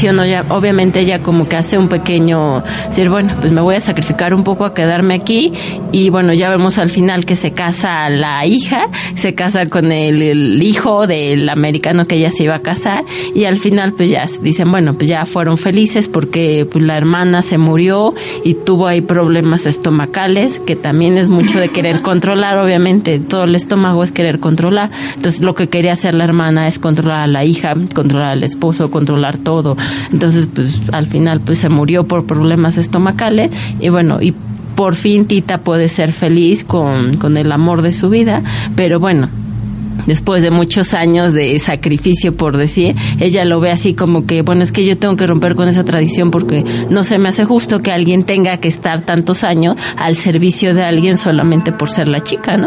obviamente 0.50 1.02
ella 1.02 1.20
como 1.20 1.48
que 1.50 1.56
hace 1.56 1.78
un 1.78 1.90
pequeño, 1.90 2.64
decir, 2.88 3.10
bueno, 3.10 3.34
pues 3.40 3.52
me 3.52 3.62
voy 3.62 3.76
a 3.76 3.82
sacrificar 3.82 4.34
un 4.34 4.44
poco 4.44 4.66
a 4.66 4.74
quedarme 4.74 5.16
aquí 5.16 5.52
y 5.92 6.10
bueno, 6.10 6.34
ya 6.34 6.50
vemos 6.50 6.78
al 6.78 6.90
final 6.90 7.26
que 7.26 7.36
se 7.36 7.52
casa 7.52 8.10
la 8.10 8.46
hija, 8.46 8.88
se 9.16 9.36
casa 9.36 9.66
con 9.66 9.92
el, 9.92 10.62
hijo 10.64 11.08
del 11.08 11.50
americano 11.50 12.06
que 12.06 12.16
ella 12.16 12.32
se 12.32 12.44
iba 12.44 12.56
a 12.56 12.60
casar 12.60 13.04
y 13.34 13.46
al 13.46 13.58
final 13.58 13.94
pues 13.94 14.12
ya 14.12 14.24
dicen, 14.42 14.72
bueno, 14.72 14.94
pues 14.94 15.10
ya 15.10 15.26
fueron 15.26 15.58
felices 15.58 16.08
porque 16.08 16.68
pues 16.72 16.84
la 16.84 16.98
hermana 16.98 17.42
se 17.42 17.58
murió 17.58 18.14
y 18.44 18.54
tuvo 18.54 18.88
ahí 18.88 19.02
problemas 19.02 19.66
estomacales, 19.66 20.60
que 20.60 20.76
también 20.76 21.18
es 21.18 21.30
mucho 21.30 21.60
de 21.60 21.70
querer 21.70 22.02
controlar, 22.04 22.58
obviamente 22.58 23.20
todo 23.20 23.46
el 23.46 23.56
estómago 23.56 24.04
es 24.04 24.12
querer 24.12 24.40
controlar, 24.40 24.92
entonces 25.16 25.42
lo 25.42 25.56
que 25.56 25.68
quería 25.68 25.94
hacer 25.94 26.14
la 26.14 26.24
hermana 26.24 26.68
es 26.68 26.80
controlar 26.80 27.22
a 27.22 27.28
la 27.28 27.44
hija, 27.44 27.74
controlar 27.94 28.30
al 28.30 28.44
esposo, 28.44 28.92
controlar 28.92 29.38
todo, 29.38 29.76
entonces, 30.12 30.48
pues 30.54 30.80
al 30.92 31.08
final 31.08 31.42
pues 31.42 31.60
se 31.60 31.70
murió 31.70 32.06
por 32.06 32.26
problemas 32.26 32.78
estomacales 32.78 33.52
y 33.80 33.90
bueno, 33.90 34.22
y 34.22 34.34
por 34.76 34.96
fin 34.96 35.26
Tita 35.26 35.60
puede 35.60 35.90
ser 35.90 36.14
feliz 36.14 36.64
con, 36.64 37.18
con 37.18 37.38
el 37.38 37.52
amor 37.52 37.82
de 37.82 37.94
su 37.94 38.10
vida, 38.10 38.42
pero 38.76 39.00
bueno, 39.00 39.30
después 40.06 40.44
de 40.44 40.52
muchos 40.52 40.94
años 40.94 41.34
de 41.34 41.58
sacrificio, 41.60 42.36
por 42.36 42.58
decir, 42.58 42.96
ella 43.20 43.46
lo 43.46 43.60
ve 43.60 43.72
así 43.72 43.94
como 43.94 44.26
que, 44.26 44.42
bueno, 44.42 44.64
es 44.64 44.72
que 44.72 44.86
yo 44.86 44.98
tengo 44.98 45.16
que 45.16 45.28
romper 45.28 45.56
con 45.56 45.68
esa 45.68 45.84
tradición 45.84 46.32
porque 46.32 46.64
no 46.90 47.04
se 47.04 47.18
me 47.18 47.30
hace 47.30 47.46
justo 47.46 47.82
que 47.82 47.92
alguien 47.92 48.24
tenga 48.24 48.58
que 48.58 48.68
estar 48.68 49.02
tantos 49.02 49.44
años 49.44 49.76
al 49.98 50.16
servicio 50.16 50.74
de 50.74 50.84
alguien 50.84 51.18
solamente 51.18 51.72
por 51.72 51.90
ser 51.90 52.08
la 52.08 52.22
chica, 52.22 52.58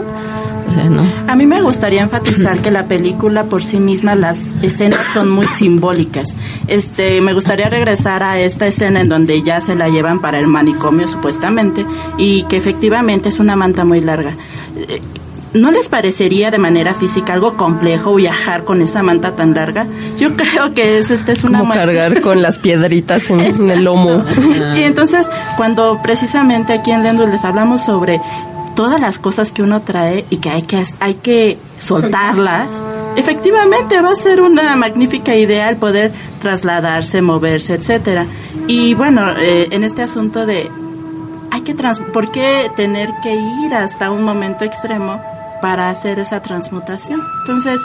¿no? 0.73 1.03
A 1.27 1.35
mí 1.35 1.47
me 1.47 1.63
gustaría 1.63 2.03
enfatizar 2.03 2.61
que 2.61 2.71
la 2.71 2.87
película 2.87 3.45
por 3.45 3.63
sí 3.63 3.79
misma, 3.79 4.15
las 4.15 4.55
escenas 4.63 5.07
son 5.13 5.31
muy 5.31 5.47
simbólicas. 5.47 6.35
Este, 6.67 7.21
me 7.21 7.33
gustaría 7.33 7.69
regresar 7.69 8.23
a 8.23 8.39
esta 8.39 8.67
escena 8.67 9.01
en 9.01 9.09
donde 9.09 9.43
ya 9.43 9.61
se 9.61 9.75
la 9.75 9.89
llevan 9.89 10.21
para 10.21 10.39
el 10.39 10.47
manicomio 10.47 11.07
supuestamente 11.09 11.87
y 12.19 12.43
que 12.45 12.57
efectivamente 12.57 13.29
es 13.29 13.39
una 13.39 13.57
manta 13.57 13.85
muy 13.85 14.01
larga. 14.01 14.35
Eh, 14.77 15.01
¿No 15.55 15.71
les 15.71 15.91
parecería 15.91 16.51
de 16.51 16.57
manera 16.57 16.95
física 16.95 17.35
algo 17.35 17.59
complejo 17.59 18.15
viajar 18.15 18.65
con 18.65 18.81
esa 18.81 19.03
manta 19.03 19.37
tan 19.37 19.53
larga? 19.53 19.87
Yo 20.19 20.35
creo 20.35 20.73
que 20.73 20.97
es, 20.99 21.11
este 21.11 21.33
es 21.33 21.45
una... 21.45 21.59
Como 21.59 21.75
cargar 21.75 22.23
con 22.23 22.41
las 22.41 22.59
piedritas 22.59 23.29
en, 23.29 23.69
el 23.69 23.85
lomo. 23.85 24.25
Y 24.75 24.83
entonces, 24.83 25.29
cuando 25.59 26.01
precisamente 26.03 26.73
aquí 26.73 26.91
en 26.91 27.03
Lendul 27.03 27.31
les 27.31 27.45
hablamos 27.45 27.85
sobre 27.85 28.19
todas 28.75 29.01
las 29.01 29.19
cosas 29.19 29.53
que 29.53 29.63
uno 29.63 29.81
trae 29.83 30.25
y 30.31 30.39
que 30.39 30.51
hay 30.51 30.63
que, 30.63 30.83
hay 31.01 31.15
que 31.15 31.59
soltarlas, 31.79 32.83
efectivamente 33.17 34.01
va 34.01 34.11
a 34.11 34.17
ser 34.17 34.41
una 34.41 34.75
magnífica 34.77 35.35
idea 35.35 35.69
el 35.69 35.77
poder 35.77 36.13
trasladarse, 36.41 37.23
moverse, 37.23 37.75
etcétera. 37.75 38.27
Y 38.67 38.95
bueno, 38.95 39.31
eh, 39.39 39.69
en 39.71 39.85
este 39.85 40.03
asunto 40.03 40.47
de 40.47 40.71
hay 41.51 41.61
que 41.63 41.75
trans 41.75 42.01
¿por 42.01 42.31
qué 42.31 42.71
tener 42.77 43.11
que 43.23 43.35
ir 43.35 43.75
hasta 43.75 44.11
un 44.11 44.23
momento 44.23 44.65
extremo 44.65 45.21
para 45.61 45.91
hacer 45.91 46.19
esa 46.19 46.41
transmutación? 46.41 47.21
Entonces, 47.41 47.81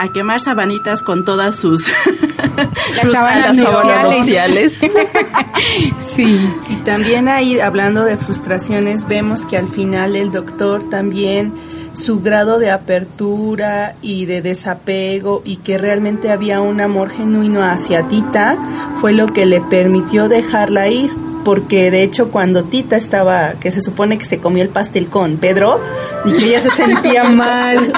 a 0.00 0.08
quemar 0.12 0.40
sabanitas 0.40 1.02
con 1.02 1.24
todas 1.24 1.56
sus 1.56 1.86
las 2.96 3.10
sábanas 3.10 3.54
nupciales. 3.54 4.78
sí. 6.04 6.48
Y 6.68 6.76
también 6.76 7.28
ahí 7.28 7.60
hablando 7.60 8.04
de 8.04 8.16
frustraciones 8.16 9.06
vemos 9.06 9.44
que 9.44 9.58
al 9.58 9.68
final 9.68 10.16
el 10.16 10.32
doctor 10.32 10.88
también 10.88 11.52
su 11.92 12.20
grado 12.20 12.58
de 12.58 12.70
apertura 12.70 13.94
y 14.00 14.24
de 14.24 14.40
desapego 14.42 15.42
y 15.44 15.56
que 15.56 15.76
realmente 15.76 16.30
había 16.30 16.60
un 16.60 16.80
amor 16.80 17.10
genuino 17.10 17.62
hacia 17.62 18.04
Tita 18.04 18.56
fue 19.00 19.12
lo 19.12 19.32
que 19.32 19.44
le 19.44 19.60
permitió 19.60 20.28
dejarla 20.28 20.88
ir 20.88 21.10
porque 21.44 21.90
de 21.90 22.02
hecho 22.02 22.30
cuando 22.30 22.64
Tita 22.64 22.96
estaba, 22.96 23.52
que 23.60 23.70
se 23.70 23.80
supone 23.80 24.18
que 24.18 24.24
se 24.24 24.38
comió 24.38 24.62
el 24.62 24.68
pastel 24.68 25.08
con 25.08 25.36
Pedro, 25.36 25.80
y 26.24 26.32
que 26.32 26.46
ella 26.46 26.60
se 26.60 26.70
sentía 26.70 27.24
mal 27.30 27.92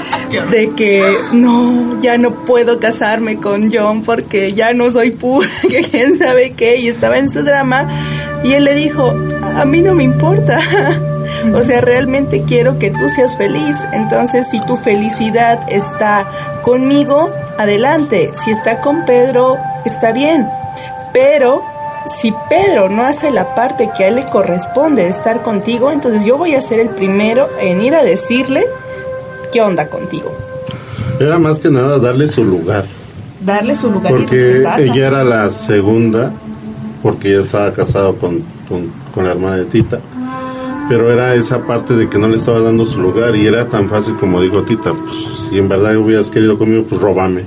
de 0.51 0.71
que 0.71 1.05
no, 1.33 2.01
ya 2.01 2.19
no 2.19 2.31
puedo 2.45 2.79
casarme 2.79 3.37
con 3.37 3.73
John 3.73 4.03
porque 4.03 4.53
ya 4.53 4.73
no 4.73 4.91
soy 4.91 5.11
pura, 5.11 5.49
que 5.69 5.81
quién 5.81 6.17
sabe 6.17 6.53
qué, 6.53 6.77
y 6.77 6.89
estaba 6.89 7.19
en 7.19 7.31
su 7.31 7.43
drama, 7.43 7.89
y 8.45 8.53
él 8.53 8.65
le 8.65 8.75
dijo, 8.75 9.13
a 9.43 9.65
mí 9.65 9.81
no 9.83 9.95
me 9.95 10.05
importa. 10.05 10.59
O 11.55 11.63
sea, 11.63 11.81
realmente 11.81 12.45
quiero 12.47 12.79
que 12.79 12.91
tú 12.91 13.09
seas 13.09 13.37
feliz. 13.37 13.77
Entonces, 13.93 14.47
si 14.49 14.65
tu 14.65 14.77
felicidad 14.77 15.61
está 15.69 16.25
conmigo, 16.63 17.31
adelante. 17.59 18.31
Si 18.45 18.53
está 18.53 18.81
con 18.81 19.05
Pedro, 19.05 19.59
está 19.85 20.13
bien. 20.13 20.47
Pero 21.13 21.65
si 22.07 22.33
Pedro 22.49 22.89
no 22.89 23.05
hace 23.05 23.31
la 23.31 23.55
parte 23.55 23.91
que 23.97 24.05
a 24.05 24.09
él 24.09 24.17
le 24.17 24.25
corresponde 24.27 25.05
de 25.05 25.11
estar 25.11 25.43
contigo, 25.43 25.91
entonces 25.91 26.25
yo 26.25 26.37
voy 26.37 26.55
a 26.55 26.63
ser 26.63 26.81
el 26.81 26.89
primero 26.89 27.49
en 27.61 27.81
ir 27.81 27.95
a 27.95 28.03
decirle 28.03 28.67
qué 29.53 29.61
onda 29.61 29.89
contigo. 29.89 30.31
Era 31.21 31.39
más 31.39 31.59
que 31.59 31.71
nada 31.71 31.99
darle 31.99 32.27
su 32.29 32.45
lugar. 32.45 32.85
Darle 33.41 33.77
su 33.77 33.91
lugar. 33.91 34.13
Porque 34.13 34.65
ella 34.79 35.07
era 35.07 35.25
la 35.25 35.51
segunda, 35.51 36.33
porque 37.03 37.31
ella 37.33 37.43
estaba 37.43 37.73
casado 37.73 38.17
con, 38.17 38.43
con, 38.69 39.25
la 39.25 39.33
hermana 39.33 39.57
de 39.57 39.65
Tita. 39.67 40.01
Pero 40.89 41.13
era 41.13 41.35
esa 41.35 41.61
parte 41.61 41.95
de 41.95 42.09
que 42.09 42.19
no 42.19 42.29
le 42.29 42.37
estaba 42.37 42.61
dando 42.61 42.85
su 42.85 43.01
lugar 43.01 43.37
y 43.37 43.47
era 43.47 43.67
tan 43.67 43.89
fácil 43.89 44.17
como 44.17 44.41
dijo 44.41 44.63
Tita, 44.63 44.93
pues 44.93 45.15
si 45.49 45.59
en 45.59 45.69
verdad 45.69 45.97
hubieras 45.97 46.31
querido 46.31 46.59
conmigo, 46.59 46.85
pues 46.89 47.01
róbame. 47.01 47.43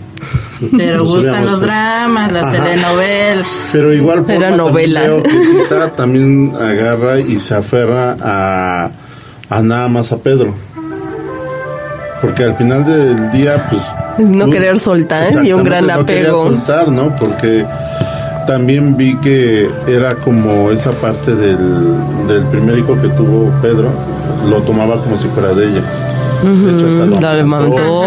Pero 0.78 1.00
Nos 1.00 1.16
gustan 1.16 1.46
los 1.46 1.60
dramas, 1.62 2.32
las 2.32 2.48
Ajá. 2.48 2.64
telenovelas. 2.64 3.48
Pero 3.74 3.94
igual 3.94 4.26
también 4.26 4.58
novela. 4.58 5.02
veo 5.02 5.24
que 5.24 5.30
Tita 5.64 5.90
también 5.96 6.54
agarra 6.56 7.20
y 7.20 7.40
se 7.40 7.56
aferra 7.56 8.16
a, 8.22 8.90
a 9.50 9.62
nada 9.62 9.88
más 9.88 10.12
a 10.12 10.18
Pedro. 10.18 10.54
Porque 12.22 12.44
al 12.44 12.56
final 12.56 12.86
del 12.86 13.32
día, 13.32 13.68
pues... 13.70 13.82
Es 14.18 14.28
no 14.30 14.46
tú- 14.46 14.52
querer 14.52 14.80
soltar 14.80 15.46
y 15.46 15.52
un 15.52 15.64
gran 15.64 15.84
Exactamente, 15.84 16.24
no 16.24 16.30
apego. 16.40 16.48
soltar, 16.56 16.88
¿no? 16.90 17.16
Porque 17.18 17.66
también 18.48 18.96
vi 18.96 19.16
que 19.18 19.70
era 19.88 20.16
como 20.16 20.72
esa 20.72 20.92
parte 20.92 21.36
del, 21.36 21.58
del 22.28 22.44
primer 22.46 22.78
hijo 22.80 23.00
que 23.02 23.10
tuvo 23.10 23.52
Pedro, 23.62 23.90
lo 24.50 24.62
tomaba 24.62 25.02
como 25.04 25.18
si 25.18 25.28
fuera 25.28 25.54
de 25.54 25.66
ella. 25.68 25.82
De 26.44 26.72
hecho, 26.78 26.88
hasta 27.14 27.28
lo 27.32 27.34
levantó. 27.42 28.06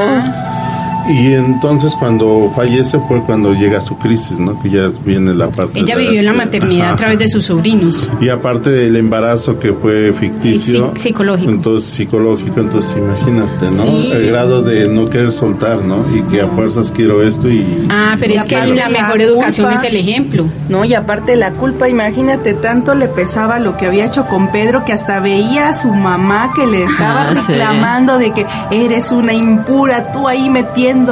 Y 1.09 1.33
entonces 1.35 1.95
cuando 1.99 2.53
fallece 2.55 2.99
fue 3.09 3.23
cuando 3.23 3.55
llega 3.55 3.81
su 3.81 3.97
crisis, 3.99 4.39
¿no? 4.39 4.61
Que 4.63 4.71
ya 4.71 4.89
viene 5.05 5.35
la 5.35 5.49
parte... 5.49 5.81
Ella 5.81 5.97
de 5.97 6.03
vivió 6.05 6.23
la 6.23 6.33
que- 6.33 6.39
maternidad 6.39 6.85
Ajá. 6.87 6.93
a 6.93 6.97
través 6.97 7.19
de 7.19 7.29
sus 7.29 7.45
sobrinos. 7.47 8.03
Y 8.21 8.29
aparte 8.29 8.71
del 8.71 8.97
embarazo 8.97 9.59
que 9.59 9.73
fue 9.73 10.13
ficticio. 10.13 10.75
Y 10.75 10.79
psi- 10.81 10.97
psicológico. 10.97 11.51
Entonces, 11.51 11.91
psicológico, 11.91 12.61
entonces 12.61 12.97
imagínate, 12.97 13.67
¿no? 13.71 13.83
Sí. 13.83 14.11
El 14.13 14.27
grado 14.29 14.63
de 14.63 14.89
no 14.89 15.09
querer 15.09 15.33
soltar, 15.33 15.79
¿no? 15.83 15.97
Y 16.15 16.23
que 16.31 16.41
a 16.43 16.47
fuerzas 16.49 16.91
quiero 16.95 17.23
esto 17.23 17.49
y... 17.49 17.87
Ah, 17.91 18.17
pero 18.21 18.35
Y 18.35 18.37
es 18.37 18.45
que 18.45 18.57
aparte 18.57 18.75
la 18.75 18.89
la 18.89 19.03
mejor 19.03 19.21
educación 19.23 19.67
culpa- 19.69 19.81
es 19.83 19.91
el 19.91 19.97
ejemplo. 19.97 20.47
No, 20.69 20.85
y 20.85 20.95
aparte 20.95 21.37
la 21.37 21.53
culpa, 21.53 21.89
imagínate, 21.89 22.55
tanto 22.55 22.95
le 22.95 23.09
pesaba 23.09 23.59
lo 23.59 23.77
que 23.77 23.87
había 23.87 24.05
hecho 24.07 24.27
con 24.27 24.51
Pedro 24.53 24.85
que 24.85 24.93
hasta 24.93 25.21
veía 25.21 25.69
a 25.71 25.75
su 25.75 25.89
mamá 25.89 26.51
que 26.55 26.67
le 26.67 26.85
estaba 26.85 27.23
Ah, 27.31 27.35
sí. 27.35 27.53
reclamando 27.53 28.19
de 28.19 28.33
que 28.33 28.47
eres 28.71 29.11
una 29.11 29.33
impura, 29.33 30.13
tú 30.13 30.29
ahí 30.29 30.49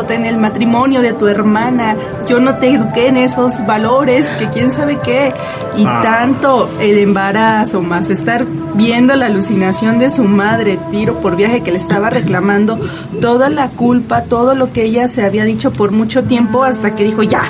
en 0.09 0.26
el 0.26 0.37
matrimonio 0.37 1.01
de 1.01 1.12
tu 1.12 1.28
hermana, 1.28 1.97
yo 2.28 2.41
no 2.41 2.57
te 2.57 2.70
eduqué 2.70 3.07
en 3.09 3.16
esos 3.16 3.64
valores, 3.66 4.26
que 4.39 4.49
quién 4.49 4.70
sabe 4.70 4.99
qué. 5.03 5.32
Y 5.76 5.84
Ah. 5.87 6.01
tanto 6.03 6.68
el 6.80 6.99
embarazo, 6.99 7.80
más 7.82 8.11
estar 8.11 8.45
viendo 8.74 9.14
la 9.14 9.26
alucinación 9.26 9.99
de 9.99 10.11
su 10.11 10.24
madre, 10.24 10.78
tiro 10.91 11.20
por 11.20 11.37
viaje, 11.37 11.62
que 11.62 11.70
le 11.70 11.78
estaba 11.78 12.11
reclamando 12.11 12.78
toda 13.20 13.49
la 13.49 13.68
culpa, 13.68 14.22
todo 14.24 14.55
lo 14.55 14.72
que 14.72 14.84
ella 14.84 15.07
se 15.09 15.22
había 15.22 15.45
dicho 15.45 15.72
por 15.72 15.93
mucho 15.93 16.24
tiempo, 16.24 16.64
hasta 16.64 16.95
que 16.97 17.05
dijo, 17.05 17.22
ya, 17.22 17.43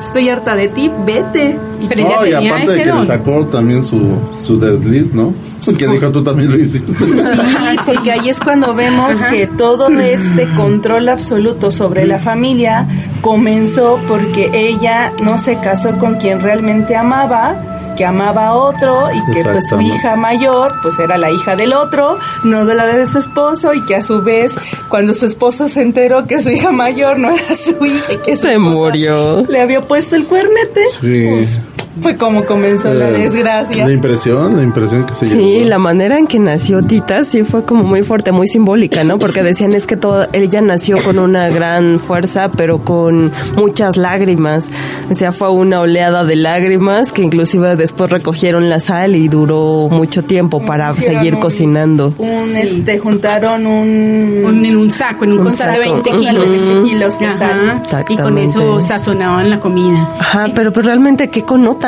estoy 0.00 0.28
harta 0.28 0.56
de 0.56 0.68
ti, 0.68 0.90
vete. 1.06 1.58
Y 1.80 1.86
Pero 1.86 2.00
ella 2.00 2.20
No, 2.20 2.26
y 2.26 2.48
aparte 2.48 2.72
de 2.72 2.82
que 2.82 2.92
le 2.92 3.06
sacó 3.06 3.46
también 3.46 3.84
su, 3.84 4.00
su 4.40 4.58
desliz, 4.58 5.12
¿no? 5.14 5.32
Que 5.72 5.86
dijo 5.88 6.10
tú 6.10 6.22
también 6.22 6.50
lo 6.50 6.56
hiciste. 6.58 6.92
Sí, 7.04 7.80
porque 7.86 8.12
ahí 8.12 8.28
es 8.28 8.38
cuando 8.40 8.74
vemos 8.74 9.16
Ajá. 9.20 9.30
que 9.30 9.46
todo 9.46 9.88
este 9.88 10.46
control 10.56 11.08
absoluto 11.08 11.70
sobre 11.72 12.06
la 12.06 12.18
familia 12.18 12.86
comenzó 13.20 13.98
porque 14.08 14.50
ella 14.52 15.12
no 15.22 15.38
se 15.38 15.58
casó 15.58 15.92
con 15.98 16.16
quien 16.16 16.40
realmente 16.40 16.94
amaba 16.96 17.56
que 17.96 18.04
amaba 18.04 18.48
a 18.48 18.54
otro 18.54 19.06
y 19.12 19.32
que 19.32 19.44
pues 19.44 19.68
su 19.68 19.80
hija 19.80 20.16
mayor 20.16 20.72
pues 20.82 20.98
era 20.98 21.16
la 21.16 21.30
hija 21.30 21.54
del 21.54 21.72
otro, 21.74 22.18
no 22.42 22.64
de 22.66 22.74
la 22.74 22.86
de 22.86 23.06
su 23.06 23.18
esposo 23.18 23.72
y 23.72 23.84
que 23.86 23.94
a 23.94 24.02
su 24.02 24.20
vez 24.20 24.52
cuando 24.88 25.14
su 25.14 25.26
esposo 25.26 25.68
se 25.68 25.82
enteró 25.82 26.26
que 26.26 26.40
su 26.40 26.50
hija 26.50 26.72
mayor 26.72 27.20
no 27.20 27.30
era 27.30 27.54
su 27.54 27.84
hija 27.84 28.12
y 28.14 28.16
que 28.18 28.34
Se 28.34 28.58
murió. 28.58 29.42
le 29.48 29.60
había 29.60 29.80
puesto 29.80 30.16
el 30.16 30.24
cuernete, 30.26 30.80
Sí. 31.00 31.28
pues 31.30 31.60
fue 32.00 32.16
como 32.16 32.44
comenzó 32.44 32.92
la 32.92 33.08
Eh, 33.10 33.12
desgracia. 33.12 33.86
La 33.86 33.92
impresión, 33.92 34.56
la 34.56 34.62
impresión 34.62 35.06
que 35.06 35.14
se 35.14 35.26
Sí, 35.26 35.36
llevó. 35.36 35.68
la 35.68 35.78
manera 35.78 36.18
en 36.18 36.26
que 36.26 36.38
nació 36.38 36.82
Tita 36.82 37.24
sí 37.24 37.42
fue 37.44 37.64
como 37.64 37.84
muy 37.84 38.02
fuerte, 38.02 38.32
muy 38.32 38.46
simbólica, 38.46 39.04
¿no? 39.04 39.18
Porque 39.18 39.42
decían 39.42 39.72
es 39.74 39.86
que 39.86 39.96
todo, 39.96 40.26
ella 40.32 40.60
nació 40.60 41.02
con 41.02 41.18
una 41.18 41.48
gran 41.50 42.00
fuerza, 42.00 42.48
pero 42.56 42.78
con 42.84 43.32
muchas 43.56 43.96
lágrimas. 43.96 44.66
O 45.10 45.14
sea, 45.14 45.32
fue 45.32 45.50
una 45.50 45.80
oleada 45.80 46.24
de 46.24 46.36
lágrimas 46.36 47.12
que 47.12 47.22
inclusive 47.22 47.76
después 47.76 48.10
recogieron 48.10 48.68
la 48.68 48.80
sal 48.80 49.14
y 49.14 49.28
duró 49.28 49.88
mucho 49.90 50.22
tiempo 50.24 50.64
para 50.64 50.90
Hicieron 50.90 51.16
seguir 51.18 51.34
un- 51.34 51.40
cocinando. 51.40 52.14
Un, 52.18 52.46
Sí. 52.46 52.60
este, 52.62 52.98
juntaron 52.98 53.66
un... 53.66 54.42
Un- 54.44 54.64
en 54.64 54.76
un 54.76 54.90
saco, 54.90 55.24
en 55.24 55.32
un, 55.32 55.38
Un 55.38 55.44
costal 55.44 55.68
de 55.72 55.78
saco. 55.84 55.92
20 56.02 56.10
Ujú. 56.10 56.20
kilos. 56.20 56.50
20 56.50 56.88
kilos 56.88 57.18
de 57.18 57.32
sal. 57.32 57.82
Y 58.08 58.16
con 58.16 58.38
eso 58.38 58.80
sazonaban 58.80 59.50
la 59.50 59.60
comida. 59.60 60.08
Ajá, 60.18 60.46
pero 60.54 60.72
pues 60.72 60.86
realmente 60.86 61.28
qué 61.28 61.42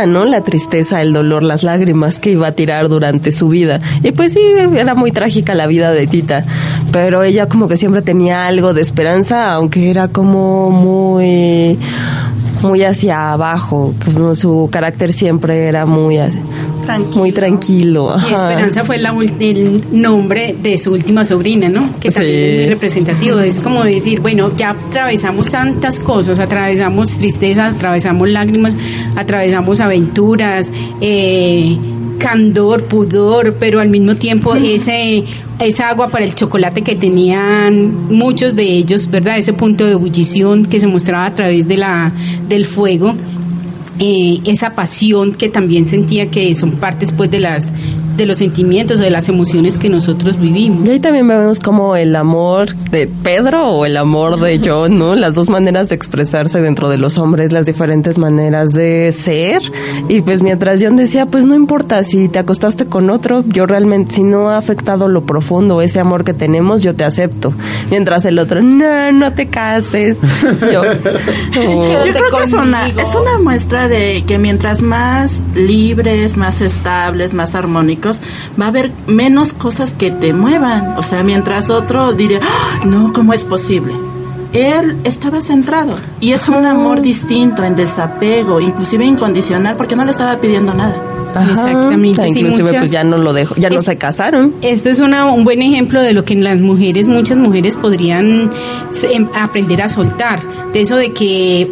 ¿no? 0.04 0.26
La 0.26 0.42
tristeza, 0.42 1.00
el 1.00 1.14
dolor, 1.14 1.42
las 1.42 1.62
lágrimas 1.62 2.20
que 2.20 2.32
iba 2.32 2.48
a 2.48 2.52
tirar 2.52 2.88
durante 2.90 3.32
su 3.32 3.48
vida. 3.48 3.80
Y 4.02 4.12
pues 4.12 4.34
sí, 4.34 4.40
era 4.76 4.94
muy 4.94 5.12
trágica 5.12 5.54
la 5.54 5.66
vida 5.66 5.92
de 5.92 6.06
Tita, 6.06 6.44
pero 6.92 7.22
ella 7.22 7.48
como 7.48 7.68
que 7.68 7.76
siempre 7.78 8.02
tenía 8.02 8.46
algo 8.46 8.74
de 8.74 8.82
esperanza, 8.82 9.52
aunque 9.52 9.88
era 9.88 10.08
como 10.08 10.70
muy 10.70 11.78
muy 12.62 12.82
hacia 12.82 13.32
abajo, 13.32 13.94
su 14.34 14.68
carácter 14.70 15.12
siempre 15.12 15.66
era 15.68 15.86
muy 15.86 16.16
Tranquilo. 16.84 17.16
muy 17.18 17.32
tranquilo. 17.32 18.16
Y. 18.28 18.32
Esperanza 18.32 18.84
fue 18.84 18.98
la 18.98 19.12
el 19.40 19.84
nombre 19.92 20.54
de 20.62 20.78
su 20.78 20.92
última 20.92 21.24
sobrina, 21.24 21.68
¿no? 21.68 21.82
Que 22.00 22.10
también 22.10 22.34
Sí. 22.34 22.40
es 22.40 22.56
muy 22.60 22.68
representativo. 22.68 23.38
Es 23.40 23.58
como 23.60 23.82
decir, 23.84 24.20
bueno, 24.20 24.50
ya 24.56 24.70
atravesamos 24.70 25.50
tantas 25.50 25.98
cosas, 26.00 26.38
atravesamos 26.38 27.10
tristeza, 27.18 27.66
atravesamos 27.66 28.28
lágrimas, 28.30 28.76
atravesamos 29.16 29.80
aventuras, 29.80 30.70
eh, 31.00 31.76
candor, 32.18 32.84
pudor, 32.84 33.56
pero 33.58 33.80
al 33.80 33.88
mismo 33.88 34.16
tiempo 34.16 34.54
ese 34.54 35.24
esa 35.58 35.88
agua 35.88 36.10
para 36.10 36.24
el 36.24 36.34
chocolate 36.34 36.82
que 36.82 36.96
tenían 36.96 38.14
muchos 38.14 38.54
de 38.54 38.64
ellos, 38.64 39.10
¿verdad? 39.10 39.38
Ese 39.38 39.54
punto 39.54 39.86
de 39.86 39.92
ebullición 39.92 40.66
que 40.66 40.78
se 40.80 40.86
mostraba 40.86 41.24
a 41.26 41.34
través 41.34 41.66
de 41.66 41.78
la 41.78 42.12
del 42.48 42.66
fuego 42.66 43.14
eh, 43.98 44.40
esa 44.44 44.74
pasión 44.74 45.32
que 45.32 45.48
también 45.48 45.86
sentía 45.86 46.26
que 46.26 46.54
son 46.54 46.72
partes 46.72 47.12
pues 47.12 47.30
de 47.30 47.40
las 47.40 47.64
de 48.16 48.26
los 48.26 48.38
sentimientos 48.38 48.98
de 48.98 49.10
las 49.10 49.28
emociones 49.28 49.78
que 49.78 49.88
nosotros 49.88 50.38
vivimos 50.40 50.86
Y 50.86 50.92
ahí 50.92 51.00
también 51.00 51.28
vemos 51.28 51.60
como 51.60 51.96
el 51.96 52.16
amor 52.16 52.74
de 52.74 53.06
Pedro 53.06 53.70
o 53.70 53.86
el 53.86 53.96
amor 53.96 54.40
de 54.40 54.60
John, 54.64 54.98
¿no? 54.98 55.14
Las 55.14 55.34
dos 55.34 55.48
maneras 55.48 55.88
de 55.88 55.94
expresarse 55.94 56.60
dentro 56.60 56.88
de 56.88 56.98
los 56.98 57.18
hombres, 57.18 57.52
las 57.52 57.66
diferentes 57.66 58.18
maneras 58.18 58.70
de 58.70 59.12
ser. 59.12 59.60
Y 60.08 60.22
pues 60.22 60.42
mientras 60.42 60.82
John 60.82 60.96
decía, 60.96 61.26
pues 61.26 61.46
no 61.46 61.54
importa 61.54 62.02
si 62.04 62.28
te 62.28 62.38
acostaste 62.38 62.86
con 62.86 63.10
otro, 63.10 63.44
yo 63.46 63.66
realmente, 63.66 64.14
si 64.14 64.22
no 64.22 64.50
ha 64.50 64.56
afectado 64.56 65.08
lo 65.08 65.24
profundo, 65.24 65.82
ese 65.82 66.00
amor 66.00 66.24
que 66.24 66.32
tenemos, 66.32 66.82
yo 66.82 66.94
te 66.94 67.04
acepto. 67.04 67.52
Mientras 67.90 68.24
el 68.24 68.38
otro, 68.38 68.62
no, 68.62 69.12
no 69.12 69.32
te 69.32 69.48
cases. 69.48 70.18
Yo, 70.72 70.82
oh. 70.82 72.04
Yo 72.04 72.12
creo 72.12 72.38
que 72.38 72.44
es 72.44 72.52
una, 72.52 72.88
es 72.88 73.14
una 73.14 73.38
muestra 73.38 73.88
de 73.88 74.24
que 74.26 74.38
mientras 74.38 74.82
más 74.82 75.42
libres, 75.54 76.36
más 76.36 76.60
estables, 76.60 77.34
más 77.34 77.54
armónicos, 77.54 78.05
va 78.60 78.66
a 78.66 78.68
haber 78.68 78.92
menos 79.06 79.52
cosas 79.52 79.92
que 79.92 80.10
te 80.10 80.32
muevan. 80.32 80.96
O 80.98 81.02
sea, 81.02 81.22
mientras 81.22 81.70
otro 81.70 82.12
diría, 82.12 82.40
"Ah, 82.42 82.84
no, 82.84 83.12
¿cómo 83.12 83.32
es 83.32 83.44
posible? 83.44 83.92
Él 84.52 84.96
estaba 85.04 85.40
centrado 85.40 85.96
y 86.20 86.32
es 86.32 86.48
un 86.48 86.64
amor 86.64 87.02
distinto, 87.02 87.62
en 87.62 87.76
desapego, 87.76 88.60
inclusive 88.60 89.04
incondicional, 89.04 89.76
porque 89.76 89.96
no 89.96 90.04
le 90.04 90.12
estaba 90.12 90.36
pidiendo 90.36 90.72
nada. 90.72 91.15
Ajá. 91.34 91.50
Exactamente, 91.50 92.22
sí, 92.22 92.28
inclusive 92.40 92.62
muchas- 92.64 92.78
pues 92.80 92.90
ya 92.90 93.04
no 93.04 93.18
lo 93.18 93.32
dejó, 93.32 93.54
ya 93.56 93.68
no 93.70 93.80
Es- 93.80 93.84
se 93.86 93.96
casaron. 93.96 94.54
Esto 94.62 94.88
es 94.88 95.00
una- 95.00 95.26
un 95.32 95.44
buen 95.44 95.60
ejemplo 95.62 96.00
de 96.02 96.12
lo 96.12 96.24
que 96.24 96.34
las 96.34 96.60
mujeres, 96.60 97.08
muchas 97.08 97.36
mujeres 97.36 97.76
podrían 97.76 98.50
em, 99.12 99.28
aprender 99.34 99.82
a 99.82 99.88
soltar. 99.88 100.40
De 100.72 100.80
eso 100.80 100.96
de 100.96 101.12
que 101.12 101.68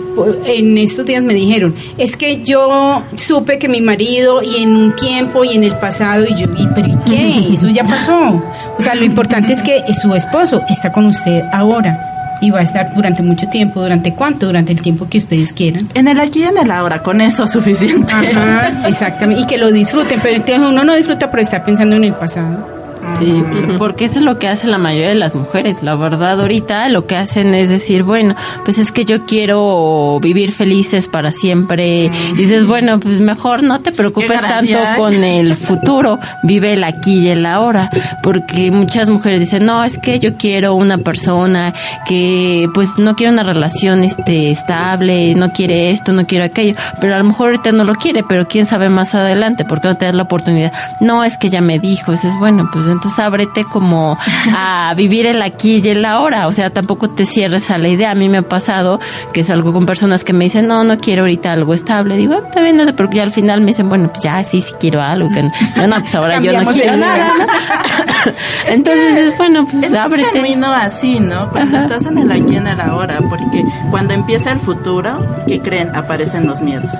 en 0.47 0.79
estos 0.79 1.07
días 1.07 1.23
me 1.23 1.35
dijeron, 1.35 1.75
es 1.99 2.17
que 2.17 2.43
yo 2.43 3.03
supe 3.17 3.59
que 3.59 3.69
mi 3.69 3.81
marido 3.81 4.43
y 4.43 4.63
en 4.63 4.77
un 4.77 4.97
tiempo 4.97 5.45
y 5.45 5.51
en 5.55 5.65
el 5.65 5.77
pasado 5.77 6.25
y 6.29 6.35
yo, 6.35 6.47
¿y, 6.57 6.67
pero 6.75 6.89
¿y 6.89 6.97
qué? 7.07 7.49
Eso 7.55 7.69
ya 7.69 7.85
pasó. 7.85 8.43
O 8.79 8.83
sea, 8.83 8.95
lo 8.95 9.05
importante 9.05 9.53
es 9.53 9.63
que 9.63 9.83
su 10.01 10.15
esposo 10.15 10.61
está 10.69 10.93
con 10.93 11.07
usted 11.07 11.43
ahora 11.53 11.99
y 12.41 12.51
va 12.51 12.61
a 12.61 12.63
estar 12.63 12.95
durante 12.95 13.23
mucho 13.23 13.49
tiempo. 13.49 13.81
¿Durante 13.81 14.13
cuánto? 14.15 14.47
Durante 14.47 14.73
el 14.73 14.81
tiempo 14.81 15.09
que 15.09 15.19
ustedes 15.19 15.53
quieran. 15.53 15.89
En 15.95 16.09
el 16.09 16.19
aquí 16.21 16.41
y 16.41 16.45
en 16.45 16.59
el 16.59 16.71
ahora, 16.71 17.03
con 17.03 17.21
eso 17.21 17.45
es 17.45 17.51
suficiente. 17.51 18.13
Ajá, 18.13 18.89
exactamente. 18.89 19.43
Y 19.43 19.47
que 19.47 19.59
lo 19.59 19.71
disfruten, 19.73 20.21
pero 20.23 20.37
entonces 20.37 20.59
uno 20.59 20.85
no 20.85 20.95
disfruta 20.95 21.31
por 21.31 21.41
estar 21.41 21.65
pensando 21.65 21.97
en 21.97 22.05
el 22.05 22.15
pasado. 22.15 22.74
Sí, 23.19 23.45
porque 23.79 24.07
eso 24.07 24.19
es 24.19 24.25
lo 24.25 24.39
que 24.39 24.49
hace 24.49 24.67
la 24.67 24.79
mayoría 24.79 25.09
de 25.09 25.15
las 25.15 25.35
mujeres. 25.35 25.83
La 25.83 25.95
verdad, 25.95 26.41
ahorita 26.41 26.89
lo 26.89 27.07
que 27.07 27.17
hacen 27.17 27.55
es 27.55 27.69
decir, 27.69 28.03
bueno, 28.03 28.35
pues 28.65 28.79
es 28.79 28.91
que 28.93 29.05
yo 29.05 29.25
quiero 29.25 30.19
vivir 30.21 30.53
felices 30.53 31.09
para 31.09 31.31
siempre. 31.31 32.07
Y 32.07 32.37
dices, 32.37 32.67
bueno, 32.67 32.99
pues 32.99 33.21
mejor 33.21 33.63
no 33.63 33.81
te 33.81 33.93
preocupes 33.93 34.41
tanto 34.41 34.79
hay? 34.79 34.99
con 34.99 35.15
el 35.25 35.57
futuro, 35.57 36.19
vive 36.43 36.73
el 36.73 36.85
aquí 36.85 37.21
y 37.21 37.29
el 37.29 37.47
ahora. 37.47 37.91
Porque 38.23 38.71
muchas 38.71 39.09
mujeres 39.09 39.41
dicen, 39.41 39.65
no, 39.65 39.85
es 39.85 39.99
que 39.99 40.19
yo 40.19 40.37
quiero 40.37 40.75
una 40.75 40.99
persona 40.99 41.73
que 42.07 42.69
pues 42.75 42.99
no 42.99 43.15
quiere 43.15 43.33
una 43.33 43.43
relación 43.43 44.03
este 44.05 44.51
estable, 44.51 45.35
no 45.35 45.51
quiere 45.51 45.91
esto, 45.91 46.13
no 46.13 46.27
quiere 46.27 46.45
aquello. 46.45 46.75
Pero 47.01 47.15
a 47.15 47.19
lo 47.19 47.25
mejor 47.25 47.47
ahorita 47.49 47.73
no 47.73 47.85
lo 47.85 47.95
quiere, 47.95 48.23
pero 48.23 48.49
quién 48.49 48.67
sabe 48.67 48.89
más 48.89 49.15
adelante, 49.15 49.65
porque 49.65 49.89
no 49.89 49.97
te 49.97 50.07
das 50.07 50.15
la 50.15 50.25
oportunidad. 50.25 50.73
No, 51.01 51.25
es 51.25 51.39
que 51.39 51.49
ya 51.49 51.61
me 51.61 51.79
dijo, 51.79 52.13
dices, 52.13 52.35
bueno, 52.39 52.69
pues 52.73 52.87
entonces 52.95 53.19
ábrete 53.19 53.65
como 53.65 54.19
a 54.57 54.93
vivir 54.97 55.27
el 55.27 55.43
aquí 55.43 55.77
y 55.85 55.89
el 55.89 56.05
ahora, 56.05 56.47
o 56.47 56.53
sea, 56.53 56.71
tampoco 56.71 57.11
te 57.11 57.27
cierres 57.27 57.71
a 57.71 57.79
la 57.79 57.89
idea. 57.89 58.11
A 58.11 58.15
mí 58.15 58.29
me 58.29 58.39
ha 58.39 58.43
pasado 58.43 59.01
que 59.33 59.41
es 59.41 59.51
algo 59.51 59.73
con 59.73 59.87
personas 59.87 60.25
que 60.25 60.33
me 60.33 60.45
dicen, 60.45 60.67
no, 60.67 60.85
no 60.85 60.99
quiero 60.99 61.23
ahorita 61.23 61.53
algo 61.53 61.75
estable. 61.75 62.17
Digo, 62.17 62.35
ah, 62.35 62.43
está 62.47 62.61
bien, 62.63 62.77
no 62.77 62.85
sé, 62.85 62.93
pero 62.93 63.11
ya 63.13 63.23
al 63.23 63.31
final 63.31 63.61
me 63.61 63.67
dicen, 63.69 63.89
bueno, 63.89 64.09
pues 64.09 64.23
ya 64.23 64.43
sí, 64.45 64.61
sí 64.61 64.73
quiero 64.81 65.01
algo. 65.03 65.29
Que 65.31 65.43
no, 65.43 65.87
no, 65.87 66.01
pues 66.01 66.15
ahora 66.15 66.41
yo 66.41 66.53
no 66.63 66.71
quiero 66.71 66.97
nada. 66.97 67.29
¿no? 67.39 67.47
Entonces 68.69 69.19
es 69.19 69.37
bueno, 69.39 69.65
pues 69.67 69.75
Es 69.85 69.91
que 69.91 69.97
es 69.97 70.01
ábrete. 70.03 70.29
genuino 70.31 70.73
así, 70.73 71.21
¿no? 71.21 71.49
Cuando 71.51 71.77
Ajá. 71.77 71.87
estás 71.87 72.07
en 72.07 72.19
el 72.19 72.31
aquí 72.33 72.55
y 72.55 72.57
en 72.57 72.67
el 72.67 72.81
ahora, 72.81 73.19
porque 73.29 73.63
cuando 73.91 74.15
empieza 74.15 74.53
el 74.53 74.61
futuro, 74.61 75.25
¿qué 75.47 75.61
creen? 75.61 75.95
Aparecen 75.95 76.47
los 76.47 76.61
miedos. 76.63 76.91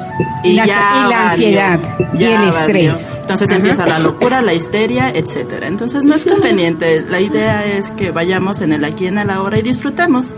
Y 0.43 0.55
la- 0.55 0.65
y 0.65 0.69
la 0.69 0.77
valió, 1.03 1.17
ansiedad, 1.31 1.81
y 2.15 2.25
el 2.25 2.35
valió. 2.35 2.49
estrés. 2.59 3.09
Entonces 3.21 3.49
Ajá. 3.51 3.57
empieza 3.57 3.87
la 3.87 3.99
locura, 3.99 4.43
la 4.43 4.53
histeria, 4.53 5.11
etcétera. 5.15 5.67
Entonces 5.67 5.84
no 5.93 6.15
es 6.15 6.25
conveniente. 6.25 7.05
La 7.09 7.21
idea 7.21 7.65
es 7.67 7.91
que 7.91 8.11
vayamos 8.11 8.61
en 8.63 8.73
el 8.73 8.85
aquí 8.85 9.07
en 9.07 9.19
el 9.19 9.31
ahora 9.31 9.59
y 9.59 9.63
disfrutemos. 9.63 10.35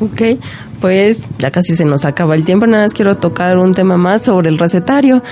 Ok, 0.00 0.22
pues 0.80 1.24
ya 1.38 1.50
casi 1.50 1.74
se 1.76 1.84
nos 1.84 2.04
acaba 2.04 2.34
el 2.34 2.44
tiempo, 2.44 2.66
nada 2.66 2.84
más 2.84 2.94
quiero 2.94 3.16
tocar 3.16 3.58
un 3.58 3.74
tema 3.74 3.96
más 3.96 4.22
sobre 4.22 4.48
el 4.48 4.58
recetario, 4.58 5.22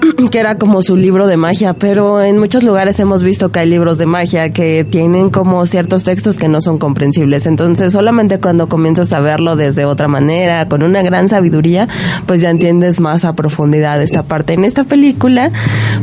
que 0.30 0.38
era 0.38 0.56
como 0.56 0.82
su 0.82 0.96
libro 0.96 1.26
de 1.26 1.36
magia, 1.36 1.74
pero 1.74 2.22
en 2.22 2.38
muchos 2.38 2.62
lugares 2.62 2.98
hemos 3.00 3.22
visto 3.22 3.50
que 3.50 3.60
hay 3.60 3.68
libros 3.68 3.98
de 3.98 4.06
magia 4.06 4.50
que 4.50 4.84
tienen 4.84 5.30
como 5.30 5.64
ciertos 5.66 6.04
textos 6.04 6.36
que 6.36 6.48
no 6.48 6.60
son 6.60 6.78
comprensibles, 6.78 7.46
entonces 7.46 7.92
solamente 7.92 8.38
cuando 8.38 8.68
comienzas 8.68 9.12
a 9.12 9.20
verlo 9.20 9.56
desde 9.56 9.84
otra 9.84 10.08
manera, 10.08 10.66
con 10.68 10.82
una 10.82 11.02
gran 11.02 11.28
sabiduría, 11.28 11.88
pues 12.26 12.40
ya 12.40 12.50
entiendes 12.50 13.00
más 13.00 13.24
a 13.24 13.34
profundidad 13.34 14.00
esta 14.02 14.22
parte. 14.22 14.54
En 14.54 14.64
esta 14.64 14.84
película, 14.84 15.50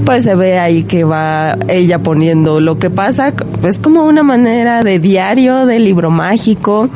pues 0.05 0.23
se 0.23 0.35
ve 0.35 0.59
ahí 0.59 0.83
que 0.83 1.03
va 1.03 1.57
ella 1.67 1.99
poniendo 1.99 2.59
lo 2.59 2.79
que 2.79 2.89
pasa, 2.89 3.33
es 3.63 3.79
como 3.79 4.05
una 4.05 4.23
manera 4.23 4.83
de 4.83 4.99
diario, 4.99 5.65
de 5.65 5.79
libro 5.79 6.11
mágico, 6.11 6.89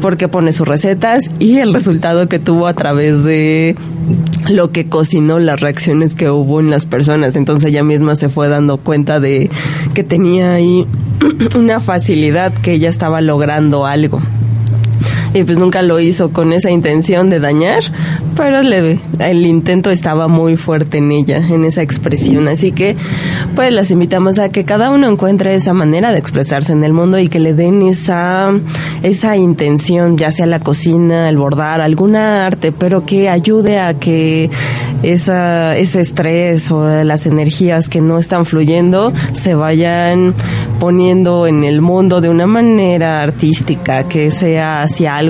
porque 0.00 0.28
pone 0.28 0.52
sus 0.52 0.66
recetas 0.66 1.24
y 1.38 1.58
el 1.58 1.72
resultado 1.72 2.28
que 2.28 2.38
tuvo 2.38 2.66
a 2.66 2.74
través 2.74 3.24
de 3.24 3.76
lo 4.48 4.70
que 4.70 4.86
cocinó, 4.86 5.38
las 5.38 5.60
reacciones 5.60 6.14
que 6.14 6.30
hubo 6.30 6.60
en 6.60 6.70
las 6.70 6.86
personas. 6.86 7.36
Entonces 7.36 7.70
ella 7.70 7.82
misma 7.82 8.14
se 8.14 8.28
fue 8.28 8.48
dando 8.48 8.76
cuenta 8.78 9.20
de 9.20 9.50
que 9.94 10.04
tenía 10.04 10.54
ahí 10.54 10.86
una 11.56 11.80
facilidad, 11.80 12.52
que 12.52 12.72
ella 12.72 12.88
estaba 12.88 13.20
logrando 13.20 13.86
algo. 13.86 14.20
Y 15.36 15.44
pues 15.44 15.58
nunca 15.58 15.82
lo 15.82 16.00
hizo 16.00 16.30
con 16.32 16.54
esa 16.54 16.70
intención 16.70 17.28
de 17.28 17.40
dañar, 17.40 17.80
pero 18.38 18.62
le- 18.62 18.98
el 19.18 19.44
intento 19.44 19.90
estaba 19.90 20.28
muy 20.28 20.56
fuerte 20.56 20.96
en 20.96 21.12
ella, 21.12 21.36
en 21.36 21.66
esa 21.66 21.82
expresión. 21.82 22.48
Así 22.48 22.72
que 22.72 22.96
pues 23.54 23.70
las 23.70 23.90
invitamos 23.90 24.38
a 24.38 24.48
que 24.48 24.64
cada 24.64 24.90
uno 24.90 25.10
encuentre 25.10 25.54
esa 25.54 25.74
manera 25.74 26.10
de 26.12 26.18
expresarse 26.18 26.72
en 26.72 26.84
el 26.84 26.94
mundo 26.94 27.18
y 27.18 27.28
que 27.28 27.38
le 27.38 27.52
den 27.52 27.82
esa, 27.82 28.50
esa 29.02 29.36
intención, 29.36 30.16
ya 30.16 30.32
sea 30.32 30.46
la 30.46 30.60
cocina, 30.60 31.28
el 31.28 31.36
bordar, 31.36 31.82
alguna 31.82 32.46
arte, 32.46 32.72
pero 32.72 33.04
que 33.04 33.28
ayude 33.28 33.78
a 33.78 33.92
que 33.92 34.48
esa, 35.02 35.76
ese 35.76 36.00
estrés 36.00 36.70
o 36.70 37.04
las 37.04 37.26
energías 37.26 37.90
que 37.90 38.00
no 38.00 38.18
están 38.18 38.46
fluyendo 38.46 39.12
se 39.34 39.54
vayan 39.54 40.32
poniendo 40.80 41.46
en 41.46 41.62
el 41.64 41.82
mundo 41.82 42.22
de 42.22 42.30
una 42.30 42.46
manera 42.46 43.20
artística, 43.20 44.08
que 44.08 44.30
sea 44.30 44.82
hacia 44.82 45.16
algo 45.16 45.25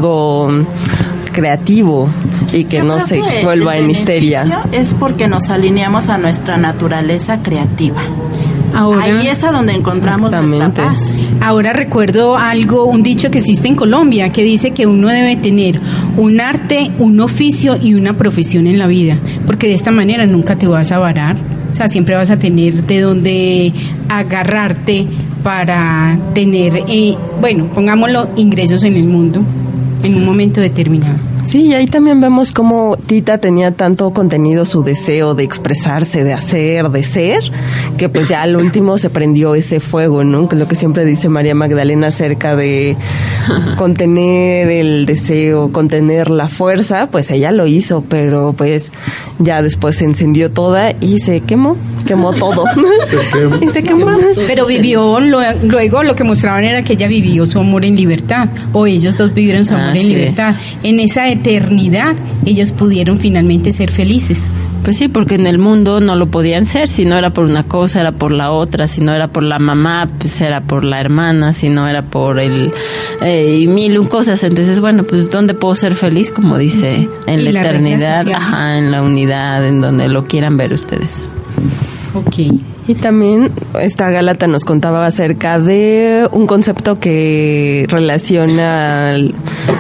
creativo 1.33 2.09
y 2.53 2.65
que 2.65 2.79
Yo 2.79 2.85
no 2.85 2.99
se 2.99 3.21
que 3.21 3.45
vuelva 3.45 3.77
el 3.77 3.85
en 3.85 3.91
histeria. 3.91 4.65
Es 4.73 4.95
porque 4.95 5.29
nos 5.29 5.51
alineamos 5.51 6.09
a 6.09 6.17
nuestra 6.17 6.57
naturaleza 6.57 7.43
creativa. 7.43 8.01
Ahora, 8.75 9.05
Ahí 9.05 9.27
es 9.27 9.43
a 9.45 9.53
donde 9.53 9.73
encontramos 9.73 10.31
nuestra 10.31 10.71
paz. 10.71 11.21
ahora 11.41 11.73
recuerdo 11.73 12.37
algo, 12.37 12.85
un 12.85 13.03
dicho 13.03 13.31
que 13.31 13.39
existe 13.39 13.69
en 13.69 13.75
Colombia, 13.75 14.31
que 14.31 14.43
dice 14.45 14.73
que 14.73 14.87
uno 14.87 15.09
debe 15.09 15.37
tener 15.37 15.81
un 16.17 16.41
arte, 16.41 16.91
un 16.99 17.21
oficio 17.21 17.77
y 17.81 17.95
una 17.95 18.15
profesión 18.15 18.67
en 18.67 18.79
la 18.79 18.87
vida, 18.87 19.17
porque 19.47 19.67
de 19.67 19.75
esta 19.75 19.93
manera 19.93 20.27
nunca 20.27 20.57
te 20.57 20.67
vas 20.67 20.93
a 20.93 20.99
varar, 20.99 21.37
o 21.71 21.75
sea, 21.75 21.89
siempre 21.89 22.17
vas 22.17 22.31
a 22.31 22.39
tener 22.39 22.85
de 22.85 23.01
dónde 23.01 23.73
agarrarte 24.11 25.07
para 25.43 26.19
tener, 26.35 26.85
eh, 26.89 27.15
bueno, 27.41 27.67
pongámoslo, 27.75 28.29
ingresos 28.37 28.85
en 28.85 28.97
el 28.97 29.05
mundo 29.05 29.43
en 30.07 30.17
un 30.17 30.25
momento 30.25 30.61
determinado. 30.61 31.17
Sí, 31.47 31.67
y 31.67 31.75
ahí 31.75 31.87
también 31.87 32.21
vemos 32.21 32.51
cómo 32.51 32.97
Tita 32.97 33.39
tenía 33.39 33.71
tanto 33.71 34.11
contenido 34.11 34.65
su 34.65 34.83
deseo 34.83 35.35
de 35.35 35.45
expresarse, 35.45 36.25
de 36.25 36.33
hacer, 36.33 36.91
de 36.91 37.03
ser, 37.05 37.53
que 37.97 38.09
pues 38.09 38.29
ya 38.29 38.43
al 38.43 38.57
último 38.57 38.99
se 38.99 39.11
prendió 39.11 39.55
ese 39.55 39.79
fuego, 39.79 40.25
¿no? 40.25 40.49
Que 40.49 40.57
lo 40.57 40.67
que 40.67 40.75
siempre 40.75 41.05
dice 41.05 41.29
María 41.29 41.55
Magdalena 41.55 42.09
acerca 42.09 42.57
de 42.57 42.97
contener 43.77 44.69
el 44.69 45.07
deseo, 45.07 45.73
contener 45.73 46.31
la 46.31 46.49
fuerza, 46.49 47.09
pues 47.11 47.31
ella 47.31 47.53
lo 47.53 47.67
hizo, 47.67 48.03
pero 48.09 48.53
pues 48.53 48.93
ya 49.39 49.63
después 49.63 49.97
se 49.97 50.05
encendió 50.05 50.51
toda 50.51 50.93
y 51.01 51.19
se 51.21 51.41
quemó, 51.41 51.77
quemó 52.07 52.33
todo. 52.33 52.65
y 53.61 53.67
se 53.69 53.83
quemó. 53.83 54.17
Pero 54.47 54.67
vivió, 54.67 55.21
lo- 55.21 55.41
luego 55.65 56.03
lo 56.03 56.15
que 56.17 56.25
mostraban 56.25 56.65
era 56.65 56.83
que 56.83 56.95
ella 56.95 57.09
vivió 57.09 57.47
su 57.47 57.59
amor 57.59 57.85
en 57.85 57.97
libertad, 57.97 58.49
o 58.73 58.87
ellos 58.87 59.17
dos 59.17 59.33
vivieron 59.35 59.65
su 59.65 59.75
amor 59.75 59.87
Ah, 59.91 59.97
en 59.97 60.03
sí. 60.03 60.09
libertad. 60.09 60.57
En 60.83 61.01
esa 61.01 61.29
eternidad, 61.29 62.17
ellos 62.45 62.73
pudieron 62.73 63.19
finalmente 63.19 63.73
ser 63.73 63.91
felices. 63.91 64.51
Pues 64.87 64.99
sí, 64.99 65.09
porque 65.09 65.35
en 65.35 65.49
el 65.49 65.59
mundo 65.59 65.99
no 65.99 66.15
lo 66.15 66.29
podían 66.29 66.65
ser, 66.65 66.87
si 66.87 67.05
no 67.05 67.19
era 67.19 67.31
por 67.31 67.45
una 67.45 67.65
cosa, 67.65 68.01
era 68.01 68.13
por 68.13 68.31
la 68.31 68.53
otra, 68.53 68.87
si 68.87 69.01
no 69.01 69.13
era 69.13 69.27
por 69.27 69.43
la 69.43 69.59
mamá, 69.59 70.07
pues 70.21 70.41
era 70.41 70.61
por 70.61 70.85
la 70.85 71.01
hermana, 71.01 71.53
si 71.53 71.69
no 71.69 71.89
era 71.89 72.03
por 72.03 72.39
el... 72.39 72.73
eh, 73.21 73.59
y 73.63 73.67
mil 73.67 73.99
un 73.99 74.07
cosas, 74.07 74.45
entonces 74.45 74.79
bueno, 74.79 75.03
pues 75.03 75.29
¿dónde 75.29 75.55
puedo 75.55 75.75
ser 75.75 75.97
feliz? 75.97 76.31
Como 76.31 76.57
dice, 76.57 77.09
en 77.27 77.45
la 77.45 77.51
reglas 77.51 77.67
eternidad, 77.67 78.29
ajá, 78.29 78.79
en 78.79 78.93
la 78.93 79.03
unidad, 79.03 79.67
en 79.67 79.81
donde 79.81 80.07
lo 80.07 80.25
quieran 80.27 80.57
ver 80.57 80.73
ustedes. 80.73 81.21
Ok. 82.17 82.37
Y 82.89 82.95
también 82.95 83.51
esta 83.81 84.11
Gálata 84.11 84.47
nos 84.47 84.65
contaba 84.65 85.05
acerca 85.07 85.59
de 85.59 86.29
un 86.31 86.47
concepto 86.47 86.99
que 87.01 87.85
relaciona 87.89 89.17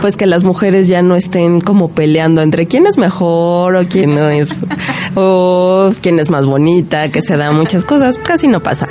pues 0.01 0.16
que 0.16 0.26
las 0.26 0.43
mujeres 0.45 0.89
ya 0.89 1.03
no 1.03 1.14
estén 1.14 1.61
como 1.61 1.89
peleando 1.89 2.43
entre 2.43 2.66
quién 2.66 2.84
es 2.87 2.99
mejor 2.99 3.76
o 3.76 3.84
quién 3.89 4.16
no 4.16 4.28
es 4.28 4.55
o 5.14 5.93
quién 6.03 6.18
es 6.18 6.30
más 6.30 6.45
bonita, 6.45 7.11
que 7.11 7.22
se 7.22 7.37
da 7.37 7.53
muchas 7.53 7.84
cosas, 7.84 8.18
casi 8.18 8.49
no 8.49 8.61
pasa. 8.61 8.87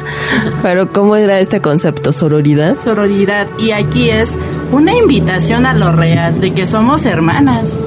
Pero 0.63 0.91
cómo 0.91 1.15
era 1.17 1.39
este 1.39 1.59
concepto 1.59 2.13
sororidad? 2.13 2.73
Sororidad. 2.73 3.47
Y 3.59 3.71
aquí 3.71 4.09
es 4.09 4.39
una 4.71 4.95
invitación 4.95 5.65
a 5.65 5.73
lo 5.73 5.91
real, 5.91 6.39
de 6.39 6.51
que 6.51 6.65
somos 6.65 7.05
hermanas. 7.05 7.77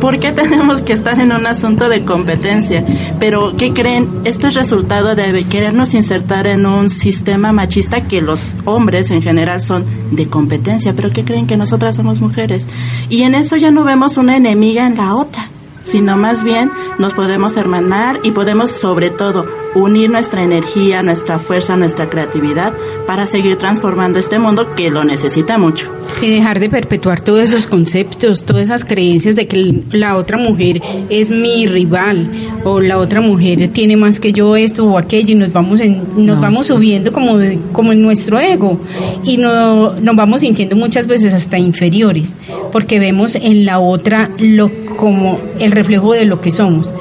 ¿Por 0.00 0.18
qué 0.18 0.32
tenemos 0.32 0.80
que 0.82 0.94
estar 0.94 1.20
en 1.20 1.30
un 1.32 1.46
asunto 1.46 1.88
de 1.90 2.04
competencia? 2.04 2.84
Pero, 3.18 3.56
¿qué 3.56 3.72
creen? 3.72 4.08
Esto 4.24 4.46
es 4.46 4.54
resultado 4.54 5.14
de 5.14 5.44
querernos 5.44 5.92
insertar 5.92 6.46
en 6.46 6.64
un 6.64 6.88
sistema 6.88 7.52
machista 7.52 8.04
que 8.04 8.22
los 8.22 8.40
hombres 8.64 9.10
en 9.10 9.20
general 9.20 9.60
son 9.62 9.84
de 10.10 10.26
competencia. 10.26 10.94
Pero, 10.94 11.10
¿qué 11.10 11.24
creen? 11.24 11.46
Que 11.46 11.58
nosotras 11.58 11.96
somos 11.96 12.20
mujeres. 12.20 12.66
Y 13.10 13.22
en 13.22 13.34
eso 13.34 13.56
ya 13.56 13.70
no 13.70 13.84
vemos 13.84 14.16
una 14.16 14.36
enemiga 14.36 14.86
en 14.86 14.96
la 14.96 15.14
otra, 15.14 15.48
sino 15.82 16.16
más 16.16 16.44
bien 16.44 16.70
nos 16.98 17.12
podemos 17.12 17.58
hermanar 17.58 18.20
y 18.22 18.30
podemos, 18.30 18.70
sobre 18.70 19.10
todo, 19.10 19.44
unir 19.74 20.10
nuestra 20.10 20.42
energía, 20.42 21.02
nuestra 21.02 21.38
fuerza, 21.38 21.76
nuestra 21.76 22.08
creatividad 22.10 22.72
para 23.06 23.26
seguir 23.26 23.56
transformando 23.56 24.18
este 24.18 24.38
mundo 24.38 24.74
que 24.74 24.90
lo 24.90 25.04
necesita 25.04 25.58
mucho. 25.58 25.90
Y 26.20 26.28
dejar 26.28 26.58
de 26.58 26.68
perpetuar 26.68 27.20
todos 27.20 27.42
esos 27.42 27.66
conceptos, 27.68 28.42
todas 28.44 28.64
esas 28.64 28.84
creencias 28.84 29.36
de 29.36 29.46
que 29.46 29.82
la 29.92 30.16
otra 30.16 30.36
mujer 30.38 30.82
es 31.08 31.30
mi 31.30 31.66
rival 31.68 32.28
o 32.64 32.80
la 32.80 32.98
otra 32.98 33.20
mujer 33.20 33.68
tiene 33.72 33.96
más 33.96 34.18
que 34.18 34.32
yo 34.32 34.56
esto 34.56 34.84
o 34.84 34.98
aquello 34.98 35.30
y 35.32 35.34
nos 35.36 35.52
vamos 35.52 35.80
en, 35.80 35.98
nos 36.16 36.36
No, 36.36 36.40
vamos 36.42 36.66
sí. 36.66 36.72
subiendo 36.72 37.12
como 37.12 37.38
de- 37.38 37.58
como 37.72 37.92
en 37.92 38.02
nuestro 38.02 38.38
ego 38.40 38.80
y 39.24 39.36
no, 39.36 39.92
nos 40.00 40.16
vamos 40.16 40.40
sintiendo 40.40 40.74
muchas 40.76 41.06
veces 41.06 41.32
hasta 41.32 41.58
inferiores 41.58 42.36
porque 42.72 42.98
vemos 42.98 43.36
en 43.36 43.64
la 43.64 43.78
otra 43.78 44.28
lo 44.38 44.70
como 44.96 45.38
el 45.60 45.70
reflejo 45.72 46.12
de 46.12 46.24
lo 46.26 46.40
que 46.40 46.50
somos. 46.50 46.92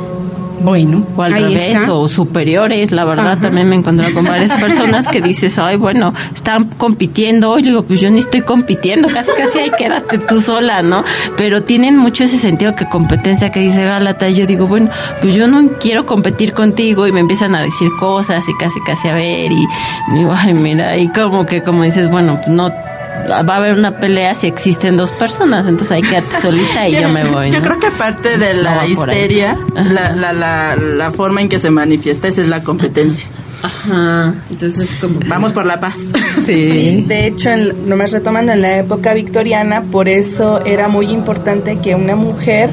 Bueno, 0.62 1.04
O 1.16 1.22
al 1.24 1.34
ahí 1.34 1.44
revés, 1.44 1.76
está. 1.78 1.94
o 1.94 2.08
superiores, 2.08 2.92
la 2.92 3.06
verdad, 3.06 3.34
Ajá. 3.34 3.42
también 3.42 3.70
me 3.70 3.76
he 3.76 3.80
encontrado 3.80 4.14
con 4.14 4.26
varias 4.26 4.52
personas 4.60 5.08
que 5.08 5.22
dices, 5.22 5.58
ay, 5.58 5.78
bueno, 5.78 6.14
están 6.34 6.66
compitiendo, 6.66 7.58
y 7.58 7.64
digo, 7.64 7.84
pues 7.84 8.02
yo 8.02 8.10
ni 8.12 8.20
estoy 8.20 8.42
compitiendo, 8.42 9.08
casi 9.08 9.32
casi 9.38 9.60
ahí 9.60 9.72
quédate 9.78 10.18
tú 10.18 10.42
sola, 10.42 10.82
¿no? 10.82 11.04
Pero 11.38 11.64
tienen 11.64 11.98
mucho 11.98 12.24
ese 12.24 12.38
sentido 12.38 12.76
que 12.76 12.86
competencia 12.86 13.52
que 13.52 13.62
dice 13.62 13.84
Gálata, 13.86 14.28
y 14.30 14.34
yo 14.36 14.46
digo, 14.46 14.68
bueno, 14.68 14.90
pues 15.22 15.34
yo 15.36 15.48
no 15.48 15.66
quiero 15.80 16.06
competir 16.06 16.54
contigo, 16.54 17.08
y 17.08 17.12
me 17.12 17.22
empiezan 17.22 17.56
a 17.56 17.62
decir 17.62 17.90
cosas, 18.00 18.44
y 18.50 18.54
casi 18.58 18.80
casi 18.82 19.08
a 19.08 19.14
ver, 19.16 19.52
y 19.52 19.66
digo, 20.14 20.34
ay, 20.36 20.54
mira, 20.54 20.98
y 20.98 21.08
como 21.10 21.46
que, 21.46 21.64
como 21.64 21.84
dices, 21.84 22.10
bueno, 22.12 22.40
no 22.48 22.70
va 23.30 23.54
a 23.54 23.58
haber 23.58 23.74
una 23.74 23.98
pelea 24.00 24.36
si 24.36 24.48
existen 24.48 24.96
dos 24.98 25.12
personas, 25.12 25.68
entonces 25.68 25.92
ahí 25.92 26.02
quédate 26.02 26.42
solita 26.42 26.88
y 26.88 26.94
yo, 26.94 27.10
me 27.10 27.26
voy. 27.26 27.52
Yo 27.52 27.60
¿no? 27.60 27.66
creo 27.68 27.80
que 27.80 27.92
parte 27.92 28.38
de 28.38 28.56
No 28.56 28.64
la 28.64 28.86
histeria, 28.86 29.58
la, 29.74 30.14
la, 30.14 30.34
la, 30.34 30.76
la 30.76 31.12
forma 31.12 31.42
en 31.42 31.50
que 31.50 31.60
se 31.60 31.70
manifiesta 31.70 32.28
esa 32.28 32.42
es 32.42 32.48
la 32.48 32.64
competencia. 32.64 33.28
Ajá, 33.62 34.34
entonces 34.50 34.90
como... 35.02 35.20
Vamos 35.28 35.54
por 35.54 35.66
la 35.66 35.80
paz. 35.80 36.14
Sí, 36.46 37.04
de 37.08 37.28
hecho, 37.28 37.50
en, 37.50 37.90
nomás 37.90 38.12
retomando 38.12 38.54
en 38.54 38.62
la 38.62 38.78
época 38.78 39.14
victoriana, 39.14 39.84
por 39.84 40.08
eso 40.08 40.64
era 40.66 40.88
muy 40.88 41.08
importante 41.12 41.80
que 41.80 41.96
una 41.96 42.16
mujer 42.16 42.70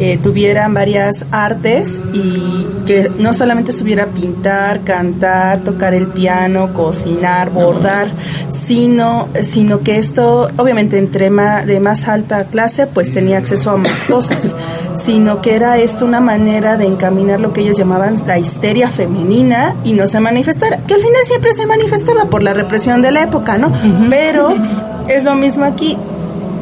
eh, 0.00 0.18
tuviera 0.22 0.66
varias 0.68 1.24
artes 1.30 2.00
y 2.12 2.66
que 2.86 3.10
no 3.18 3.32
solamente 3.34 3.72
supiera 3.72 4.06
pintar, 4.06 4.80
cantar, 4.80 5.60
tocar 5.60 5.94
el 5.94 6.06
piano, 6.08 6.72
cocinar, 6.74 7.50
bordar, 7.50 8.08
sino, 8.48 9.28
sino 9.42 9.80
que 9.80 9.98
esto, 9.98 10.48
obviamente, 10.56 10.98
entre 10.98 11.30
ma- 11.30 11.64
de 11.64 11.80
más 11.80 12.08
alta 12.08 12.44
clase, 12.44 12.86
pues 12.86 13.12
tenía 13.12 13.38
acceso 13.38 13.70
a 13.70 13.76
más 13.76 14.04
cosas, 14.04 14.54
sino 14.94 15.40
que 15.40 15.54
era 15.54 15.78
esto 15.78 16.04
una 16.06 16.20
manera 16.20 16.76
de 16.76 16.86
encaminar 16.86 17.40
lo 17.40 17.52
que 17.52 17.60
ellos 17.60 17.76
llamaban 17.78 18.14
la 18.26 18.38
histeria 18.38 18.88
femenina 18.88 19.74
y 19.84 19.92
no 19.92 20.06
se 20.06 20.18
manifestara, 20.20 20.78
que 20.86 20.94
al 20.94 21.00
final 21.00 21.22
siempre 21.26 21.52
se 21.52 21.66
manifestaba 21.66 22.24
por 22.26 22.42
la 22.42 22.54
represión 22.54 23.02
de 23.02 23.10
la 23.12 23.22
época, 23.22 23.56
¿no? 23.58 23.72
Pero 24.08 24.54
es 25.08 25.24
lo 25.24 25.34
mismo 25.34 25.64
aquí, 25.64 25.96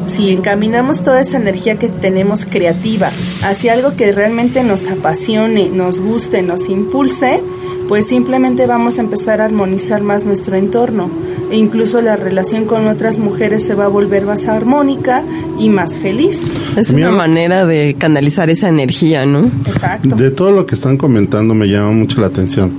si 0.09 0.31
encaminamos 0.31 1.03
toda 1.03 1.21
esa 1.21 1.37
energía 1.37 1.77
que 1.77 1.87
tenemos 1.87 2.45
creativa 2.45 3.11
hacia 3.43 3.73
algo 3.73 3.95
que 3.95 4.11
realmente 4.11 4.63
nos 4.63 4.87
apasione, 4.87 5.69
nos 5.69 5.99
guste, 5.99 6.41
nos 6.41 6.69
impulse, 6.69 7.41
pues 7.87 8.07
simplemente 8.07 8.67
vamos 8.67 8.99
a 8.99 9.01
empezar 9.01 9.41
a 9.41 9.45
armonizar 9.45 10.01
más 10.01 10.25
nuestro 10.25 10.55
entorno. 10.55 11.09
E 11.51 11.57
incluso 11.57 12.01
la 12.01 12.15
relación 12.15 12.65
con 12.65 12.87
otras 12.87 13.17
mujeres 13.17 13.65
se 13.65 13.73
va 13.73 13.85
a 13.85 13.87
volver 13.87 14.25
más 14.25 14.47
armónica 14.47 15.23
y 15.57 15.69
más 15.69 15.97
feliz. 15.97 16.45
Es 16.77 16.91
una 16.91 17.09
manera 17.09 17.65
de 17.65 17.95
canalizar 17.97 18.51
esa 18.51 18.69
energía, 18.69 19.25
¿no? 19.25 19.47
Exacto. 19.65 20.15
De 20.15 20.29
todo 20.29 20.51
lo 20.51 20.67
que 20.67 20.75
están 20.75 20.97
comentando 20.97 21.55
me 21.55 21.67
llama 21.67 21.91
mucho 21.91 22.21
la 22.21 22.27
atención. 22.27 22.71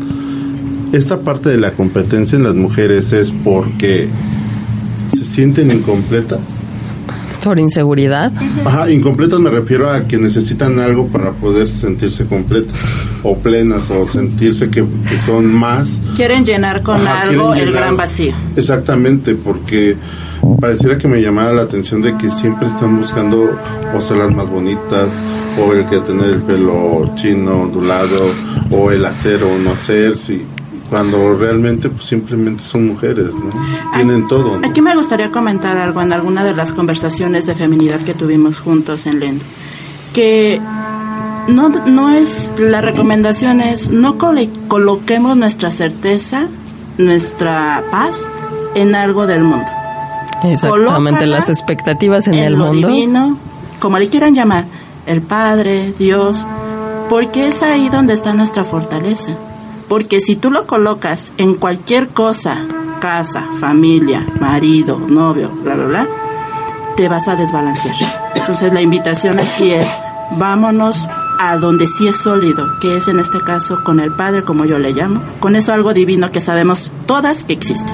Esta 0.92 1.20
parte 1.20 1.50
de 1.50 1.56
la 1.56 1.72
competencia 1.72 2.36
en 2.36 2.44
las 2.44 2.54
mujeres 2.54 3.12
es 3.12 3.32
porque 3.32 4.08
se 5.16 5.24
sienten 5.24 5.72
incompletas. 5.72 6.62
Por 7.42 7.58
inseguridad. 7.58 8.32
Ajá, 8.64 8.90
incompletas 8.90 9.40
me 9.40 9.50
refiero 9.50 9.90
a 9.90 10.02
que 10.06 10.18
necesitan 10.18 10.78
algo 10.78 11.06
para 11.08 11.32
poder 11.32 11.68
sentirse 11.68 12.26
completas 12.26 12.74
o 13.22 13.36
plenas 13.36 13.90
o 13.90 14.06
sentirse 14.06 14.70
que, 14.70 14.84
que 15.08 15.18
son 15.24 15.46
más. 15.52 15.98
Quieren 16.16 16.44
llenar 16.44 16.82
con 16.82 17.00
Ajá, 17.00 17.22
algo 17.22 17.54
el 17.54 17.66
llenar. 17.66 17.74
gran 17.74 17.96
vacío. 17.96 18.32
Exactamente, 18.56 19.34
porque 19.34 19.96
pareciera 20.60 20.98
que 20.98 21.08
me 21.08 21.20
llamaba 21.20 21.52
la 21.52 21.62
atención 21.62 22.02
de 22.02 22.16
que 22.16 22.30
siempre 22.30 22.66
están 22.68 22.98
buscando 22.98 23.50
o 23.94 24.00
ser 24.00 24.18
las 24.18 24.30
más 24.30 24.48
bonitas, 24.48 25.10
o 25.58 25.72
el 25.72 25.84
que 25.86 25.98
tener 25.98 26.26
el 26.30 26.42
pelo 26.42 27.12
chino, 27.16 27.62
ondulado, 27.62 28.32
o 28.70 28.90
el 28.90 29.04
hacer 29.04 29.42
o 29.42 29.58
no 29.58 29.72
hacer, 29.72 30.16
sí, 30.16 30.42
cuando 30.90 31.34
realmente 31.36 31.88
pues 31.88 32.04
simplemente 32.06 32.62
son 32.64 32.88
mujeres, 32.88 33.30
¿no? 33.34 33.50
Tienen 33.94 34.26
todo, 34.28 34.58
¿no? 34.58 34.68
Aquí 34.68 34.82
me 34.82 34.94
gustaría 34.96 35.30
comentar 35.30 35.78
algo 35.78 36.02
en 36.02 36.12
alguna 36.12 36.44
de 36.44 36.52
las 36.54 36.72
conversaciones 36.72 37.46
de 37.46 37.54
feminidad 37.54 38.00
que 38.00 38.12
tuvimos 38.12 38.58
juntos 38.60 39.06
en 39.06 39.20
LEN. 39.20 39.40
Que 40.12 40.60
no, 41.48 41.68
no 41.68 42.10
es, 42.10 42.50
la 42.58 42.80
recomendación 42.80 43.60
es 43.60 43.90
no 43.90 44.18
cole- 44.18 44.50
coloquemos 44.68 45.36
nuestra 45.36 45.70
certeza, 45.70 46.48
nuestra 46.98 47.82
paz 47.90 48.26
en 48.74 48.94
algo 48.94 49.26
del 49.26 49.44
mundo. 49.44 49.66
Exactamente, 50.42 50.68
Colócala 51.20 51.26
las 51.26 51.48
expectativas 51.48 52.26
en, 52.26 52.34
el 52.34 52.54
lo 52.54 52.66
mundo. 52.72 52.88
divino, 52.88 53.38
como 53.78 53.98
le 53.98 54.08
quieran 54.08 54.34
llamar, 54.34 54.64
el 55.06 55.22
Padre, 55.22 55.92
Dios, 55.98 56.44
porque 57.08 57.48
es 57.48 57.62
ahí 57.62 57.88
donde 57.88 58.14
está 58.14 58.32
nuestra 58.34 58.64
fortaleza. 58.64 59.32
Porque 59.90 60.20
si 60.20 60.36
tú 60.36 60.52
lo 60.52 60.68
colocas 60.68 61.32
en 61.36 61.54
cualquier 61.54 62.10
cosa, 62.10 62.64
casa, 63.00 63.42
familia, 63.58 64.24
marido, 64.38 65.00
novio, 65.00 65.50
bla, 65.64 65.74
bla, 65.74 65.86
bla, 65.86 66.08
te 66.96 67.08
vas 67.08 67.26
a 67.26 67.34
desbalancear. 67.34 67.96
Entonces 68.36 68.72
la 68.72 68.82
invitación 68.82 69.40
aquí 69.40 69.72
es, 69.72 69.90
vámonos 70.38 71.08
a 71.40 71.56
donde 71.56 71.88
sí 71.88 72.06
es 72.06 72.14
sólido, 72.14 72.78
que 72.80 72.98
es 72.98 73.08
en 73.08 73.18
este 73.18 73.40
caso 73.40 73.82
con 73.82 73.98
el 73.98 74.12
Padre, 74.12 74.44
como 74.44 74.64
yo 74.64 74.78
le 74.78 74.92
llamo, 74.92 75.20
con 75.40 75.56
eso 75.56 75.72
algo 75.72 75.92
divino 75.92 76.30
que 76.30 76.40
sabemos 76.40 76.92
todas 77.06 77.42
que 77.42 77.54
existe. 77.54 77.92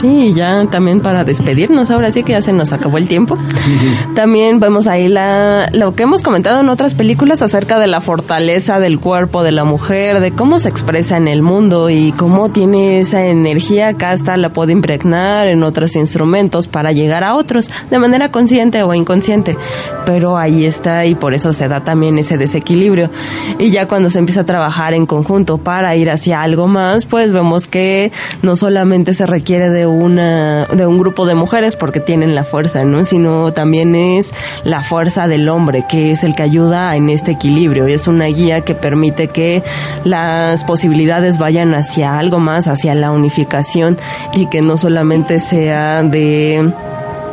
Sí, 0.00 0.34
ya 0.34 0.66
también 0.66 1.00
para 1.00 1.24
despedirnos, 1.24 1.90
ahora 1.90 2.12
sí 2.12 2.22
que 2.22 2.32
ya 2.32 2.42
se 2.42 2.52
nos 2.52 2.72
acabó 2.72 2.98
el 2.98 3.08
tiempo. 3.08 3.38
También 4.14 4.60
vemos 4.60 4.88
ahí 4.88 5.08
la, 5.08 5.70
lo 5.72 5.94
que 5.94 6.02
hemos 6.02 6.22
comentado 6.22 6.60
en 6.60 6.68
otras 6.68 6.94
películas 6.94 7.40
acerca 7.40 7.78
de 7.78 7.86
la 7.86 8.02
fortaleza 8.02 8.78
del 8.78 9.00
cuerpo 9.00 9.42
de 9.42 9.52
la 9.52 9.64
mujer, 9.64 10.20
de 10.20 10.32
cómo 10.32 10.58
se 10.58 10.68
expresa 10.68 11.16
en 11.16 11.28
el 11.28 11.40
mundo 11.40 11.88
y 11.88 12.12
cómo 12.12 12.50
tiene 12.50 13.00
esa 13.00 13.24
energía 13.24 13.94
que 13.94 14.04
hasta 14.04 14.36
la 14.36 14.50
puede 14.50 14.72
impregnar 14.72 15.46
en 15.46 15.62
otros 15.62 15.96
instrumentos 15.96 16.68
para 16.68 16.92
llegar 16.92 17.24
a 17.24 17.34
otros, 17.34 17.70
de 17.90 17.98
manera 17.98 18.28
consciente 18.28 18.82
o 18.82 18.92
inconsciente. 18.92 19.56
Pero 20.04 20.36
ahí 20.36 20.66
está 20.66 21.06
y 21.06 21.14
por 21.14 21.32
eso 21.32 21.52
se 21.52 21.68
da 21.68 21.84
también 21.84 22.18
ese 22.18 22.36
desequilibrio. 22.36 23.10
Y 23.58 23.70
ya 23.70 23.86
cuando 23.86 24.10
se 24.10 24.18
empieza 24.18 24.42
a 24.42 24.46
trabajar 24.46 24.92
en 24.92 25.06
conjunto 25.06 25.58
para 25.58 25.96
ir 25.96 26.10
hacia 26.10 26.42
algo 26.42 26.66
más, 26.66 27.06
pues 27.06 27.32
vemos 27.32 27.66
que 27.66 28.12
no 28.42 28.56
solamente 28.56 29.14
se 29.14 29.26
requiere 29.26 29.70
de 29.70 29.85
una 29.90 30.66
de 30.66 30.86
un 30.86 30.98
grupo 30.98 31.26
de 31.26 31.34
mujeres 31.34 31.76
porque 31.76 32.00
tienen 32.00 32.34
la 32.34 32.44
fuerza, 32.44 32.84
¿no? 32.84 33.04
Sino 33.04 33.52
también 33.52 33.94
es 33.94 34.32
la 34.64 34.82
fuerza 34.82 35.28
del 35.28 35.48
hombre 35.48 35.84
que 35.88 36.10
es 36.10 36.24
el 36.24 36.34
que 36.34 36.42
ayuda 36.42 36.94
en 36.96 37.10
este 37.10 37.32
equilibrio 37.32 37.88
y 37.88 37.92
es 37.92 38.06
una 38.06 38.26
guía 38.26 38.60
que 38.62 38.74
permite 38.74 39.28
que 39.28 39.62
las 40.04 40.64
posibilidades 40.64 41.38
vayan 41.38 41.74
hacia 41.74 42.18
algo 42.18 42.38
más, 42.38 42.66
hacia 42.66 42.94
la 42.94 43.10
unificación 43.10 43.98
y 44.34 44.46
que 44.46 44.62
no 44.62 44.76
solamente 44.76 45.38
sea 45.38 46.02
de 46.02 46.72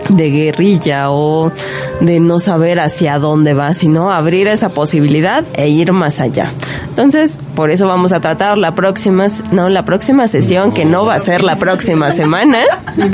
de 0.09 0.29
guerrilla 0.29 1.09
o 1.11 1.51
de 2.01 2.19
no 2.19 2.39
saber 2.39 2.79
hacia 2.79 3.19
dónde 3.19 3.53
va, 3.53 3.73
sino 3.73 4.11
abrir 4.11 4.47
esa 4.47 4.69
posibilidad 4.69 5.43
e 5.55 5.69
ir 5.69 5.91
más 5.91 6.19
allá. 6.19 6.51
Entonces, 6.89 7.37
por 7.55 7.71
eso 7.71 7.87
vamos 7.87 8.11
a 8.13 8.19
tratar 8.19 8.57
la 8.57 8.75
próxima, 8.75 9.27
no, 9.51 9.69
la 9.69 9.83
próxima 9.85 10.27
sesión, 10.27 10.71
que 10.71 10.85
no 10.85 11.05
va 11.05 11.15
a 11.15 11.19
ser 11.19 11.43
la 11.43 11.55
próxima 11.55 12.11
semana, 12.11 12.59
No, 12.95 13.05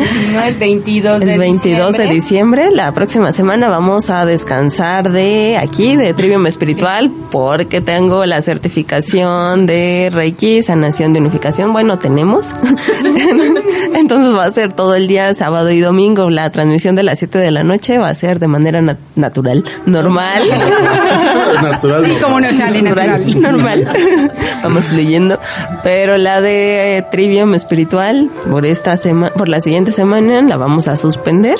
el 0.44 0.56
22 0.56 1.22
de 1.22 1.34
el 1.34 1.40
22 1.40 1.94
de 1.94 2.04
diciembre. 2.08 2.14
diciembre. 2.14 2.72
La 2.72 2.92
próxima 2.92 3.32
semana 3.32 3.70
vamos 3.70 4.10
a 4.10 4.26
descansar 4.26 5.12
de 5.12 5.58
aquí, 5.58 5.96
de 5.96 6.14
Trivium 6.14 6.46
Espiritual, 6.48 7.12
porque 7.32 7.82
tengo 7.82 8.26
la 8.26 8.42
certificación 8.42 9.66
de 9.66 10.10
Reiki, 10.14 10.62
sanación 10.62 11.14
de 11.14 11.22
unificación. 11.22 11.72
Bueno, 11.74 12.00
tenemos. 12.00 12.54
Entonces 13.96 14.34
va 14.36 14.46
a 14.46 14.52
ser 14.52 14.74
todo 14.74 14.96
el 14.96 15.08
día, 15.08 15.34
sábado 15.34 15.72
y 15.72 15.80
domingo. 15.80 16.30
La 16.30 16.50
transmisión 16.50 16.78
de 16.95 17.03
las 17.03 17.19
7 17.19 17.38
de 17.38 17.51
la 17.51 17.63
noche 17.63 17.97
va 17.97 18.09
a 18.09 18.15
ser 18.15 18.39
de 18.39 18.47
manera 18.47 18.82
nat- 18.82 18.97
natural, 19.15 19.63
normal. 19.86 20.43
Natural. 21.61 22.05
Sí, 22.05 22.15
como 22.21 22.39
no 22.39 22.51
sale 22.51 22.82
natural. 22.82 23.41
normal. 23.41 23.88
Vamos 24.63 24.86
fluyendo. 24.86 25.39
Pero 25.84 26.17
la 26.17 26.41
de 26.41 26.97
eh, 26.97 27.05
Trivium 27.11 27.53
Espiritual, 27.53 28.30
por 28.49 28.65
esta 28.65 28.97
semana, 28.97 29.34
por 29.34 29.49
la 29.49 29.61
siguiente 29.61 29.91
semana, 29.91 30.41
la 30.41 30.57
vamos 30.57 30.88
a 30.88 30.97
suspender. 30.97 31.55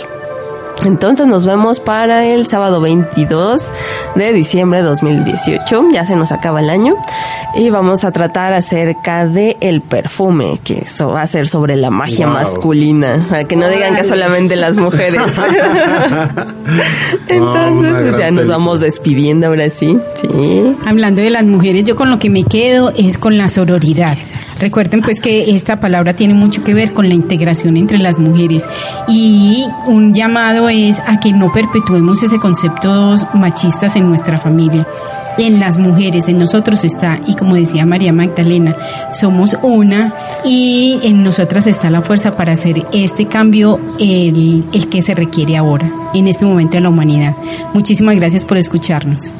Entonces 0.86 1.28
nos 1.28 1.46
vemos 1.46 1.80
para 1.80 2.26
el 2.26 2.48
sábado 2.48 2.82
22 2.82 3.62
de 4.16 4.34
diciembre 4.34 4.82
de 4.82 4.88
2018. 4.88 5.86
Ya 5.92 6.06
se 6.06 6.16
nos 6.16 6.32
acaba 6.32 6.60
el 6.62 6.70
año. 6.70 6.96
Y 7.56 7.70
vamos 7.70 8.04
a 8.04 8.12
tratar 8.12 8.54
acerca 8.54 9.26
de 9.26 9.58
el 9.62 9.82
perfume, 9.82 10.60
que 10.64 10.80
eso 10.80 11.10
va 11.10 11.22
a 11.22 11.28
ser 11.28 11.48
sobre 11.48 11.76
la 11.76 11.90
magia 11.90 12.28
Wow. 12.28 12.36
masculina. 12.36 13.26
Para 13.30 13.44
que 13.46 13.56
no 13.56 13.68
digan 13.68 13.96
que 13.96 14.04
solamente 14.04 14.56
las 14.56 14.78
mujeres. 14.78 15.20
Entonces, 17.28 17.96
pues 18.02 18.18
ya 18.18 18.32
nos 18.32 18.48
vamos 18.48 18.80
despidiendo 18.82 19.48
ahora 19.48 19.70
sí. 19.70 19.98
Sí. 20.16 20.76
Hablando 20.86 21.22
de 21.22 21.30
las 21.30 21.46
mujeres, 21.46 21.84
yo 21.84 21.96
con 21.96 22.10
lo 22.10 22.20
que 22.20 22.30
me 22.30 22.44
quedo 22.44 22.92
es 22.96 23.18
con 23.18 23.38
la 23.38 23.48
sororidad. 23.48 24.18
Recuerden 24.60 25.02
pues 25.02 25.22
que 25.22 25.56
esta 25.56 25.80
palabra 25.80 26.14
tiene 26.14 26.34
mucho 26.34 26.64
que 26.64 26.74
ver 26.74 26.94
con 26.94 27.08
la 27.08 27.16
integración 27.16 27.78
entre 27.78 27.98
las 27.98 28.20
mujeres 28.20 28.68
y 29.08 29.66
un 29.88 30.14
llamado 30.14 30.70
es 30.70 31.00
a 31.08 31.20
que 31.20 31.32
no 31.32 31.52
perpetuemos 31.52 32.22
ese 32.24 32.40
concepto 32.40 33.16
machistas 33.34 33.96
en 33.96 34.10
nuestra 34.10 34.38
familia. 34.38 34.86
En 35.38 35.62
las 35.62 35.78
mujeres, 35.78 36.28
en 36.28 36.38
nosotros 36.38 36.84
está, 36.84 37.18
y 37.26 37.36
como 37.36 37.56
decía 37.56 37.86
María 37.86 38.12
Magdalena, 38.12 38.76
somos 39.14 39.56
una 39.62 40.14
y 40.44 41.00
en 41.04 41.24
nosotras 41.24 41.66
está 41.66 41.90
la 41.90 42.02
fuerza 42.02 42.36
para 42.36 42.52
hacer 42.52 42.86
este 42.92 43.28
cambio, 43.28 43.80
el, 44.00 44.66
el 44.74 44.90
que 44.90 45.02
se 45.02 45.16
requiere 45.16 45.56
ahora, 45.56 45.90
en 46.14 46.28
este 46.28 46.44
momento 46.44 46.74
de 46.74 46.82
la 46.82 46.90
humanidad. 46.90 47.38
Muchísimas 47.74 48.18
gracias 48.18 48.44
por 48.44 48.58
escucharnos. 48.58 49.32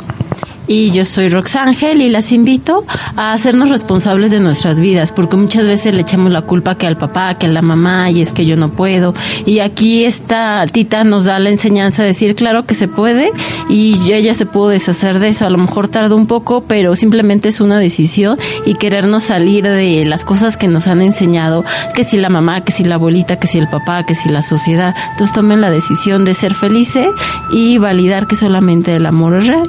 Y 0.70 0.92
yo 0.92 1.04
soy 1.04 1.30
Roxángel 1.30 2.00
y 2.00 2.10
las 2.10 2.32
invito 2.32 2.86
a 3.16 3.34
hacernos 3.34 3.72
responsables 3.72 4.30
de 4.30 4.40
nuestras 4.40 4.80
vidas, 4.80 5.12
porque 5.12 5.36
muchas 5.36 5.66
veces 5.66 5.96
le 5.96 6.02
echamos 6.02 6.32
la 6.32 6.44
culpa 6.44 6.76
que 6.76 6.86
al 6.86 6.96
papá, 6.96 7.34
que 7.40 7.48
a 7.48 7.50
la 7.50 7.64
mamá 7.64 8.12
y 8.12 8.22
es 8.22 8.32
que 8.32 8.46
yo 8.46 8.56
no 8.56 8.70
puedo. 8.70 9.16
Y 9.48 9.60
aquí 9.60 10.06
esta 10.06 10.64
tita 10.68 11.04
nos 11.04 11.26
da 11.26 11.40
la 11.40 11.50
enseñanza 11.50 12.04
de 12.04 12.10
decir, 12.10 12.36
claro 12.36 12.66
que 12.68 12.76
se 12.76 12.88
puede 12.88 13.32
y 13.68 14.14
ella 14.14 14.36
se 14.36 14.46
pudo 14.46 14.70
deshacer 14.70 15.18
de 15.18 15.30
eso. 15.30 15.48
A 15.48 15.50
lo 15.50 15.58
mejor 15.58 15.88
tardó 15.88 16.16
un 16.16 16.28
poco, 16.28 16.62
pero 16.62 16.96
simplemente 16.96 17.50
es 17.50 17.62
una 17.62 17.80
decisión 17.80 18.38
y 18.64 18.76
querernos 18.76 19.24
salir 19.24 19.64
de 19.64 20.06
las 20.06 20.24
cosas 20.24 20.56
que 20.56 20.68
nos 20.68 20.86
han 20.86 21.02
enseñado, 21.02 21.66
que 21.96 22.04
si 22.04 22.18
la 22.18 22.30
mamá, 22.30 22.62
que 22.62 22.72
si 22.72 22.84
la 22.84 22.96
abuelita, 22.96 23.40
que 23.40 23.48
si 23.48 23.58
el 23.58 23.68
papá, 23.70 24.06
que 24.06 24.14
si 24.14 24.30
la 24.30 24.44
sociedad. 24.44 24.94
Entonces 25.14 25.34
tomen 25.34 25.62
la 25.62 25.72
decisión 25.72 26.26
de 26.26 26.36
ser 26.36 26.54
felices 26.54 27.08
y 27.52 27.80
validar 27.80 28.28
que 28.28 28.36
solamente 28.36 28.96
el 28.96 29.08
amor 29.08 29.34
es 29.34 29.48
real 29.48 29.68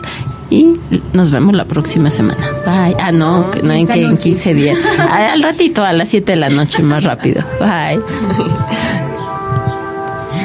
y 0.50 0.74
nos 1.12 1.30
vemos 1.30 1.54
la 1.54 1.64
próxima 1.64 2.10
semana. 2.10 2.44
Bye. 2.66 2.96
Ah, 2.98 3.12
no, 3.12 3.50
que 3.50 3.62
no 3.62 3.72
en, 3.72 3.86
que 3.86 4.02
en 4.02 4.16
15 4.16 4.54
días. 4.54 4.78
Al 4.98 5.42
ratito, 5.42 5.84
a 5.84 5.92
las 5.92 6.08
7 6.08 6.32
de 6.32 6.36
la 6.36 6.48
noche, 6.48 6.82
más 6.82 7.04
rápido. 7.04 7.42
Bye. 7.60 8.00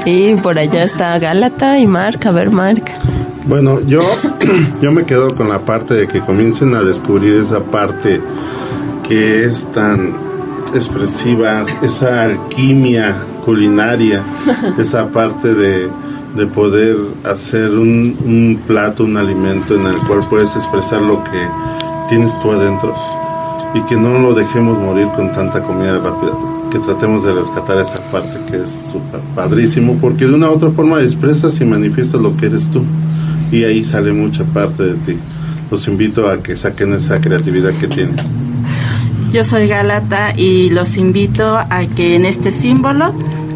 Y 0.05 0.35
por 0.35 0.59
allá 0.59 0.83
está 0.83 1.17
Gálata 1.17 1.79
y 1.79 1.87
Mark. 1.87 2.19
A 2.27 2.31
ver, 2.31 2.51
Mark. 2.51 2.83
Bueno, 3.47 3.79
yo, 3.81 4.01
yo 4.81 4.91
me 4.91 5.05
quedo 5.05 5.35
con 5.35 5.49
la 5.49 5.59
parte 5.59 5.95
de 5.95 6.07
que 6.07 6.19
comiencen 6.19 6.75
a 6.75 6.81
descubrir 6.81 7.35
esa 7.35 7.59
parte 7.59 8.21
que 9.07 9.45
es 9.45 9.71
tan 9.71 10.13
expresiva, 10.73 11.63
esa 11.81 12.23
alquimia 12.23 13.15
culinaria, 13.45 14.23
esa 14.77 15.07
parte 15.07 15.53
de, 15.53 15.89
de 16.35 16.47
poder 16.47 16.97
hacer 17.23 17.71
un, 17.71 18.17
un 18.25 18.61
plato, 18.67 19.03
un 19.03 19.17
alimento 19.17 19.75
en 19.75 19.85
el 19.85 19.97
cual 20.07 20.25
puedes 20.29 20.55
expresar 20.55 21.01
lo 21.01 21.23
que 21.23 21.47
tienes 22.09 22.39
tú 22.41 22.51
adentro 22.51 22.93
y 23.73 23.81
que 23.81 23.95
no 23.95 24.19
lo 24.19 24.33
dejemos 24.33 24.77
morir 24.77 25.07
con 25.15 25.33
tanta 25.33 25.61
comida 25.61 25.97
rápida, 25.97 26.33
que 26.71 26.79
tratemos 26.79 27.25
de 27.25 27.33
rescatar 27.33 27.77
esa 27.77 28.01
parte 28.11 28.39
que 28.49 28.63
es 28.63 28.91
súper 28.91 29.19
padrísimo, 29.35 29.97
porque 29.99 30.25
de 30.25 30.33
una 30.33 30.49
u 30.49 30.53
otra 30.53 30.69
forma 30.71 31.01
expresas 31.01 31.59
y 31.59 31.65
manifiestas 31.65 32.21
lo 32.21 32.35
que 32.37 32.47
eres 32.47 32.69
tú 32.69 32.83
y 33.51 33.63
ahí 33.63 33.83
sale 33.83 34.13
mucha 34.13 34.43
parte 34.45 34.83
de 34.83 34.93
ti. 34.95 35.17
Los 35.69 35.87
invito 35.87 36.29
a 36.29 36.41
que 36.41 36.55
saquen 36.55 36.93
esa 36.93 37.19
creatividad 37.19 37.71
que 37.79 37.87
tienen. 37.87 38.15
Yo 39.31 39.43
soy 39.43 39.67
Galata 39.67 40.33
y 40.37 40.69
los 40.69 40.95
invito 40.97 41.57
a 41.57 41.85
que 41.95 42.15
en 42.15 42.25
este 42.25 42.51
símbolo 42.51 43.13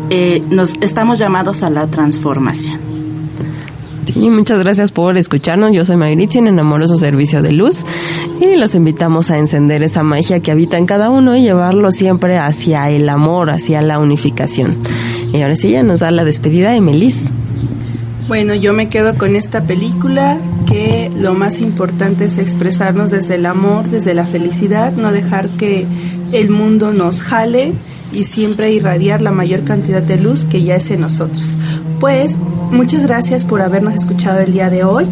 eh, 0.10 0.42
nos 0.50 0.74
estamos 0.82 1.20
llamados 1.20 1.64
a 1.64 1.70
la 1.70 1.88
transformación. 1.88 2.80
Sí, 4.06 4.30
muchas 4.30 4.60
gracias 4.60 4.92
por 4.92 5.18
escucharnos. 5.18 5.72
Yo 5.72 5.86
soy 5.86 5.96
Mayritzin 5.96 6.48
en 6.48 6.60
Amoroso 6.60 6.96
Servicio 6.96 7.44
de 7.44 7.52
Luz 7.52 7.86
y 8.42 8.56
los 8.56 8.74
invitamos 8.74 9.30
a 9.30 9.38
encender 9.38 9.84
esa 9.84 10.02
magia 10.02 10.40
que 10.40 10.52
habita 10.52 10.78
en 10.78 10.88
cada 10.88 11.10
uno 11.10 11.36
y 11.36 11.44
llevarlo 11.44 11.92
siempre 11.92 12.40
hacia 12.40 12.90
el 12.90 13.08
amor, 13.08 13.52
hacia 13.52 13.82
la 13.84 14.00
unificación. 14.00 14.78
Y 15.32 15.42
ahora 15.42 15.56
sí, 15.56 15.72
ya 15.72 15.84
nos 15.84 16.00
da 16.00 16.10
la 16.10 16.26
despedida 16.26 16.72
de 16.72 16.82
Melis. 16.82 17.30
Bueno, 18.28 18.56
yo 18.56 18.74
me 18.74 18.90
quedo 18.90 19.16
con 19.16 19.36
esta 19.36 19.64
película 19.64 20.38
que 20.68 21.12
lo 21.16 21.34
más 21.34 21.60
importante 21.60 22.26
es 22.26 22.38
expresarnos 22.38 23.12
desde 23.12 23.36
el 23.36 23.46
amor, 23.46 23.90
desde 23.90 24.14
la 24.14 24.26
felicidad, 24.26 24.92
no 24.92 25.12
dejar 25.12 25.50
que 25.50 25.86
el 26.32 26.50
mundo 26.50 26.94
nos 26.94 27.22
jale 27.22 27.74
y 28.12 28.24
siempre 28.24 28.72
irradiar 28.72 29.22
la 29.22 29.32
mayor 29.32 29.64
cantidad 29.64 30.02
de 30.02 30.18
luz 30.18 30.46
que 30.46 30.64
ya 30.64 30.76
es 30.76 30.90
en 30.92 31.02
nosotros. 31.02 31.58
Pues 32.00 32.38
muchas 32.72 33.04
gracias 33.04 33.46
por 33.46 33.62
habernos 33.62 33.96
escuchado 33.96 34.40
el 34.40 34.54
día 34.54 34.70
de 34.70 34.84
hoy. 34.84 35.08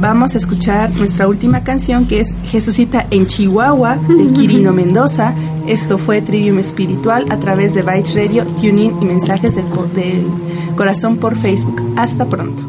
Vamos 0.00 0.34
a 0.34 0.38
escuchar 0.38 0.90
nuestra 0.96 1.26
última 1.26 1.64
canción 1.64 2.06
que 2.06 2.20
es 2.20 2.34
Jesucita 2.44 3.06
en 3.10 3.26
Chihuahua 3.26 3.96
de 3.96 4.26
Quirino 4.32 4.72
Mendoza. 4.72 5.34
Esto 5.66 5.96
fue 5.96 6.20
Trivium 6.20 6.58
Espiritual 6.58 7.26
a 7.30 7.38
través 7.38 7.74
de 7.74 7.82
Bytes 7.82 8.14
Radio, 8.14 8.44
TuneIn 8.44 9.02
y 9.02 9.06
mensajes 9.06 9.54
del, 9.54 9.64
del 9.94 10.26
corazón 10.76 11.16
por 11.16 11.36
Facebook. 11.36 11.80
Hasta 11.96 12.26
pronto. 12.26 12.66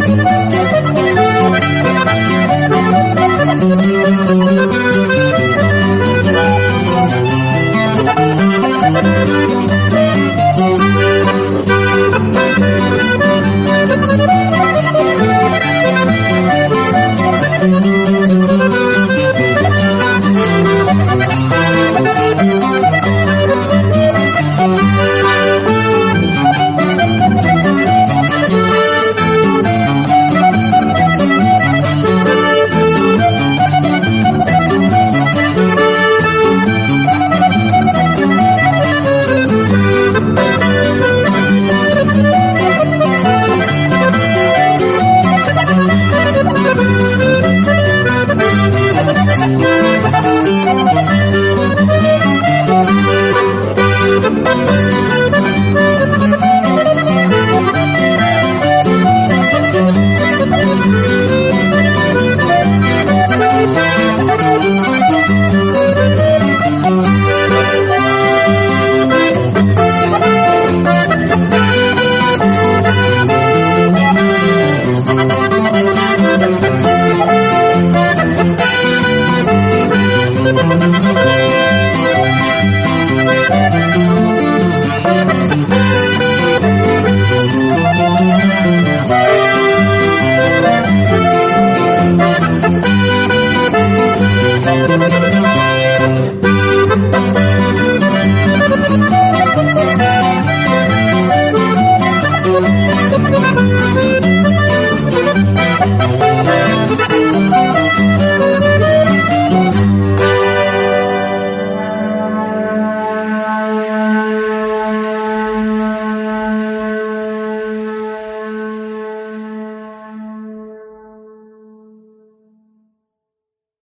Thank 0.00 0.30
you. 0.30 0.39